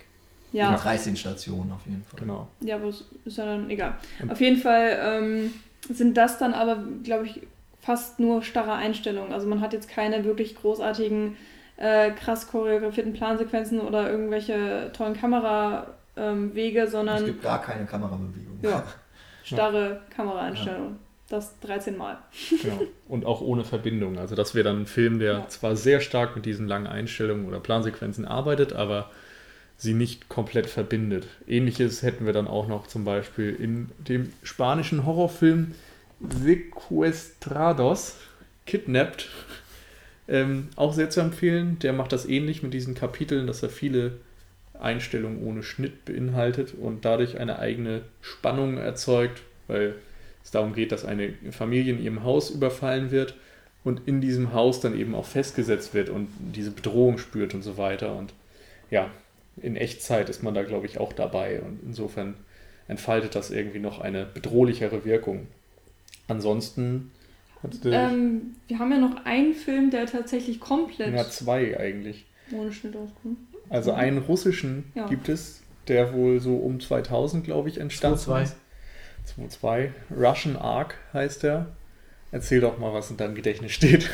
[0.53, 2.20] Ja, In 13 Stationen auf jeden Fall.
[2.20, 2.48] Genau.
[2.61, 3.94] ja, aber es ist ja dann egal.
[4.23, 5.53] Und- Auf jeden Fall ähm,
[5.89, 7.40] sind das dann aber, glaube ich,
[7.81, 9.32] fast nur starre Einstellungen.
[9.32, 11.36] Also man hat jetzt keine wirklich großartigen,
[11.77, 15.86] äh, krass choreografierten Plansequenzen oder irgendwelche tollen Kamerawege,
[16.16, 18.59] ähm, Wege, Es sondern gibt gar keine Kamerabewegung.
[18.62, 18.84] Ja.
[19.44, 20.97] starre Kameraeinstellungen.
[21.28, 22.18] Das 13 Mal.
[22.62, 22.82] genau.
[23.09, 24.16] Und auch ohne Verbindung.
[24.18, 25.48] Also das wäre dann ein Film, der Ja.
[25.48, 29.10] zwar sehr stark mit diesen langen Einstellungen oder Plansequenzen arbeitet, aber
[29.76, 31.26] sie nicht komplett verbindet.
[31.48, 35.74] Ähnliches hätten wir dann auch noch zum Beispiel in dem spanischen Horrorfilm
[36.20, 38.16] Sequestrados,
[38.66, 39.28] Kidnapped.
[40.28, 41.78] Ähm, auch sehr zu empfehlen.
[41.80, 44.12] Der macht das ähnlich mit diesen Kapiteln, dass er viele
[44.81, 49.94] Einstellungen ohne Schnitt beinhaltet und dadurch eine eigene Spannung erzeugt, weil
[50.44, 53.35] es darum geht, dass eine Familie in ihrem Haus überfallen wird
[53.85, 57.77] und in diesem Haus dann eben auch festgesetzt wird und diese Bedrohung spürt und so
[57.77, 58.16] weiter.
[58.16, 58.32] Und
[58.90, 59.11] ja,
[59.61, 62.35] in Echtzeit ist man da, glaube ich, auch dabei und insofern
[62.89, 65.47] entfaltet das irgendwie noch eine bedrohlichere Wirkung.
[66.28, 67.11] Ansonsten
[67.93, 72.27] Ähm, wir haben ja noch einen Film, der tatsächlich komplett ja, zwei eigentlich.
[72.53, 73.39] ohne Schnitt auskommt.
[73.68, 75.06] Also einen russischen Ja.
[75.06, 78.43] gibt es, der wohl so um 2000, glaube ich, entstanden 2-2.
[78.43, 78.56] ist.
[79.62, 79.90] 2-2.
[80.16, 81.66] Russian Ark heißt der.
[82.32, 84.10] Erzähl doch mal, was in deinem Gedächtnis steht.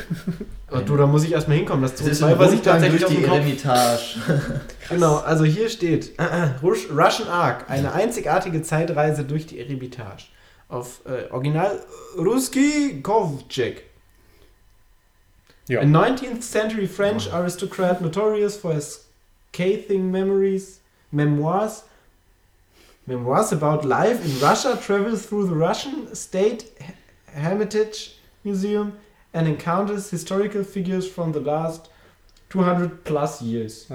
[0.68, 1.82] Aber du, da muss ich erstmal hinkommen.
[1.82, 3.38] Das Es ist 2-2, ein was ich tatsächlich durch auf die dem Kopf...
[3.38, 4.60] Eremitage.
[4.90, 6.12] Genau, also hier steht
[6.62, 10.24] Rush- Russian Ark, eine einzigartige Zeitreise durch die Eremitage.
[10.68, 11.80] Auf äh, Original
[12.18, 13.84] Ruski Kovcek.
[15.68, 15.80] Ja.
[15.80, 19.08] A 19th century French aristocrat notorious for his
[19.52, 20.80] scathing memories,
[21.12, 21.84] memoirs,
[23.06, 26.72] memoirs about life in Russia travels through the Russian State
[27.26, 28.98] Hermitage Museum
[29.34, 31.90] and encounters historical figures from the last
[32.52, 33.86] 200 plus years.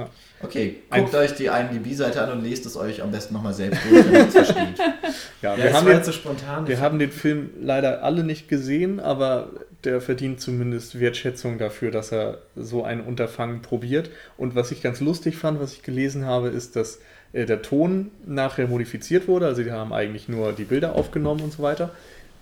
[0.42, 3.82] Okay, Ein- guckt euch die IMDb-Seite an und lest es euch am besten nochmal selbst
[3.90, 4.80] durch, damit ihr es versteht.
[5.42, 6.68] Ja, Ja, wir, das haben den, jetzt so spontan.
[6.68, 9.50] wir haben den Film leider alle nicht gesehen, aber
[9.84, 14.10] der verdient zumindest Wertschätzung dafür, dass er so ein Unterfangen probiert.
[14.38, 17.00] Und was ich ganz lustig fand, was ich gelesen habe, ist, dass
[17.34, 19.46] äh, der Ton nachher modifiziert wurde.
[19.46, 21.92] Also die haben eigentlich nur die Bilder aufgenommen und so weiter.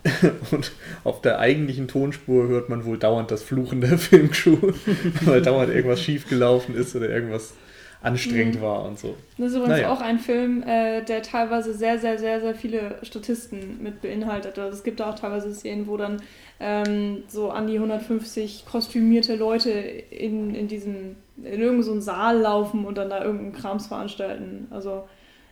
[0.52, 0.72] Und
[1.04, 4.74] auf der eigentlichen Tonspur hört man wohl dauernd das Fluchen der Filmcrew,
[5.22, 7.54] weil dauernd irgendwas schiefgelaufen ist oder irgendwas
[8.02, 8.62] anstrengend Mhm.
[8.62, 9.16] war und so.
[9.40, 9.92] Das ist übrigens Naja.
[9.92, 14.60] auch ein Film, äh, der teilweise sehr, sehr, sehr, sehr viele Statisten mit beinhaltet.
[14.60, 16.22] Also es gibt auch teilweise Szenen, wo dann
[16.60, 22.86] ähm, so an die 150 kostümierte Leute in, in diesem, in irgendeinem so Saal laufen
[22.86, 24.68] und dann da irgendeinen Krams veranstalten.
[24.70, 25.06] Also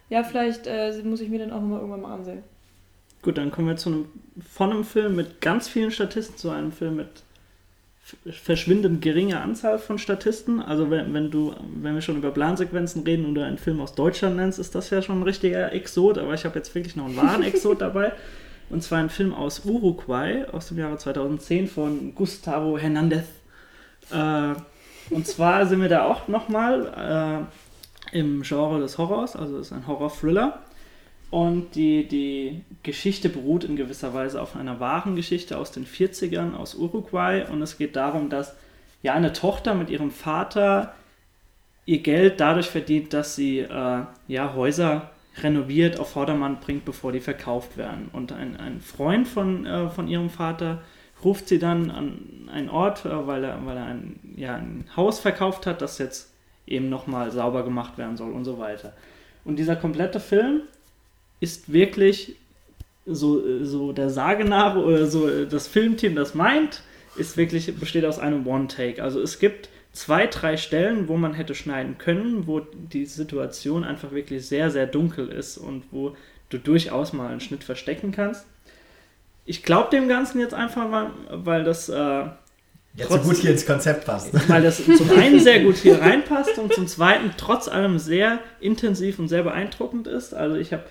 [0.09, 2.43] ja, vielleicht äh, muss ich mir den auch nochmal irgendwann mal ansehen.
[3.23, 4.05] Gut, dann kommen wir zu einem,
[4.53, 7.23] von einem Film mit ganz vielen Statisten zu einem Film mit
[8.29, 10.61] verschwindend geringe Anzahl von Statisten.
[10.61, 14.35] Also wenn, wenn du, wenn wir schon über Plansequenzen reden oder einen Film aus Deutschland
[14.35, 17.15] nennst, ist das ja schon ein richtiger Exot, aber ich habe jetzt wirklich noch einen
[17.15, 18.11] wahren Exot dabei.
[18.69, 23.25] Und zwar ein Film aus Uruguay aus dem Jahre 2010 von Gustavo Hernandez.
[24.11, 24.53] Äh,
[25.09, 27.47] und zwar sind wir da auch nochmal
[28.11, 30.59] äh, im Genre des Horrors, also es ist ein Horror-Thriller.
[31.33, 36.53] Und die, die Geschichte beruht in gewisser Weise auf einer wahren Geschichte aus den 40ern
[36.53, 37.43] aus Uruguay.
[37.49, 38.55] Und es geht darum, dass
[39.01, 40.93] ja eine Tochter mit ihrem Vater
[41.87, 45.09] ihr Geld dadurch verdient, dass sie äh, ja, Häuser
[45.41, 48.11] renoviert, auf Vordermann bringt, bevor die verkauft werden.
[48.13, 50.83] Und ein, ein Freund von, äh, von ihrem Vater
[51.25, 55.19] ruft sie dann an einen Ort, äh, weil er, weil er ein, ja, ein Haus
[55.19, 56.31] verkauft hat, das jetzt
[56.67, 58.93] eben nochmal sauber gemacht werden soll und so weiter.
[59.43, 60.61] Und dieser komplette Film
[61.43, 62.37] ist wirklich
[63.05, 66.83] so, so der Sage nach oder so das Filmteam das meint,
[67.17, 69.03] ist wirklich, besteht aus einem One-Take.
[69.03, 74.13] Also es gibt zwei, drei Stellen, wo man hätte schneiden können, wo die Situation einfach
[74.13, 76.15] wirklich sehr, sehr dunkel ist und wo
[76.49, 78.45] du durchaus mal einen Schnitt verstecken kannst.
[79.45, 82.23] Ich glaube dem Ganzen jetzt einfach mal, weil das, äh,
[82.95, 84.31] Jetzt so Trotz- gut hier ins Konzept passt.
[84.49, 89.17] weil das zum einen sehr gut hier reinpasst und zum zweiten trotz allem sehr intensiv
[89.19, 90.33] und sehr beeindruckend ist.
[90.33, 90.83] Also ich habe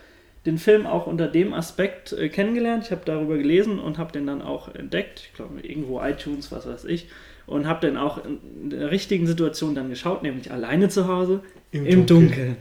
[0.46, 2.84] den Film auch unter dem Aspekt äh, kennengelernt.
[2.84, 5.20] Ich habe darüber gelesen und habe den dann auch entdeckt.
[5.20, 7.08] Ich glaube, irgendwo iTunes, was weiß ich.
[7.46, 11.42] Und habe den auch in der richtigen Situation dann geschaut, nämlich alleine zu Hause
[11.72, 12.56] im, Dunkeln.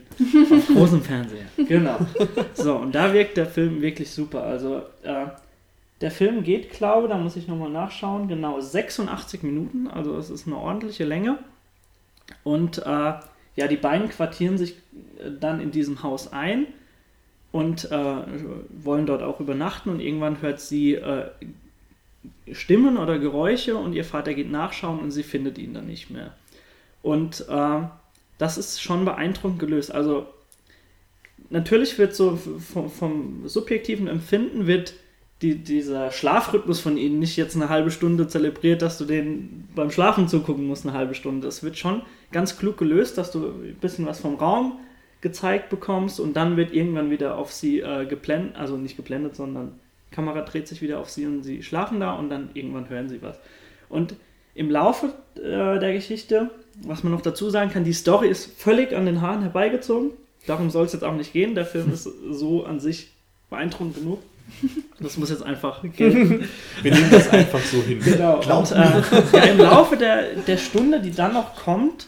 [0.52, 1.46] Auf großem Fernseher.
[1.68, 1.98] Genau.
[2.54, 4.44] So, und da wirkt der Film wirklich super.
[4.44, 5.28] Also, äh,
[6.02, 9.88] der Film geht, glaube da muss ich nochmal nachschauen, genau 86 Minuten.
[9.88, 11.38] Also, es ist eine ordentliche Länge.
[12.44, 13.14] Und äh,
[13.56, 14.72] ja, die beiden quartieren sich
[15.20, 16.68] äh, dann in diesem Haus ein
[17.52, 18.16] und äh,
[18.70, 19.90] wollen dort auch übernachten.
[19.90, 21.26] Und irgendwann hört sie äh,
[22.52, 26.34] Stimmen oder Geräusche und ihr Vater geht nachschauen und sie findet ihn dann nicht mehr.
[27.02, 27.82] Und äh,
[28.38, 29.92] das ist schon beeindruckend gelöst.
[29.92, 30.28] Also
[31.50, 34.94] natürlich wird so vom, vom subjektiven Empfinden wird
[35.42, 39.90] die, dieser Schlafrhythmus von ihnen nicht jetzt eine halbe Stunde zelebriert, dass du den beim
[39.90, 41.48] Schlafen zugucken musst, eine halbe Stunde.
[41.48, 44.80] Das wird schon ganz klug gelöst, dass du ein bisschen was vom Raum
[45.22, 49.80] gezeigt bekommst und dann wird irgendwann wieder auf sie äh, geblendet, also nicht geblendet, sondern
[50.10, 53.08] die Kamera dreht sich wieder auf sie und sie schlafen da und dann irgendwann hören
[53.08, 53.40] sie was.
[53.88, 54.16] Und
[54.56, 56.50] im Laufe äh, der Geschichte,
[56.84, 60.12] was man noch dazu sagen kann, die Story ist völlig an den Haaren herbeigezogen.
[60.48, 61.56] Darum soll es jetzt auch nicht gehen.
[61.56, 63.12] Der Film ist so an sich
[63.50, 64.20] beeindruckend genug.
[65.00, 66.50] Das muss jetzt einfach gelten.
[66.82, 68.00] Wir nehmen das einfach so hin.
[68.04, 68.38] Genau.
[68.38, 72.08] Und, äh, ja, im Laufe der, der Stunde, die dann noch kommt,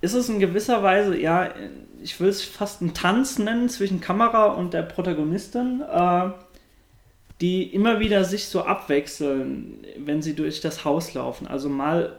[0.00, 1.50] ist es in gewisser Weise, ja,
[2.02, 6.30] ich will es fast einen Tanz nennen zwischen Kamera und der Protagonistin, äh,
[7.40, 11.46] die immer wieder sich so abwechseln, wenn sie durch das Haus laufen.
[11.46, 12.16] Also mal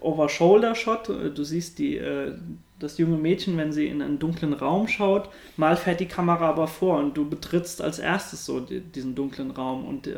[0.00, 2.32] Over-Shoulder-Shot, du siehst die, äh,
[2.78, 6.68] das junge Mädchen, wenn sie in einen dunklen Raum schaut, mal fährt die Kamera aber
[6.68, 10.14] vor und du betrittst als erstes so die, diesen dunklen Raum und äh,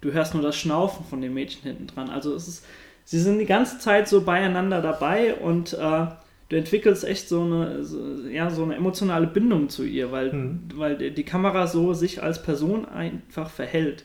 [0.00, 2.10] du hörst nur das Schnaufen von dem Mädchen hinten dran.
[2.10, 2.64] Also es ist,
[3.04, 6.06] sie sind die ganze Zeit so beieinander dabei und äh,
[6.48, 8.00] du entwickelst echt so eine, so,
[8.30, 10.60] ja, so eine emotionale Bindung zu ihr, weil, Mhm.
[10.74, 14.04] weil die, Kamera so sich als Person einfach verhält.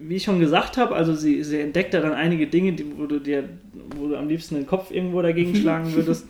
[0.00, 3.06] Wie ich schon gesagt habe, also sie, sie entdeckt ja dann einige Dinge, die, wo,
[3.06, 3.48] du dir,
[3.96, 6.26] wo du am liebsten den Kopf irgendwo dagegen schlagen würdest.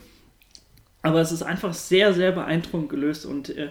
[1.01, 3.69] Aber es ist einfach sehr, sehr beeindruckend gelöst und äh,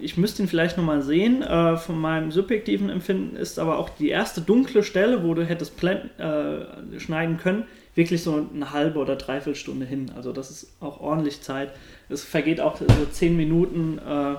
[0.00, 1.42] ich müsste ihn vielleicht nochmal sehen.
[1.42, 5.76] Äh, von meinem subjektiven Empfinden ist aber auch die erste dunkle Stelle, wo du hättest
[5.78, 7.64] plan äh, schneiden können,
[7.98, 10.10] wirklich so eine halbe oder dreiviertel Stunde hin.
[10.16, 11.72] Also das ist auch ordentlich Zeit.
[12.08, 14.36] Es vergeht auch so zehn Minuten, äh,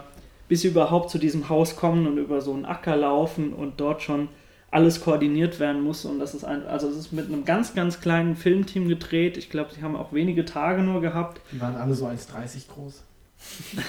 [0.48, 4.02] bis sie überhaupt zu diesem Haus kommen und über so einen Acker laufen und dort
[4.02, 4.30] schon
[4.72, 6.06] alles koordiniert werden muss.
[6.06, 9.38] Und das ist ein, also es ist mit einem ganz, ganz kleinen Filmteam gedreht.
[9.38, 11.42] Ich glaube, sie haben auch wenige Tage nur gehabt.
[11.52, 13.04] Die waren alle so 1,30 groß.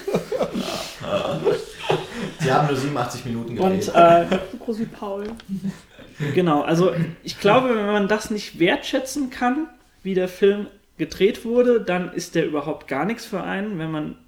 [2.39, 3.95] Sie haben nur 87 Minuten Und gedreht.
[3.95, 5.25] äh, So groß wie Paul.
[6.35, 6.93] Genau, also
[7.23, 9.69] ich glaube, wenn man das nicht wertschätzen kann,
[10.03, 10.67] wie der Film
[10.99, 13.79] gedreht wurde, dann ist der überhaupt gar nichts für einen.
[13.79, 14.19] Wenn man,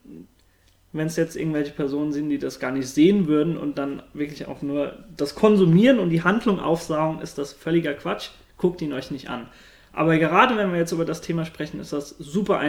[0.93, 4.49] wenn es jetzt irgendwelche Personen sind, die das gar nicht sehen würden und dann wirklich
[4.49, 8.31] auch nur das Konsumieren und die Handlung aufsaugen, ist das völliger Quatsch.
[8.57, 9.49] Guckt ihn euch nicht an.
[9.93, 12.63] Aber gerade wenn wir jetzt über das Thema sprechen, ist das super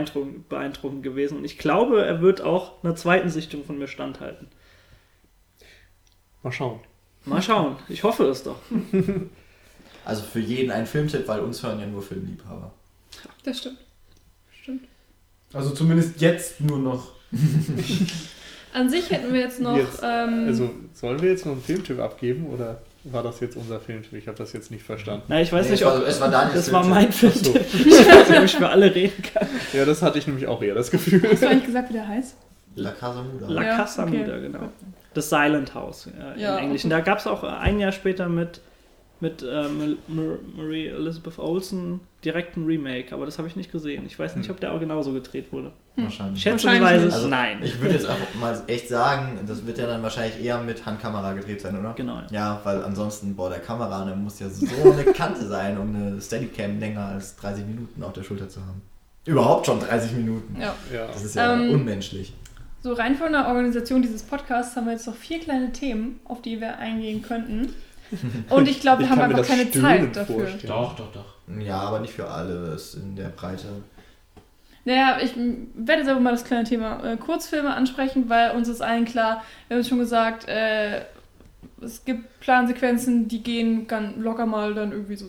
[0.49, 1.37] beeindruckend, gewesen.
[1.37, 4.47] Und ich glaube, er wird auch einer zweiten Sichtung von mir standhalten.
[6.41, 6.81] Mal schauen.
[7.25, 7.75] Mal schauen.
[7.89, 8.57] Ich hoffe es doch.
[10.05, 12.73] Also für jeden ein Filmtipp, weil uns hören ja nur Filmliebhaber.
[13.45, 13.77] Das stimmt.
[14.61, 14.83] Stimmt.
[15.53, 17.13] Also zumindest jetzt nur noch.
[18.73, 19.77] An sich hätten wir jetzt noch.
[19.77, 22.81] Jetzt, ähm, Also, sollen wir jetzt noch einen Filmtipp abgeben oder?
[23.05, 24.13] war das jetzt unser Filmtipp?
[24.13, 25.23] Ich habe das jetzt nicht verstanden.
[25.29, 27.55] Na, ich weiß Nee, nicht, es war- ob es war Daniels das war mein Filmtipp.
[27.73, 29.47] Ich weiß nicht, ob ich für alle reden kann.
[29.71, 31.21] Ja, das hatte ich nämlich auch eher das Gefühl.
[31.31, 32.35] Hast du eigentlich gesagt, wie der heißt?
[32.75, 33.47] La Casa Muda.
[33.47, 34.17] La Ja, Casa okay.
[34.19, 34.69] Muda, genau.
[35.14, 36.90] Das Silent House äh, Ja, im Englischen.
[36.90, 38.61] Da gab es auch äh, ein Jahr später mit,
[39.19, 39.68] mit äh,
[40.07, 44.06] Mar- Marie Elizabeth Olsen direkt ein Remake, aber das habe ich nicht gesehen.
[44.07, 44.56] Ich weiß nicht, Hm.
[44.56, 45.72] ob der auch genauso gedreht wurde.
[45.95, 46.41] Wahrscheinlich.
[46.41, 47.14] Schätzungsweise nicht.
[47.14, 47.60] Also, nein.
[47.61, 51.34] Ich würde jetzt einfach mal echt sagen, das wird ja dann wahrscheinlich eher mit Handkamera
[51.34, 51.94] gedreht sein, oder?
[51.94, 52.15] Genau.
[52.15, 52.26] ja.
[52.31, 56.19] Ja, weil ansonsten, boah, der Kamera, der muss ja so eine Kante sein, um eine
[56.19, 58.81] Steadicam länger als 30 Minuten auf der Schulter zu haben.
[59.26, 60.60] Überhaupt schon 30 Minuten.
[60.60, 60.73] Ja.
[60.91, 61.06] Ja.
[61.07, 62.34] Das ist ja Ähm, unmenschlich.
[62.84, 66.41] So rein von der Organisation dieses Podcasts haben wir jetzt noch vier kleine Themen, auf
[66.41, 67.73] die wir eingehen könnten.
[68.49, 70.39] Und ich glaube, wir Ich haben einfach keine Stöhnen Zeit dafür.
[70.39, 70.68] vorstellen.
[70.68, 71.61] Doch, doch, doch.
[71.61, 73.68] Ja, aber nicht für alle, das in der Breite.
[74.84, 78.81] Naja, ich werde jetzt aber mal das kleine Thema äh, Kurzfilme ansprechen, weil uns ist
[78.81, 81.05] allen klar, wir haben es schon gesagt, äh,
[81.81, 85.27] es gibt Plansequenzen, die gehen ganz locker mal dann irgendwie so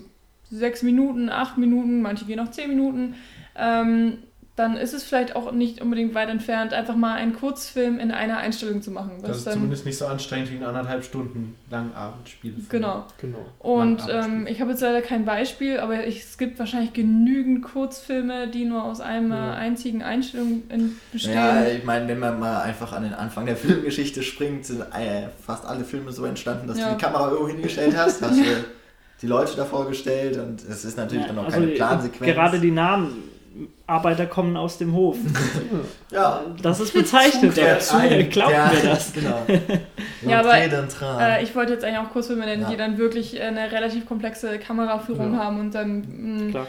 [0.51, 3.15] sechs Minuten, acht Minuten, manche gehen auch zehn Minuten.
[3.55, 4.17] Ähm,
[4.57, 8.37] dann ist es vielleicht auch nicht unbedingt weit entfernt, einfach mal einen Kurzfilm in einer
[8.37, 9.11] Einstellung zu machen.
[9.21, 12.53] Das ist dann, zumindest nicht so anstrengend wie ein anderthalb Stunden lang Abendspiel.
[12.69, 13.05] genau.
[13.19, 13.39] Genau.
[13.59, 18.47] Und ähm, ich habe jetzt leider kein Beispiel, aber ich, es gibt wahrscheinlich genügend Kurzfilme,
[18.47, 19.53] die nur aus einer Ja.
[19.55, 21.33] einzigen Einstellung in, bestehen.
[21.33, 25.27] Ja, ich meine, wenn man mal einfach an den Anfang der Filmgeschichte springt, sind äh,
[25.45, 26.91] fast alle Filme so entstanden, dass Ja.
[26.91, 28.45] du die Kamera irgendwo hingestellt hast, hast du
[29.21, 32.33] die Leute davor gestellt und es ist natürlich dann auch also keine Plansequenz.
[32.33, 33.34] Gerade die Namen.
[33.87, 35.17] Arbeiter kommen aus dem Hof.
[36.11, 37.55] ja, Das ist bezeichnet.
[37.57, 37.95] der dazu.
[37.95, 39.13] ein- Glaubt der- mir das.
[39.13, 39.45] Genau.
[40.27, 40.55] Ja, aber.
[40.57, 42.69] Äh, ich wollte jetzt eigentlich auch Kurzfilme nennen, Ja.
[42.71, 45.39] die dann wirklich eine relativ komplexe Kameraführung Ja.
[45.39, 46.67] haben und dann, mh, Klar.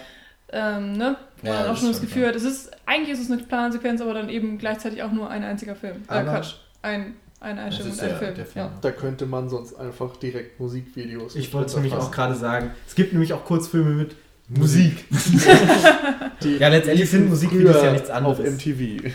[0.52, 3.22] ähm, ne, wo Ja, man auch das schon das Gefühl hat, es ist, eigentlich ist
[3.24, 6.02] es eine Plansequenz, aber dann eben gleichzeitig auch nur ein einziger Film.
[6.10, 8.34] Äh, Quatsch, ein, Das Einstellung ist und ein der, Film.
[8.34, 8.64] der Film.
[8.66, 8.72] Ja.
[8.82, 11.34] Da könnte man sonst einfach direkt Musikvideos.
[11.34, 12.72] Ich wollte es nämlich auch gerade sagen.
[12.86, 14.16] Es gibt nämlich auch Kurzfilme mit
[14.48, 15.04] Musik.
[16.42, 18.38] Die Ja, letztendlich sind Musikvideos ja nichts anderes.
[18.38, 19.10] Auf MTV.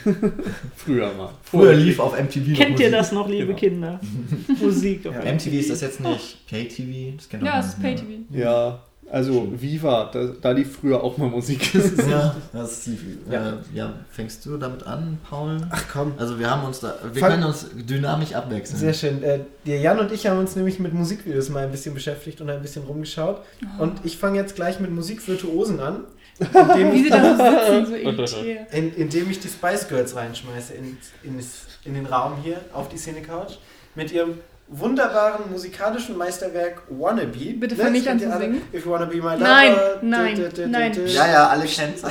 [0.75, 1.29] Früher mal.
[1.43, 3.57] Früher lief auf MTV noch Kennt ihr das noch, liebe Genau.
[3.57, 3.99] Kinder?
[4.61, 5.07] Musik.
[5.07, 7.15] auf Ja, MTV ist das jetzt nicht Pay-TV?
[7.17, 8.07] Das kennt Ja, es ist Pay-TV.
[8.31, 11.73] Ja, also Viva, da, da lief früher auch mal Musik.
[12.09, 13.01] Ja, das lief.
[13.29, 13.49] Ja.
[13.49, 15.57] Äh, ja, fängst du damit an, Paul?
[15.69, 16.13] Ach komm.
[16.17, 18.79] Also wir haben uns da, wir Fang- können uns dynamisch abwechseln.
[18.79, 19.21] Sehr schön.
[19.23, 22.49] Äh, der Jan und ich haben uns nämlich mit Musikvideos mal ein bisschen beschäftigt und
[22.49, 23.41] ein bisschen rumgeschaut.
[23.79, 26.05] Und ich fange jetzt gleich mit Musikvirtuosen an,
[26.39, 27.95] indem Wie ich, sie da sitzen, so
[28.43, 28.67] elitär.
[28.73, 31.39] in, indem ich die Spice Girls reinschmeiße in, in,
[31.83, 33.57] in den Raum hier auf die Szene-Couch
[33.93, 34.35] mit ihrem
[34.71, 37.53] wunderbaren musikalischen Meisterwerk Wannabe.
[37.59, 38.61] Bitte fang nicht an kennt ihr zu singen.
[38.73, 39.39] If you wanna be my lover.
[39.39, 40.93] Nein, nein, nein.
[41.07, 42.03] Ja, ja, alle kennen es.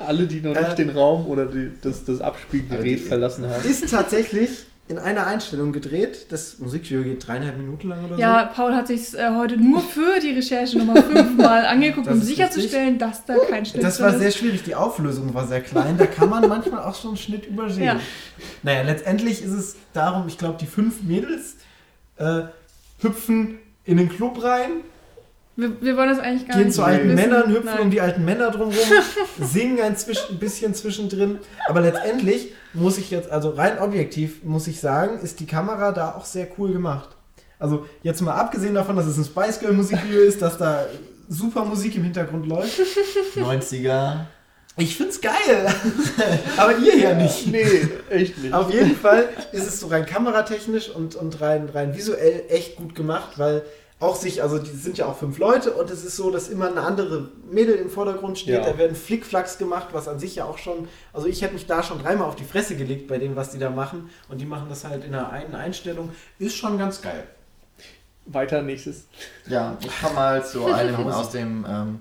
[0.00, 1.48] Alle, die noch nicht den Raum oder
[1.82, 3.68] das, Abspielgerät verlassen haben.
[3.68, 6.26] Ist tatsächlich in einer Einstellung gedreht.
[6.30, 8.20] Das Musikvideo geht dreieinhalb Minuten lang oder so.
[8.20, 12.20] Ja, Paul hat sich äh, heute nur für die Recherche nochmal fünfmal angeguckt, Das um
[12.22, 14.20] ist sicherzustellen, dass da kein Schnitt Das drin war ist.
[14.20, 17.46] sehr schwierig, die Auflösung war sehr klein, da kann man manchmal auch so einen Schnitt
[17.46, 17.84] übersehen.
[17.84, 18.00] Ja.
[18.62, 21.56] Naja, letztendlich ist es darum, ich glaube, die fünf Mädels
[22.16, 22.42] äh,
[23.00, 24.70] hüpfen in den Club rein,
[25.56, 27.14] Wir, wir wollen das eigentlich gar gehen nicht zu alten wissen.
[27.16, 27.80] Männern, hüpfen Nein.
[27.80, 28.88] um die alten Männer drumherum,
[29.40, 31.38] singen ein, ein bisschen zwischendrin.
[31.68, 36.14] Aber letztendlich muss ich jetzt, also rein objektiv, muss ich sagen, ist die Kamera da
[36.14, 37.10] auch sehr cool gemacht.
[37.58, 40.86] Also jetzt mal abgesehen davon, dass es ein Spice Girl Musikvideo ist, dass da
[41.28, 42.80] super Musik im Hintergrund läuft.
[43.36, 44.26] 90er.
[44.76, 45.34] Ich find's geil.
[46.56, 47.48] Aber ihr ja nicht.
[47.48, 48.54] Nee, echt nicht.
[48.54, 52.94] Auf jeden Fall ist es so rein kameratechnisch und, und rein, rein visuell echt gut
[52.94, 53.64] gemacht, weil
[54.00, 56.68] auch sich, also die sind ja auch fünf Leute und es ist so, dass immer
[56.68, 58.54] eine andere Mädel im Vordergrund steht.
[58.54, 58.64] Ja.
[58.64, 61.82] Da werden Flickflacks gemacht, was an sich ja auch schon, also ich hätte mich da
[61.82, 64.66] schon dreimal auf die Fresse gelegt bei dem, was die da machen und die machen
[64.68, 66.10] das halt in einer einen Einstellung.
[66.38, 67.26] Ist schon ganz geil.
[68.26, 69.06] Weiter nächstes.
[69.46, 71.66] Ja, ich komme mal zu einem aus dem.
[71.68, 72.00] Ähm,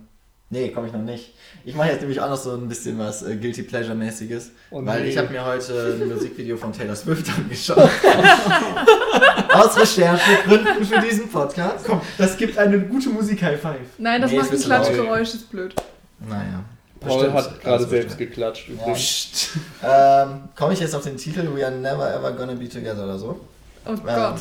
[0.49, 1.34] nee, komme ich noch nicht.
[1.65, 4.52] Ich mache jetzt nämlich auch noch so ein bisschen was äh, Guilty Pleasure-mäßiges.
[4.72, 5.10] Oh weil nee.
[5.10, 7.78] ich habe mir heute ein Musikvideo von Taylor Swift angeschaut.
[9.53, 11.86] aus Recherchegründen für diesen Podcast.
[11.86, 13.76] Komm, das gibt eine gute Musik-High Five.
[13.98, 14.60] Nein, das Nee, macht ein.
[14.60, 15.76] Klatschgeräusch, ist blöd.
[16.28, 16.64] Naja.
[16.99, 17.36] Paul bestimmt.
[17.36, 18.69] hat gerade selbst geklatscht.
[18.69, 18.74] Ja.
[18.74, 18.98] übrigens.
[18.99, 19.49] Psst.
[19.84, 23.18] Ähm, komme ich jetzt auf den Titel We are never ever gonna be together oder
[23.19, 23.40] so?
[23.86, 24.40] Oh Ähm, Gott.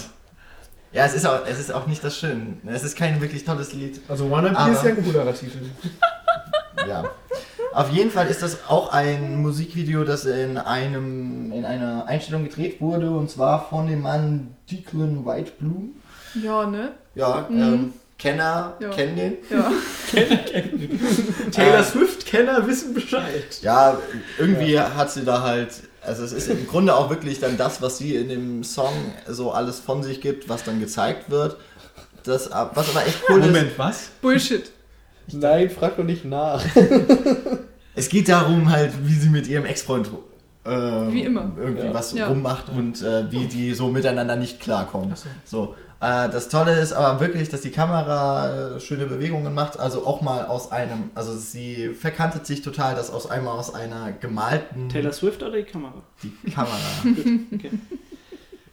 [0.96, 2.56] Ja, es ist, auch, es ist auch nicht das Schöne.
[2.66, 4.00] Es ist kein wirklich tolles Lied.
[4.08, 5.58] Also Wannabe Aber- ist ja ein coolerer Titel.
[6.88, 7.04] Ja.
[7.72, 12.80] Auf jeden Fall ist das auch ein Musikvideo, das in einem in einer Einstellung gedreht
[12.80, 15.90] wurde und zwar von dem Mann Declan Whitebloom.
[16.42, 16.92] Ja, ne?
[17.16, 17.60] Ja, Mhm.
[17.62, 18.88] ähm, Kenner Ja.
[18.90, 19.36] kennen den.
[19.50, 19.72] Ja.
[21.50, 23.58] Taylor Ähm, Swift-Kenner wissen Bescheid.
[23.62, 23.98] Ja,
[24.38, 25.70] irgendwie hat sie da halt,
[26.06, 28.92] also es ist im Grunde auch wirklich dann das, was sie in dem Song
[29.28, 31.56] so alles von sich gibt, was dann gezeigt wird.
[32.24, 34.08] das, was aber echt cool ist, Moment, was?
[34.22, 34.70] Bullshit.
[35.32, 36.64] Nein, frag doch nicht nach.
[37.94, 40.08] es geht darum halt, wie sie mit ihrem Ex-Freund
[40.64, 41.52] äh, Wie immer.
[41.58, 41.94] irgendwie Ja.
[41.94, 42.28] was Ja.
[42.28, 45.14] rummacht und äh, wie die so miteinander nicht klarkommen.
[45.44, 50.06] So, äh, das Tolle ist aber wirklich, dass die Kamera äh, schöne Bewegungen macht, also
[50.06, 54.88] auch mal aus einem, also sie verkantet sich total, dass aus einmal aus einer gemalten
[54.90, 56.02] Taylor Swift oder die Kamera?
[56.22, 56.76] die Kamera
[57.54, 57.70] Okay.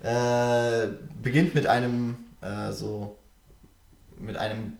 [0.03, 0.87] äh,
[1.21, 3.17] beginnt mit einem äh, so
[4.19, 4.73] mit einem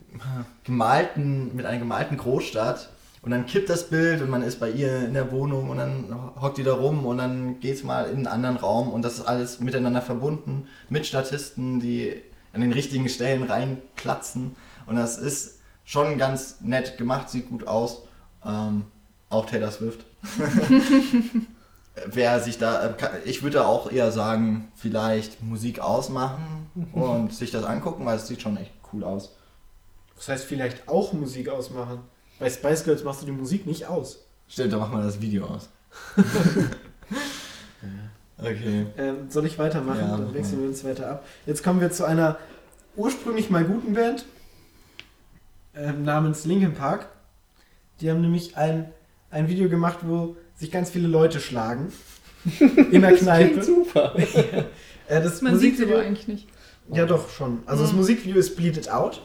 [0.64, 2.90] gemalten mit einer gemalten Großstadt
[3.22, 6.14] und dann kippt das Bild und man ist bei ihr in der Wohnung und dann
[6.42, 9.22] hockt die da rum und dann geht's mal in einen anderen Raum und das ist
[9.26, 12.22] alles miteinander verbunden mit Statisten, die
[12.54, 14.56] an den richtigen Stellen reinplatzen
[14.86, 18.04] und das ist schon ganz nett gemacht, sieht gut aus.
[18.46, 18.86] Ähm,
[19.30, 20.06] auch Taylor Swift.
[22.08, 27.64] Wer sich da, äh, ich würde auch eher sagen, vielleicht Musik ausmachen und sich das
[27.66, 29.36] angucken, weil es sieht schon echt cool aus.
[30.16, 32.00] Das heißt, vielleicht auch Musik ausmachen.
[32.40, 34.26] Bei Spice Girls machst du die Musik nicht aus.
[34.48, 35.70] Stimmt, da machen wir das Video aus.
[38.44, 38.86] okay.
[38.98, 40.00] Ähm, soll ich weitermachen?
[40.02, 41.26] Ja, Dann wechseln wir uns weiter ab.
[41.46, 42.38] Jetzt kommen wir zu einer
[42.96, 44.26] ursprünglich mal guten Band
[45.76, 47.08] ähm, namens Linkin Park.
[48.02, 48.92] Die haben nämlich ein,
[49.32, 51.92] ein Video gemacht, wo sich ganz viele Leute schlagen.
[52.92, 53.64] In der Kneipe.
[53.64, 54.16] super.
[55.10, 56.48] Äh, das Man sieht sie Musikvideo, aber eigentlich nicht.
[56.94, 57.62] Ja, doch, schon.
[57.66, 57.98] Also das Mhm.
[58.00, 59.22] Musikvideo ist Bleed It Out.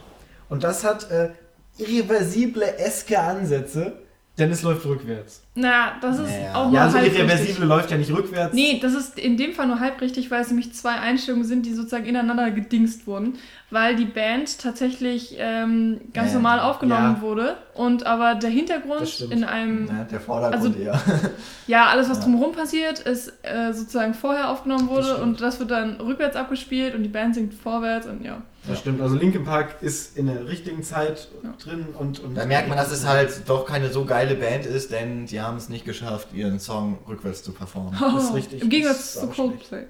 [0.48, 1.30] Und das hat äh,
[1.78, 3.92] irreversible eske Ansätze,
[4.38, 5.42] denn es läuft rückwärts.
[5.60, 6.54] Na, das ist Naja.
[6.54, 7.64] auch nur Ja, also halb irreversible richtig.
[7.64, 8.54] läuft ja nicht rückwärts.
[8.54, 11.66] Nee, das ist in dem Fall nur halb richtig, weil es nämlich zwei Einstellungen sind,
[11.66, 13.34] die sozusagen ineinander gedingst wurden,
[13.70, 17.22] weil die Band tatsächlich ähm, ganz Ja, normal aufgenommen ja.
[17.22, 21.00] wurde und aber der Das Hintergrund in einem, Ja, der Vordergrund Also- eher.
[21.66, 22.24] ja, alles was Ja.
[22.24, 25.22] drumherum passiert, ist äh, sozusagen vorher aufgenommen Das wurde stimmt.
[25.22, 28.42] und das wird dann rückwärts abgespielt und die Band singt vorwärts und ja.
[28.66, 29.00] Das stimmt.
[29.00, 31.54] Also Linkin Park ist in der richtigen Zeit Ja.
[31.62, 34.92] drin und, und Da merkt man, dass es halt doch keine so geile Band ist,
[34.92, 37.96] denn die haben es nicht geschafft, ihren Song rückwärts zu performen.
[37.98, 38.62] Das ist richtig.
[38.62, 39.86] Im Gegensatz zu Coldplay.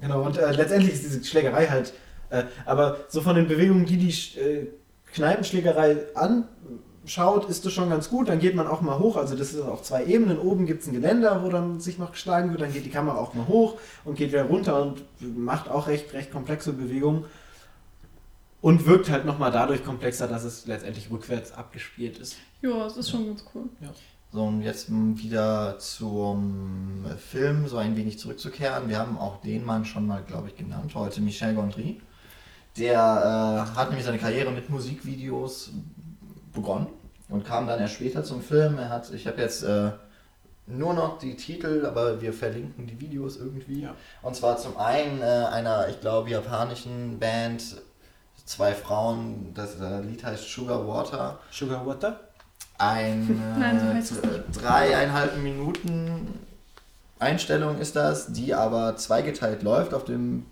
[0.00, 1.94] Genau, und äh, letztendlich ist diese Schlägerei halt,
[2.28, 4.66] äh, aber so von den Bewegungen, die die äh,
[5.14, 8.28] Kneipenschlägerei anschaut, ist das schon ganz gut.
[8.28, 10.38] Dann geht man auch mal hoch, also das ist auf zwei Ebenen.
[10.38, 13.16] Oben gibt es ein Geländer, wo dann sich noch geschlagen wird, dann geht die Kamera
[13.16, 15.04] auch mal hoch und geht wieder runter und
[15.38, 17.24] macht auch recht, recht komplexe Bewegungen.
[18.64, 22.36] Und wirkt halt nochmal dadurch komplexer, dass es letztendlich rückwärts abgespielt ist.
[22.62, 23.64] Ja, es ist schon ganz cool.
[24.32, 28.88] So, und jetzt wieder zum Film so ein wenig zurückzukehren.
[28.88, 32.00] Wir haben auch den Mann schon mal, glaube ich, genannt heute, Michel Gondry.
[32.78, 35.72] Der äh, hat nämlich seine Karriere mit Musikvideos
[36.54, 36.86] begonnen
[37.28, 38.78] und kam dann erst später zum Film.
[38.78, 39.90] Er hat, ich habe jetzt äh,
[40.66, 43.82] nur noch die Titel, aber wir verlinken die Videos irgendwie.
[43.82, 43.94] Ja.
[44.22, 47.76] Und zwar zum einen äh, einer, ich glaube, japanischen Band,
[48.44, 51.38] zwei Frauen, das äh, Lied heißt Sugar Water.
[51.50, 52.20] Sugar Water?
[52.78, 56.40] Ein Nein, so äh, dreieinhalb Minuten
[57.18, 60.46] Einstellung ist das, die aber zweigeteilt läuft auf dem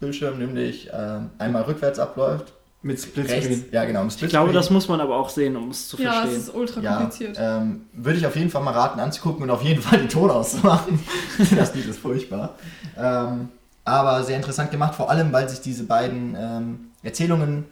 [0.00, 2.52] Bildschirm, nämlich ähm, einmal rückwärts abläuft.
[2.82, 3.64] Mit Splitscreen.
[3.72, 6.10] ja genau, im Ich glaube, das muss man aber auch sehen, um es zu Ja,
[6.10, 6.40] es verstehen.
[6.40, 7.36] ist ultra ja, kompliziert.
[7.40, 10.30] ähm, würde ich auf jeden Fall mal raten anzugucken und auf jeden Fall die Ton
[10.30, 11.00] auszumachen.
[11.56, 12.54] das Lied ist furchtbar.
[12.96, 13.48] Ähm,
[13.84, 17.66] aber sehr interessant gemacht, vor allem weil sich diese beiden ähm, Erzählungen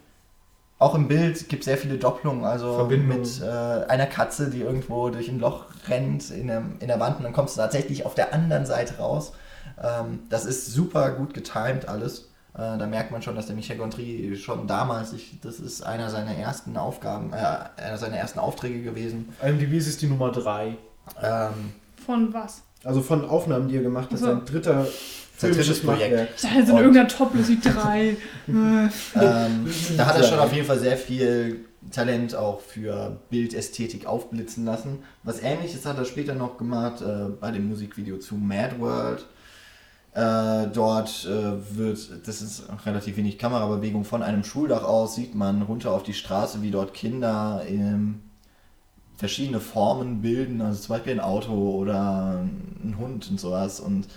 [0.77, 3.21] auch im Bild gibt sehr viele Doppelungen, also Verbindungen.
[3.21, 7.17] mit äh, einer Katze, die irgendwo durch ein Loch rennt in der, in der Wand
[7.17, 9.31] und dann kommst du tatsächlich auf der anderen Seite raus.
[9.81, 12.29] Ähm, das ist super gut getimed alles.
[12.55, 16.09] Äh, da merkt man schon, dass der Michel Gondry schon damals, ich, das ist einer
[16.09, 19.33] seiner ersten Aufgaben, äh, einer seiner ersten Aufträge gewesen.
[19.39, 20.75] Auf IMDb ist es die Nummer 3.
[21.23, 21.73] Ähm,
[22.05, 22.63] Von was?
[22.83, 24.15] Also von Aufnahmen, die er gemacht hat.
[24.15, 24.25] Ach so.
[24.25, 24.85] Sein dritter
[25.37, 26.29] filmisches Projekt.
[26.35, 28.09] Ich dachte, in Und- irgendeiner Top-Musik 3.
[28.09, 28.15] Äh,
[28.47, 28.89] ähm,
[29.97, 34.99] da hat er schon auf jeden Fall sehr viel Talent auch für Bildästhetik aufblitzen lassen.
[35.23, 39.25] Was ähnliches hat er später noch gemacht äh, bei dem Musikvideo zu Mad World.
[40.13, 45.61] Äh, dort äh, wird, das ist relativ wenig Kamerabewegung, von einem Schuldach aus sieht man
[45.61, 48.21] runter auf die Straße, wie dort Kinder in
[49.17, 52.39] verschiedene Formen bilden, also zum Beispiel ein Auto oder
[52.83, 53.79] ein Hund und sowas.
[53.81, 54.07] Und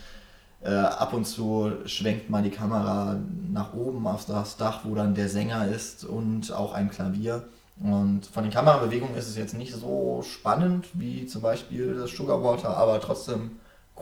[0.63, 3.17] äh, ab und zu schwenkt mal die Kamera
[3.53, 7.45] nach oben auf das Dach, wo dann der Sänger ist und auch ein Klavier.
[7.81, 12.43] Und von den Kamerabewegungen ist es jetzt nicht so spannend wie zum Beispiel das Sugar
[12.43, 13.53] Water, aber trotzdem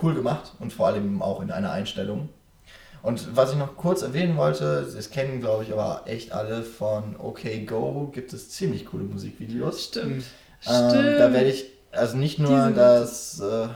[0.03, 2.31] cool gemacht und vor allem auch in einer Einstellung.
[3.03, 7.17] Und was ich noch kurz erwähnen wollte, das kennen glaube ich aber echt alle von
[7.19, 9.85] OK Go, gibt es ziemlich coole Musikvideos.
[9.85, 10.25] stimmt.
[10.67, 11.21] Ähm, Stimmt.
[11.21, 13.69] da werde ich, also nicht nur das, Äh,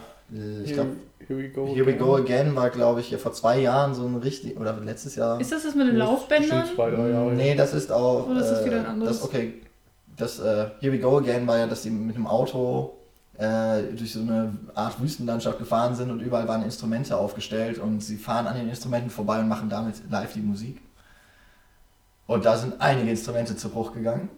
[0.65, 0.91] Ich glaube,
[1.31, 1.73] Here we go.
[1.73, 5.15] Here We Go Again war, glaube ich, vor zwei Jahren so ein richtig, oder letztes
[5.15, 5.41] Jahr.
[5.41, 6.65] Ist das das mit den Laufbändern?
[6.75, 7.33] Zwei, drei Jahre.
[7.35, 8.29] Nee, das ist auch.
[8.29, 9.21] Oder ist das äh, wieder ein anderes?
[9.21, 9.55] Das, okay,
[10.17, 12.95] das äh, Here We Go Again war ja, dass die mit dem Auto
[13.39, 18.17] äh, durch so eine Art Wüstenlandschaft gefahren sind und überall waren Instrumente aufgestellt und sie
[18.17, 20.83] fahren an den Instrumenten vorbei und machen damit live die Musik.
[22.27, 24.31] Und da sind einige Instrumente zu Bruch gegangen.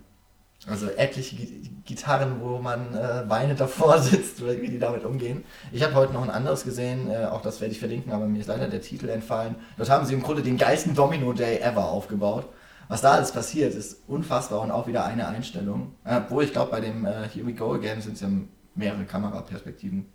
[0.69, 5.45] Also etliche Gi- Gitarren, wo man äh, weinend davor sitzt, wie die damit umgehen.
[5.73, 8.39] Ich habe heute noch ein anderes gesehen, äh, auch das werde ich verlinken, aber mir
[8.41, 9.57] ist leider der Titel entfallen.
[9.77, 12.47] Dort haben sie im Grunde den geilsten Domino Day ever aufgebaut.
[12.89, 15.95] Was da alles passiert, ist unfassbar und auch wieder eine Einstellung.
[16.05, 18.29] Äh, Obwohl ich glaube, bei dem äh, Here We Go Again sind es ja
[18.77, 20.07] mehrere Kameraperspektiven,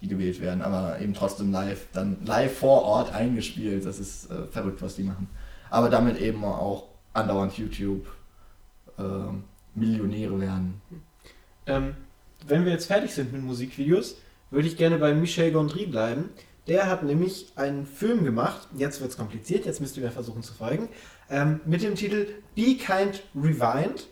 [0.00, 3.84] die gewählt werden, aber eben trotzdem live, dann live vor Ort eingespielt.
[3.84, 5.28] Das ist äh, verrückt, was die machen.
[5.68, 8.06] Aber damit eben auch andauernd YouTube
[8.98, 9.44] ähm,
[9.74, 10.80] Millionäre werden.
[11.66, 11.94] Ähm,
[12.46, 14.16] wenn wir jetzt fertig sind mit Musikvideos,
[14.50, 16.30] würde ich gerne bei Michel Gondry bleiben.
[16.66, 20.42] Der hat nämlich einen Film gemacht, jetzt wird es kompliziert, jetzt müsst ihr mir versuchen
[20.42, 20.88] zu folgen,
[21.28, 24.08] ähm, mit dem Titel Be Kind Rewind.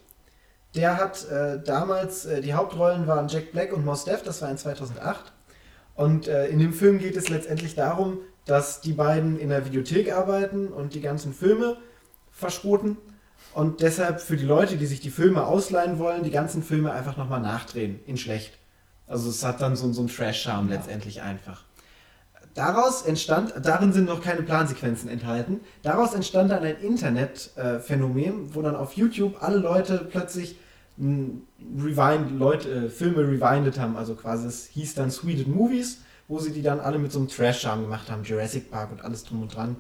[0.75, 4.51] Der hat äh, damals, äh, die Hauptrollen waren Jack Black und Mos Def, das war
[4.51, 5.33] in 2008.
[5.95, 10.13] Und äh, in dem Film geht es letztendlich darum, dass die beiden in der Videothek
[10.13, 11.77] arbeiten und die ganzen Filme
[12.31, 12.97] verschroten
[13.55, 17.17] und deshalb für die Leute, die sich die Filme ausleihen wollen, die ganzen Filme einfach
[17.17, 18.59] nochmal nachdrehen, in schlecht.
[19.07, 21.65] Also es hat dann so, so einen Trash-Charme letztendlich einfach.
[22.55, 28.75] Daraus entstand, darin sind noch keine Plansequenzen enthalten, daraus entstand dann ein Internetphänomen, wo dann
[28.75, 30.57] auf YouTube alle Leute plötzlich
[30.99, 36.53] Rewind, Leute, äh, Filme rewindet haben, also quasi es hieß dann Sweden Movies, wo sie
[36.53, 39.55] die dann alle mit so einem Trash-Charme gemacht haben, Jurassic Park und alles drum und
[39.55, 39.77] dran.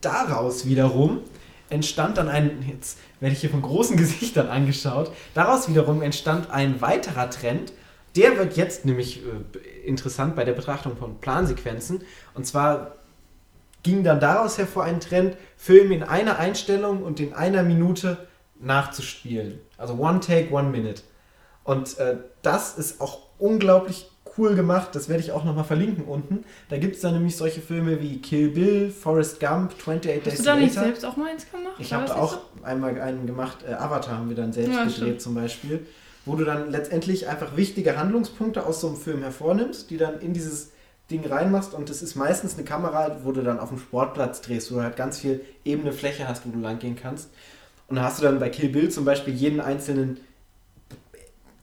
[0.00, 1.20] Daraus wiederum
[1.70, 6.80] entstand dann ein, jetzt werde ich hier von großen Gesichtern angeschaut, daraus wiederum entstand ein
[6.80, 7.72] weiterer Trend,
[8.16, 12.02] der wird jetzt nämlich äh, interessant bei der Betrachtung von Plansequenzen.
[12.34, 12.92] Und zwar
[13.82, 18.28] ging dann daraus hervor ein Trend, Filme in einer Einstellung und in einer Minute
[18.60, 19.60] nachzuspielen.
[19.76, 21.02] Also One Take, One Minute.
[21.64, 24.88] Und äh, das ist auch unglaublich cool gemacht.
[24.92, 26.44] Das werde ich auch nochmal verlinken unten.
[26.68, 30.38] Da gibt es dann nämlich solche Filme wie Kill Bill, Forrest Gump, 28 Days Hast
[30.40, 30.86] du da nicht Later.
[30.86, 31.74] selbst auch mal eins gemacht?
[31.78, 34.96] Ich habe da auch einmal einen gemacht, äh, Avatar haben wir dann selbst Ja, gedreht
[34.96, 35.20] stimmt.
[35.22, 35.86] zum Beispiel,
[36.24, 40.32] wo du dann letztendlich einfach wichtige Handlungspunkte aus so einem Film hervornimmst, die dann in
[40.32, 40.70] dieses
[41.10, 44.72] Ding reinmachst und das ist meistens eine Kamera, wo du dann auf dem Sportplatz drehst,
[44.72, 47.28] wo du halt ganz viel ebene Fläche hast, wo du lang gehen kannst.
[47.88, 50.18] Und da hast du dann bei Kill Bill zum Beispiel jeden einzelnen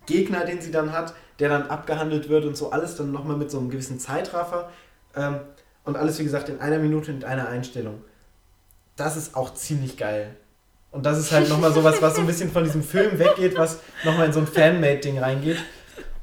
[0.05, 3.51] Gegner, den sie dann hat, der dann abgehandelt wird und so alles dann nochmal mit
[3.51, 4.69] so einem gewissen Zeitraffer.
[5.15, 5.39] Ähm,
[5.83, 8.01] und alles, wie gesagt, in einer Minute mit einer Einstellung.
[8.95, 10.35] Das ist auch ziemlich geil.
[10.91, 13.79] Und das ist halt nochmal sowas, was so ein bisschen von diesem Film weggeht, was
[14.03, 15.57] nochmal in so ein Fanmade-Ding reingeht.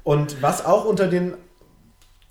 [0.05, 1.35] Und was auch unter den.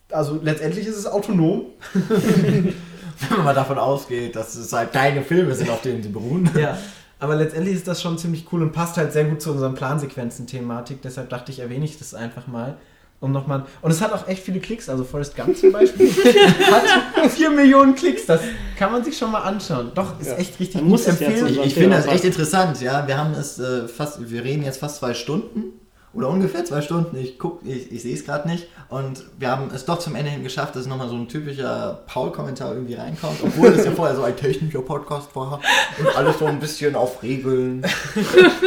[0.10, 1.66] Also letztendlich ist es autonom.
[1.94, 6.50] Wenn man mal davon ausgeht, dass es halt keine Filme sind, auf denen sie beruhen.
[6.56, 6.78] Ja.
[7.20, 11.02] Aber letztendlich ist das schon ziemlich cool und passt halt sehr gut zu unseren Plansequenzen-Thematik.
[11.02, 12.78] Deshalb dachte ich, erwähne ich das einfach mal.
[13.20, 13.66] Um nochmal.
[13.82, 14.88] Und es hat auch echt viele Klicks.
[14.90, 16.08] Also Forrest Gump zum Beispiel
[16.72, 18.28] hat 4 Millionen Klicks.
[18.28, 18.42] Das
[18.78, 19.92] kann man sich schon mal anschauen.
[19.96, 20.36] Doch, ist Ja.
[20.36, 21.40] echt richtig muss ja empfehlen.
[21.40, 23.08] so- Ich, ich finde das echt interessant, ja.
[23.08, 25.64] Wir haben es äh, fast, wir reden jetzt fast zwei Stunden
[26.14, 27.16] oder ungefähr zwei Stunden.
[27.18, 28.68] Ich guck, ich, ich sehe es gerade nicht.
[28.90, 32.74] Und wir haben es doch zum Ende hin geschafft, dass nochmal so ein typischer Paul-Kommentar
[32.74, 35.60] irgendwie reinkommt, obwohl es ja vorher so ein technischer Podcast war
[36.00, 37.82] und alles so ein bisschen auf Regeln.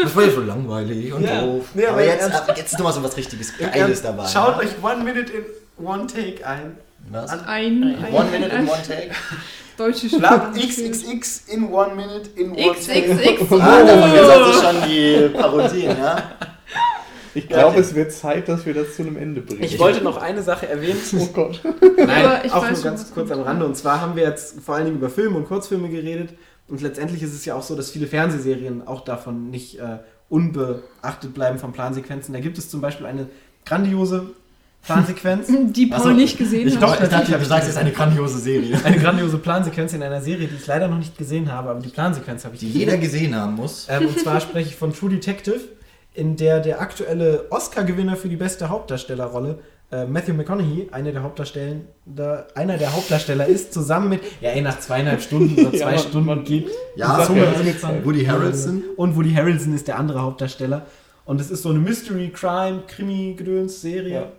[0.03, 1.41] Das war ja so langweilig und Ja.
[1.43, 1.65] doof.
[1.75, 4.27] Nee, aber aber jetzt, ab- jetzt ist nochmal so was richtiges Geiles dabei.
[4.29, 4.59] Schaut ja.
[4.59, 5.45] euch One Minute in
[5.85, 6.77] One Take ein.
[7.11, 7.31] Was?
[7.31, 9.11] an- Ein, ein, One minute in one take.
[9.79, 10.51] Deutsche Sprache.
[10.55, 13.15] XXX in One Minute in One Take.
[13.17, 13.53] XXX.
[13.59, 16.23] Ah, hast du schon die Parodien, ja?
[17.35, 19.63] Ich glaube, es wird Zeit, dass wir das zu einem Ende bringen.
[19.63, 20.99] Ich wollte noch eine Sache erwähnen.
[21.19, 21.61] Oh Gott.
[21.97, 23.67] Nein, Aber ich auch weiß nur ganz kurz am Rande.
[23.67, 26.31] Und zwar haben wir jetzt vor allen Dingen über Filme und Kurzfilme geredet.
[26.69, 29.99] Und letztendlich ist es ja auch so, dass viele Fernsehserien auch davon nicht äh,
[30.29, 32.33] unbeachtet bleiben von Plansequenzen.
[32.35, 33.27] Da gibt es zum Beispiel eine
[33.67, 34.31] grandiose
[34.85, 35.49] Plansequenz.
[35.73, 36.83] Die Paul Ach so, nicht gesehen Ich, hat.
[36.83, 38.79] doch, ich dachte, du sagst jetzt eine grandiose Serie.
[38.85, 41.89] eine grandiose Plansequenz in einer Serie, die ich leider noch nicht gesehen habe, aber die
[41.91, 42.81] Plansequenz habe ich Die gesehen.
[42.81, 43.87] jeder gesehen haben muss.
[43.91, 45.61] Ähm, und zwar spreche ich von True Detective,
[46.15, 49.59] in der der aktuelle Oscar-Gewinner für die beste Hauptdarstellerrolle,
[49.93, 54.61] äh, Matthew McConaughey, einer der Hauptdarstellen, da, einer der Hauptdarsteller ist, zusammen mit, ja ey,
[54.63, 58.05] nach zweieinhalb Stunden oder Ja, zwei man- Stunden man- geht Ja, die Zunge ja.
[58.05, 58.83] Woody Harrelson.
[58.97, 60.87] Und Woody Harrelson ist der andere Hauptdarsteller.
[61.25, 64.13] Und es ist so eine Mystery, Crime, Krimi-Gedöns-Serie.
[64.15, 64.33] Ja.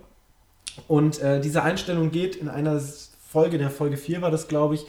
[0.88, 2.80] Und äh, diese Einstellung geht in einer
[3.30, 4.84] Folge, der Folge 4 war das, glaube ich,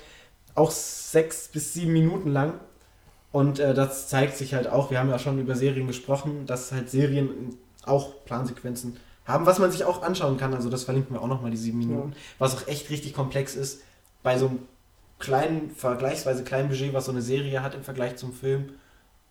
[0.55, 2.53] auch sechs bis sieben Minuten lang.
[3.33, 6.71] Und äh, das zeigt sich halt auch, wir haben ja schon über Serien gesprochen, dass
[6.71, 10.53] halt Serien auch Plansequenzen haben, was man sich auch anschauen kann.
[10.53, 12.13] Also das verlinken wir auch nochmal, die sieben Minuten.
[12.37, 13.81] Was auch echt richtig komplex ist.
[14.21, 14.59] Bei so einem
[15.17, 18.73] kleinen, vergleichsweise kleinen Budget, was so eine Serie hat im Vergleich zum Film,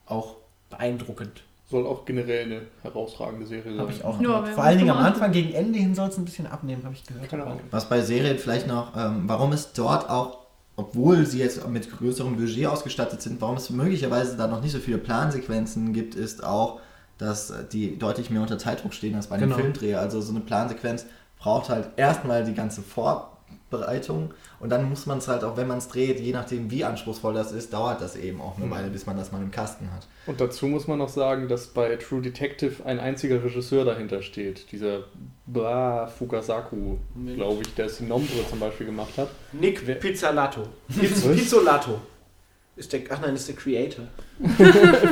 [0.06, 0.34] auch
[0.68, 1.44] beeindruckend.
[1.70, 3.80] Soll auch generell eine herausragende Serie sein.
[3.80, 6.24] Habe ich auch Ja, Vor allen Dingen am Anfang, gegen Ende hin soll es ein
[6.24, 7.28] bisschen abnehmen, habe ich gehört.
[7.28, 7.60] Keine Ahnung.
[7.70, 10.41] Was bei Serien vielleicht noch, ähm, warum es dort auch,
[10.76, 14.78] obwohl sie jetzt mit größerem Budget ausgestattet sind, warum es möglicherweise da noch nicht so
[14.78, 16.80] viele Plansequenzen gibt, ist auch,
[17.18, 19.60] dass die deutlich mehr unter Zeitdruck stehen als bei einem Genau.
[19.60, 19.94] Filmdreh.
[19.96, 21.06] Also so eine Plansequenz
[21.38, 22.82] braucht halt erstmal die ganze
[23.76, 26.84] Vorbereitung und dann muss man es halt auch, wenn man es dreht, je nachdem wie
[26.84, 28.70] anspruchsvoll das ist, dauert das eben auch eine Mhm.
[28.70, 30.06] Weile, bis man das mal im Kasten hat.
[30.26, 34.70] Und dazu muss man noch sagen, dass bei True Detective ein einziger Regisseur dahinter steht.
[34.72, 35.04] Dieser
[35.46, 36.96] Bra Fukasaku,
[37.34, 39.28] glaube ich, der Sinombre zum Beispiel gemacht hat.
[39.52, 40.62] Nick Wer- Pizzolato.
[40.88, 42.00] Pizzolato.
[42.74, 44.04] Ist der, ach nein, ist der Creator.
[44.40, 44.58] Ich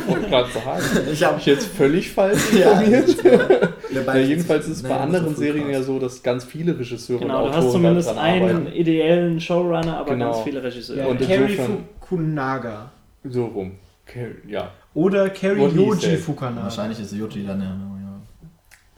[0.09, 0.83] wollte gerade sagen.
[1.13, 3.17] Ich Habe ich jetzt völlig falsch Ja, informiert?
[3.93, 5.73] ja, Ja, jedenfalls ist es bei anderen Serien krass.
[5.75, 8.73] ja so, dass ganz viele Regisseure Genau, und du Autoren hast zumindest einen arbeiten.
[8.73, 10.33] ideellen Showrunner, aber Genau.
[10.33, 11.01] ganz viele Regisseure.
[11.01, 11.59] Ja, Und Kerry
[12.01, 12.93] Fukunaga.
[13.25, 13.73] So rum.
[14.49, 14.73] Ja.
[14.95, 16.17] Oder Kerry Yoji.
[16.17, 16.63] Fukunaga.
[16.65, 17.67] Wahrscheinlich ist Yuji dann ja.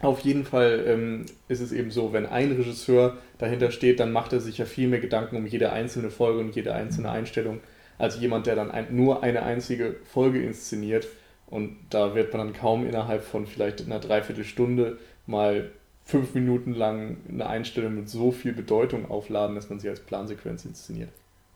[0.03, 0.09] ja.
[0.09, 4.33] Auf jeden Fall ähm, ist es eben so, wenn ein Regisseur dahinter steht, dann macht
[4.33, 7.61] er sich ja viel mehr Gedanken um jede einzelne Folge und jede einzelne Einstellung,
[8.03, 11.07] als jemand, der dann ein, nur eine einzige Folge inszeniert.
[11.47, 15.71] Und da wird man dann kaum innerhalb von vielleicht einer Dreiviertelstunde mal
[16.05, 20.65] fünf Minuten lang eine Einstellung mit so viel Bedeutung aufladen, dass man sie als Plansequenz
[20.65, 21.11] inszeniert.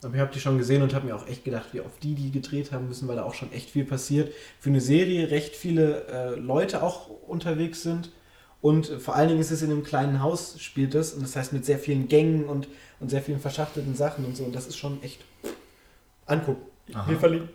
[0.05, 2.14] Aber ich habe die schon gesehen und habe mir auch echt gedacht, wie oft die
[2.14, 4.32] die gedreht haben müssen, weil da auch schon echt viel passiert.
[4.60, 8.12] Für eine Serie recht viele äh, Leute auch unterwegs sind.
[8.60, 11.12] Und vor allen Dingen ist es in einem kleinen Haus, spielt das.
[11.12, 12.68] Und das heißt mit sehr vielen Gängen und,
[13.01, 14.44] und sehr vielen verschachtelten Sachen und so.
[14.44, 15.24] Und das ist schon echt
[16.27, 16.62] angucken.
[16.94, 17.05] Aha.
[17.09, 17.48] Wir verlinken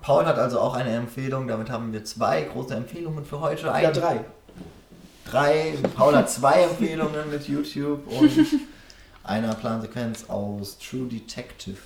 [0.00, 3.66] Paul hat also auch eine Empfehlung, damit haben wir zwei große Empfehlungen für heute.
[3.66, 4.20] Ja, Ein- drei.
[5.28, 5.74] drei.
[5.96, 8.30] Paul hat zwei Empfehlungen mit YouTube und
[9.24, 11.78] einer Plansequenz aus True Detective.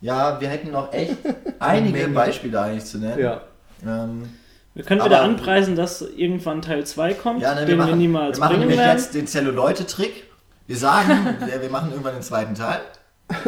[0.00, 1.16] Ja, wir hätten noch echt
[1.60, 2.08] einige.
[2.08, 3.20] Beispiele eigentlich zu nennen.
[3.20, 3.42] Ja,
[3.86, 4.28] Ähm,
[4.74, 7.98] Wir können wieder anpreisen, dass irgendwann Teil 2 kommt, ja ne, wir den wir machen,
[7.98, 8.98] niemals wir machen bringen nämlich werden.
[8.98, 10.24] jetzt den Zelluleute-Trick.
[10.66, 12.80] Wir sagen, wir machen irgendwann den zweiten Teil.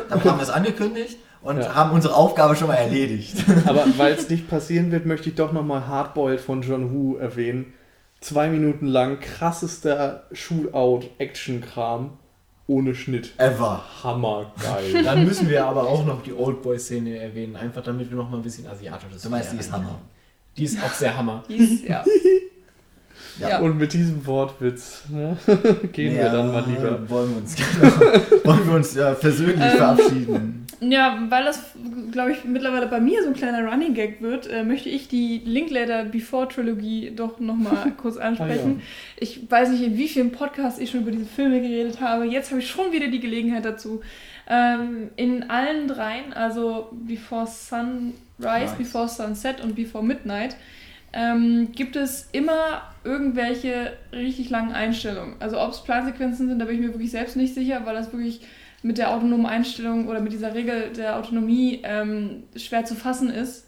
[0.09, 1.75] Dann haben wir es angekündigt und Ja.
[1.75, 3.37] haben unsere Aufgabe schon mal erledigt.
[3.67, 7.73] aber weil es nicht passieren wird, möchte ich doch nochmal Hardboiled von John Woo erwähnen.
[8.21, 12.11] Zwei Minuten lang krassester Shootout-Action-Kram
[12.69, 13.33] ohne Schnitt.
[13.39, 13.83] Ever.
[14.03, 15.03] Hammergeil.
[15.05, 18.43] Dann müssen wir aber auch noch die Oldboy-Szene erwähnen, einfach damit wir noch mal ein
[18.43, 19.73] bisschen asiatisches Du meinst, die ist.
[19.73, 19.99] Hammer.
[20.57, 21.43] Die ist auch sehr Hammer.
[21.49, 22.05] Dies, ja.
[23.41, 23.49] Ja.
[23.49, 23.59] Ja.
[23.61, 25.37] Und mit diesem Wortwitz ne,
[25.93, 27.09] gehen wir Ja, dann mal lieber.
[27.09, 30.62] Wollen wir uns, genau, wollen wir uns ja, persönlich Ähm, verabschieden.
[30.85, 31.75] Ja, weil das,
[32.11, 35.41] glaube ich, mittlerweile bei mir so ein kleiner Running Gag wird, äh, möchte ich die
[35.45, 38.83] Linklater Before Trilogie doch nochmal kurz ansprechen.
[39.17, 42.25] Ich weiß nicht, in wie vielen Podcasts ich schon über diese Filme geredet habe.
[42.25, 44.03] Jetzt habe ich schon wieder die Gelegenheit dazu.
[44.49, 48.73] Ähm, in allen dreien, also Before Sunrise, Nice.
[48.73, 50.57] Before Sunset und Before Midnight,
[51.13, 55.37] ähm, gibt es immer irgendwelche richtig langen Einstellungen.
[55.39, 58.13] Also ob es Plansequenzen sind, da bin ich mir wirklich selbst nicht sicher, weil das
[58.13, 58.41] wirklich
[58.83, 63.67] mit der autonomen Einstellung oder mit dieser Regel der Autonomie ähm, schwer zu fassen ist,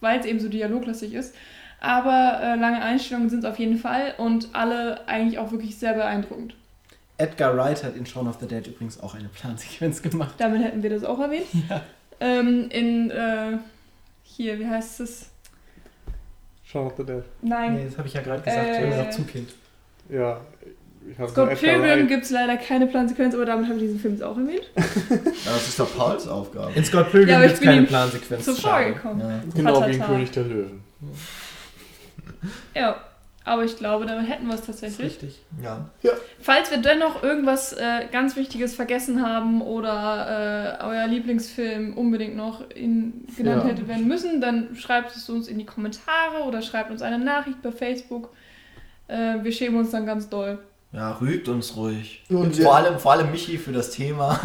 [0.00, 1.34] weil es eben so dialoglastig ist.
[1.80, 5.94] Aber äh, lange Einstellungen sind es auf jeden Fall und alle eigentlich auch wirklich sehr
[5.94, 6.54] beeindruckend.
[7.18, 10.34] Edgar Wright hat in Shaun of the Dead übrigens auch eine Plansequenz gemacht.
[10.38, 11.46] Damit hätten wir das auch erwähnt.
[12.20, 13.58] Ähm, in, äh,
[14.24, 15.30] hier, wie heißt es?
[16.64, 17.22] Shaun of the Dead.
[17.42, 19.54] Nein, Nee, das habe ich ja gerade gesagt, Äh, ich habe gesagt Zukind.
[20.08, 20.40] Ja.
[21.28, 24.36] Scott Pilgrim gibt es leider keine Plansequenz, aber damit habe ich diesen Film jetzt auch
[24.36, 24.70] erwähnt.
[24.76, 26.72] Ja, das ist doch Pauls Aufgabe.
[26.74, 28.44] In Scott Pilgrim Ja, gibt es keine Plansequenz.
[28.44, 29.20] Zuvor gekommen.
[29.20, 29.40] Ja.
[29.54, 30.02] Genau wie in.
[30.02, 30.80] König der Löwen.
[32.74, 32.96] Ja,
[33.44, 35.06] aber ich glaube, damit hätten wir es tatsächlich.
[35.06, 35.40] richtig.
[35.62, 35.88] Ja.
[36.40, 42.68] Falls wir dennoch irgendwas äh, ganz Wichtiges vergessen haben oder äh, euer Lieblingsfilm unbedingt noch
[42.70, 43.70] in, genannt Ja.
[43.70, 47.62] hätte werden müssen, dann schreibt es uns in die Kommentare oder schreibt uns eine Nachricht
[47.62, 48.30] per Facebook.
[49.08, 50.58] Äh, wir schämen uns dann ganz doll.
[50.92, 52.22] Ja, rügt uns ruhig.
[52.30, 54.40] Und vor, allem, vor allem Michi für das Thema.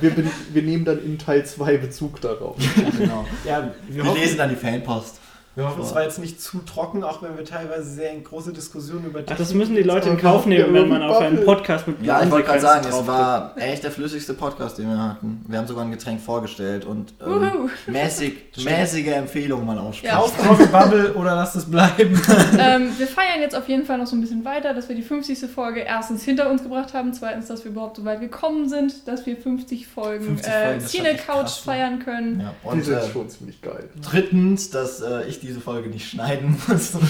[0.00, 2.56] Wir, wir, wir nehmen dann in Teil 2 Bezug darauf.
[2.98, 3.24] genau.
[3.44, 5.20] Ja, wir, Wir hoffen, lesen dann die Fanpost.
[5.56, 9.06] Wir hoffen, es war jetzt nicht zu trocken, auch wenn wir teilweise sehr große Diskussionen
[9.06, 11.44] über Ach, das müssen die Leute in Kauf nehmen, wenn man auf einen.
[11.44, 14.98] Podcast mit Ja, ich wollte gerade sagen, es war echt der flüssigste Podcast, den wir
[14.98, 15.44] hatten.
[15.46, 20.14] Wir haben sogar ein Getränk vorgestellt und ähm, mäßig, mäßige Empfehlungen mal aussprechen.
[20.14, 20.48] Ja.
[20.48, 22.20] Rocket Bubble oder lasst es bleiben.
[22.58, 25.02] ähm, wir feiern jetzt auf jeden Fall noch so ein bisschen weiter, dass wir die
[25.02, 25.50] 50.
[25.50, 29.26] Folge erstens hinter uns gebracht haben, zweitens, dass wir überhaupt so weit gekommen sind, dass
[29.26, 32.40] wir 50 Folgen 50 äh, Folgen, schon Cine Couch krass, feiern können.
[32.40, 33.88] Ja, Die und sind äh, schon ziemlich geil.
[34.02, 36.92] drittens, dass äh, ich diese Folge nicht schneiden muss.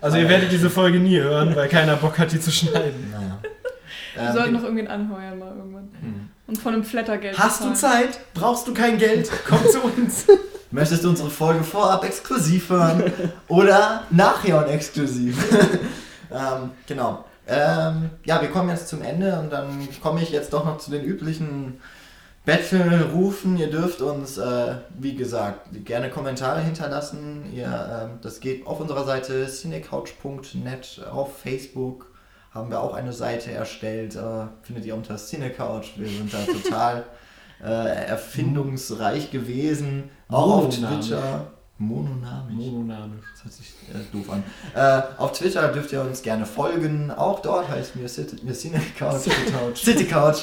[0.00, 3.10] Also ihr werdet diese Folge nie hören, weil keiner Bock hat, die zu schneiden.
[3.12, 3.38] Naja.
[4.14, 5.88] Wir Ähm, sollten noch irgendwen anheuern mal irgendwann.
[6.00, 6.28] hm.
[6.46, 7.72] Und von einem Flattergeld Hast du.
[7.74, 8.20] Zeit?
[8.32, 9.28] Brauchst du kein Geld?
[9.48, 10.24] Komm zu uns.
[10.70, 13.12] Möchtest du unsere Folge vorab exklusiv hören
[13.48, 15.36] oder nachher und exklusiv?
[16.30, 17.24] ähm, genau.
[17.48, 20.92] Ähm, ja, wir kommen jetzt zum Ende und dann komme ich jetzt doch noch zu
[20.92, 21.80] den üblichen
[22.48, 23.58] Battle-Rufen.
[23.58, 27.44] Ihr dürft uns, äh, wie gesagt, gerne Kommentare hinterlassen.
[27.52, 32.06] Ihr, ähm, das geht auf unserer Seite cinecouch.net, auf Facebook
[32.50, 34.16] haben wir auch eine Seite erstellt.
[34.16, 35.98] Äh, findet ihr unter Cinecouch.
[35.98, 37.04] Wir sind da total
[37.62, 40.10] äh, erfindungsreich gewesen.
[40.28, 41.08] Auch auf Mononamisch.
[41.08, 41.52] Twitter.
[41.80, 42.54] Mononamisch.
[42.56, 43.24] Mononamisch.
[43.34, 44.42] Das hört sich äh, doof an.
[44.74, 47.12] Äh, auf Twitter dürft ihr uns gerne folgen.
[47.12, 49.20] Auch dort heißt mir Cine Couch.
[49.20, 49.84] City Couch.
[49.84, 50.38] City Couch.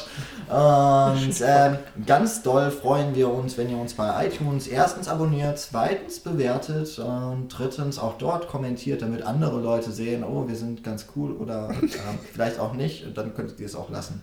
[0.48, 6.22] Und ähm, ganz doll freuen wir uns, wenn ihr uns bei iTunes erstens abonniert, zweitens
[6.22, 11.34] bewertet und drittens auch dort kommentiert, damit andere Leute sehen, oh, wir sind ganz cool
[11.34, 11.90] oder ähm,
[12.32, 13.06] vielleicht auch nicht.
[13.06, 14.22] Und dann könntet ihr es auch lassen.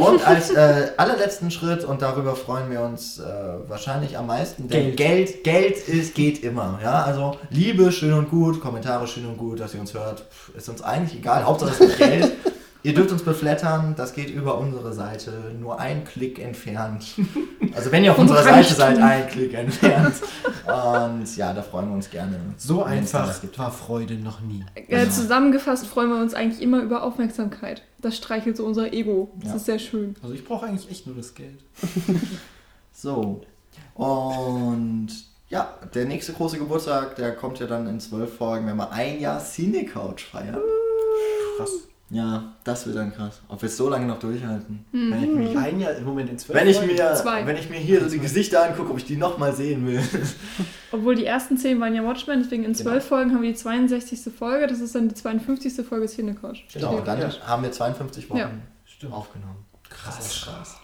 [0.00, 3.24] Und als äh, allerletzten Schritt, und darüber freuen wir uns äh,
[3.68, 6.78] wahrscheinlich am meisten, denn Geld, Geld ist, geht immer.
[6.82, 7.02] Ja?
[7.02, 10.68] Also Liebe schön und gut, Kommentare schön und gut, dass ihr uns hört, pff, ist
[10.68, 12.32] uns eigentlich egal, Hauptsache es gibt Geld.
[12.82, 17.04] Ihr dürft uns beflattern, das geht über unsere Seite, nur ein Klick entfernt.
[17.74, 20.14] Also wenn ihr auf unserer Seite seid, ein Klick entfernt.
[20.64, 22.36] Und ja, da freuen wir uns gerne.
[22.56, 24.64] So einfach war Freude noch nie.
[24.88, 27.82] Äh, zusammengefasst freuen wir uns eigentlich immer über Aufmerksamkeit.
[28.00, 29.30] Das streichelt so unser Ego.
[29.40, 29.56] Das Ja.
[29.56, 30.14] ist sehr schön.
[30.22, 31.58] Also ich brauche eigentlich echt nur das Geld.
[32.92, 33.40] So.
[33.94, 35.08] Und
[35.48, 39.20] ja, der nächste große Geburtstag, der kommt ja dann in zwölf Folgen, wenn wir ein
[39.20, 40.60] Jahr Cine Couch feiern.
[41.56, 41.70] Krass.
[42.12, 43.40] Ja, das wird dann krass.
[43.46, 44.84] Ob wir es so lange noch durchhalten.
[44.90, 45.10] Mhm.
[45.12, 47.46] Wenn, ich mich, Ein Jahr im Moment in zwölf wenn, ich mir, Zwei.
[47.46, 50.02] wenn ich mir hier so die Gesichter angucke, ob ich die nochmal sehen will.
[50.92, 54.32] Obwohl die ersten 10 waren ja Watchmen, deswegen in 12 Folgen haben wir die 62.
[54.36, 54.66] Folge.
[54.66, 55.86] Das ist dann die 52.
[55.86, 56.64] Folge Cinecouch.
[56.74, 57.30] Genau, und dann Ja.
[57.46, 58.50] haben wir 52 Wochen Ja.
[58.84, 59.12] Stimmt.
[59.12, 59.64] aufgenommen.
[59.88, 60.46] Krass.
[60.46, 60.76] krass.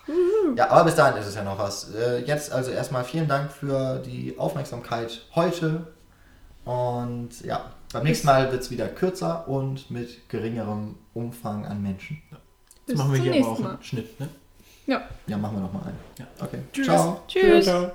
[0.56, 1.92] Ja, aber bis dahin ist es ja noch was.
[1.94, 5.86] Äh, Jetzt also erstmal vielen Dank für die Aufmerksamkeit heute.
[6.64, 12.22] Und ja, beim nächsten Mal wird es wieder kürzer und mit geringerem Umfang an Menschen.
[12.86, 13.70] Jetzt machen wir zum hier aber auch Mal.
[13.70, 14.28] einen Schnitt, ne?
[14.86, 15.98] Ja, machen wir nochmal einen.
[16.18, 16.26] Ja.
[16.38, 16.58] Okay.
[16.72, 16.86] Tschüss.
[16.86, 17.22] Ciao.
[17.26, 17.64] Tschüss.
[17.64, 17.90] ciao.